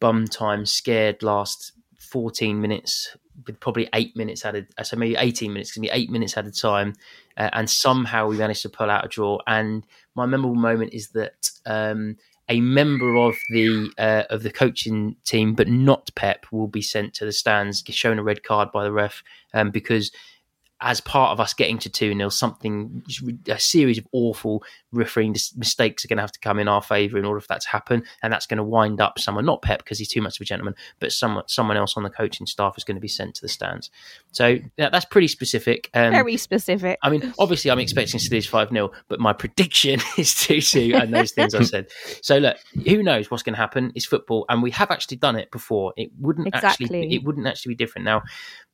bum 0.00 0.26
time 0.26 0.66
scared 0.66 1.22
last 1.22 1.72
14 1.98 2.60
minutes 2.60 3.16
with 3.46 3.58
probably 3.60 3.88
eight 3.94 4.16
minutes 4.16 4.44
added, 4.44 4.68
uh, 4.78 4.82
so 4.82 4.96
maybe 4.96 5.16
18 5.16 5.52
minutes, 5.52 5.74
to 5.74 5.80
be 5.80 5.90
eight 5.92 6.10
minutes 6.10 6.36
at 6.36 6.46
a 6.46 6.52
time. 6.52 6.94
Uh, 7.36 7.50
and 7.52 7.68
somehow 7.68 8.28
we 8.28 8.36
managed 8.36 8.62
to 8.62 8.68
pull 8.68 8.90
out 8.90 9.04
a 9.04 9.08
draw. 9.08 9.38
And 9.46 9.86
my 10.14 10.26
memorable 10.26 10.54
moment 10.54 10.94
is 10.94 11.08
that 11.10 11.50
um, 11.66 12.16
a 12.48 12.60
member 12.60 13.16
of 13.16 13.34
the 13.50 13.90
uh, 13.98 14.24
of 14.30 14.42
the 14.42 14.50
coaching 14.50 15.16
team, 15.24 15.54
but 15.54 15.68
not 15.68 16.10
Pep, 16.14 16.46
will 16.52 16.68
be 16.68 16.82
sent 16.82 17.14
to 17.14 17.24
the 17.24 17.32
stands, 17.32 17.82
shown 17.88 18.18
a 18.18 18.22
red 18.22 18.42
card 18.42 18.70
by 18.70 18.84
the 18.84 18.92
ref 18.92 19.22
um, 19.52 19.70
because 19.70 20.10
as 20.80 21.00
part 21.00 21.32
of 21.32 21.40
us 21.40 21.54
getting 21.54 21.78
to 21.78 21.88
2 21.88 22.14
0, 22.14 22.28
something, 22.28 23.02
a 23.48 23.58
series 23.58 23.98
of 23.98 24.06
awful 24.12 24.62
refereeing 24.92 25.34
mistakes 25.56 26.04
are 26.04 26.08
going 26.08 26.16
to 26.16 26.22
have 26.22 26.32
to 26.32 26.40
come 26.40 26.58
in 26.58 26.68
our 26.68 26.82
favour 26.82 27.18
in 27.18 27.24
order 27.24 27.40
for 27.40 27.48
that 27.48 27.60
to 27.62 27.68
happen. 27.68 28.02
And 28.22 28.32
that's 28.32 28.46
going 28.46 28.58
to 28.58 28.64
wind 28.64 29.00
up 29.00 29.18
someone, 29.18 29.44
not 29.44 29.62
Pep 29.62 29.78
because 29.78 29.98
he's 29.98 30.08
too 30.08 30.20
much 30.20 30.36
of 30.36 30.42
a 30.42 30.44
gentleman, 30.44 30.74
but 30.98 31.12
someone, 31.12 31.44
someone 31.46 31.76
else 31.76 31.96
on 31.96 32.02
the 32.02 32.10
coaching 32.10 32.46
staff 32.46 32.76
is 32.76 32.84
going 32.84 32.96
to 32.96 33.00
be 33.00 33.08
sent 33.08 33.36
to 33.36 33.42
the 33.42 33.48
stands. 33.48 33.90
So 34.32 34.58
yeah, 34.76 34.90
that's 34.90 35.04
pretty 35.04 35.28
specific. 35.28 35.90
Um, 35.94 36.12
Very 36.12 36.36
specific. 36.36 36.98
I 37.02 37.10
mean, 37.10 37.32
obviously, 37.38 37.70
I'm 37.70 37.78
expecting 37.78 38.18
to 38.18 38.34
lose 38.34 38.46
5 38.46 38.70
0, 38.70 38.90
but 39.08 39.20
my 39.20 39.32
prediction 39.32 40.00
is 40.18 40.34
2 40.34 40.60
2 40.60 40.92
and 40.94 41.14
those 41.14 41.32
things 41.32 41.54
I 41.54 41.62
said. 41.62 41.86
So 42.22 42.38
look, 42.38 42.56
who 42.86 43.02
knows 43.02 43.30
what's 43.30 43.42
going 43.42 43.54
to 43.54 43.60
happen? 43.60 43.92
It's 43.94 44.06
football. 44.06 44.44
And 44.48 44.62
we 44.62 44.70
have 44.72 44.90
actually 44.90 45.18
done 45.18 45.36
it 45.36 45.50
before. 45.50 45.94
It 45.96 46.10
wouldn't 46.18 46.48
exactly. 46.48 46.84
actually, 46.86 47.14
it 47.14 47.24
wouldn't 47.24 47.46
actually 47.46 47.70
be 47.70 47.76
different. 47.76 48.04
Now, 48.04 48.22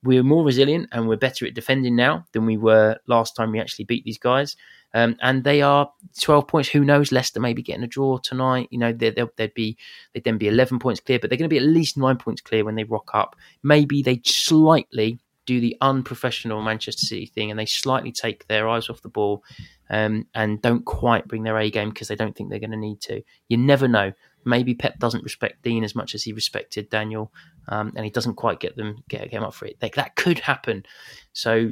we're 0.02 0.22
more 0.22 0.44
resilient 0.44 0.88
and 0.92 1.08
we're 1.08 1.16
better 1.16 1.46
at 1.46 1.54
defending 1.54 1.94
now 1.94 2.24
than 2.32 2.46
we 2.46 2.56
were 2.56 2.98
last 3.06 3.36
time 3.36 3.52
we 3.52 3.60
actually 3.60 3.84
beat 3.84 4.04
these 4.04 4.18
guys. 4.18 4.56
Um, 4.92 5.16
and 5.22 5.44
they 5.44 5.62
are 5.62 5.90
12 6.20 6.48
points. 6.48 6.68
Who 6.70 6.84
knows? 6.84 7.12
Leicester 7.12 7.38
maybe 7.38 7.62
getting 7.62 7.84
a 7.84 7.88
draw 7.88 8.18
tonight. 8.18 8.68
You 8.70 8.78
know, 8.78 8.92
they 8.92 9.10
would 9.10 9.54
be 9.54 9.76
they'd 10.12 10.24
then 10.24 10.38
be 10.38 10.48
11 10.48 10.78
points 10.78 11.00
clear, 11.00 11.18
but 11.18 11.30
they're 11.30 11.38
going 11.38 11.48
to 11.48 11.54
be 11.54 11.58
at 11.58 11.64
least 11.64 11.96
nine 11.96 12.16
points 12.16 12.40
clear 12.40 12.64
when 12.64 12.74
they 12.74 12.84
rock 12.84 13.10
up. 13.14 13.36
Maybe 13.62 14.02
they 14.02 14.20
slightly 14.24 15.20
do 15.46 15.60
the 15.60 15.76
unprofessional 15.80 16.62
Manchester 16.62 17.06
City 17.06 17.26
thing 17.26 17.50
and 17.50 17.58
they 17.58 17.66
slightly 17.66 18.12
take 18.12 18.46
their 18.46 18.68
eyes 18.68 18.88
off 18.88 19.02
the 19.02 19.08
ball 19.08 19.42
um, 19.90 20.26
and 20.34 20.62
don't 20.62 20.84
quite 20.84 21.26
bring 21.26 21.42
their 21.42 21.58
A 21.58 21.70
game 21.70 21.90
because 21.90 22.08
they 22.08 22.14
don't 22.14 22.36
think 22.36 22.50
they're 22.50 22.58
going 22.58 22.70
to 22.70 22.76
need 22.76 23.00
to. 23.02 23.22
You 23.48 23.56
never 23.56 23.88
know. 23.88 24.12
Maybe 24.44 24.74
Pep 24.74 24.98
doesn't 24.98 25.24
respect 25.24 25.62
Dean 25.62 25.84
as 25.84 25.94
much 25.94 26.14
as 26.14 26.22
he 26.22 26.32
respected 26.32 26.88
Daniel, 26.90 27.32
um, 27.68 27.92
and 27.96 28.04
he 28.04 28.10
doesn't 28.10 28.34
quite 28.34 28.60
get 28.60 28.76
them 28.76 29.04
get, 29.08 29.30
get 29.30 29.42
up 29.42 29.54
for 29.54 29.66
it. 29.66 29.80
That 29.80 30.16
could 30.16 30.38
happen. 30.40 30.84
So 31.32 31.70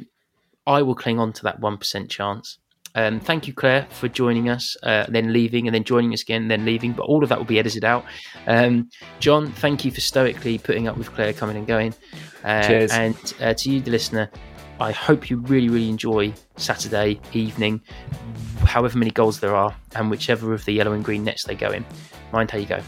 I 0.67 0.81
will 0.81 0.95
cling 0.95 1.19
on 1.19 1.33
to 1.33 1.43
that 1.43 1.59
one 1.59 1.77
percent 1.77 2.09
chance. 2.09 2.59
Um, 2.95 3.19
thank 3.19 3.47
you, 3.47 3.53
Claire, 3.53 3.87
for 3.91 4.07
joining 4.07 4.49
us, 4.49 4.75
uh, 4.81 5.05
then 5.09 5.31
leaving, 5.31 5.67
and 5.67 5.75
then 5.75 5.83
joining 5.83 6.11
us 6.11 6.23
again, 6.23 6.47
then 6.47 6.65
leaving. 6.65 6.93
But 6.93 7.03
all 7.03 7.21
of 7.21 7.29
that 7.29 7.37
will 7.37 7.45
be 7.45 7.59
edited 7.59 7.85
out. 7.85 8.03
Um, 8.47 8.89
John, 9.19 9.51
thank 9.51 9.85
you 9.85 9.91
for 9.91 10.01
stoically 10.01 10.57
putting 10.57 10.87
up 10.87 10.97
with 10.97 11.11
Claire 11.13 11.33
coming 11.33 11.55
and 11.55 11.67
going. 11.67 11.93
Uh, 12.43 12.67
Cheers. 12.67 12.91
And 12.91 13.33
uh, 13.41 13.53
to 13.53 13.71
you, 13.71 13.81
the 13.81 13.91
listener, 13.91 14.31
I 14.79 14.91
hope 14.93 15.29
you 15.29 15.37
really, 15.37 15.67
really 15.67 15.89
enjoy 15.89 16.33
Saturday 16.55 17.19
evening, 17.33 17.81
however 18.63 18.97
many 18.97 19.11
goals 19.11 19.41
there 19.41 19.53
are, 19.53 19.75
and 19.93 20.09
whichever 20.09 20.53
of 20.53 20.63
the 20.63 20.71
yellow 20.71 20.93
and 20.93 21.03
green 21.03 21.25
nets 21.25 21.43
they 21.45 21.55
go 21.55 21.69
in. 21.71 21.85
Mind 22.31 22.49
how 22.51 22.59
you 22.59 22.65
go. 22.65 22.81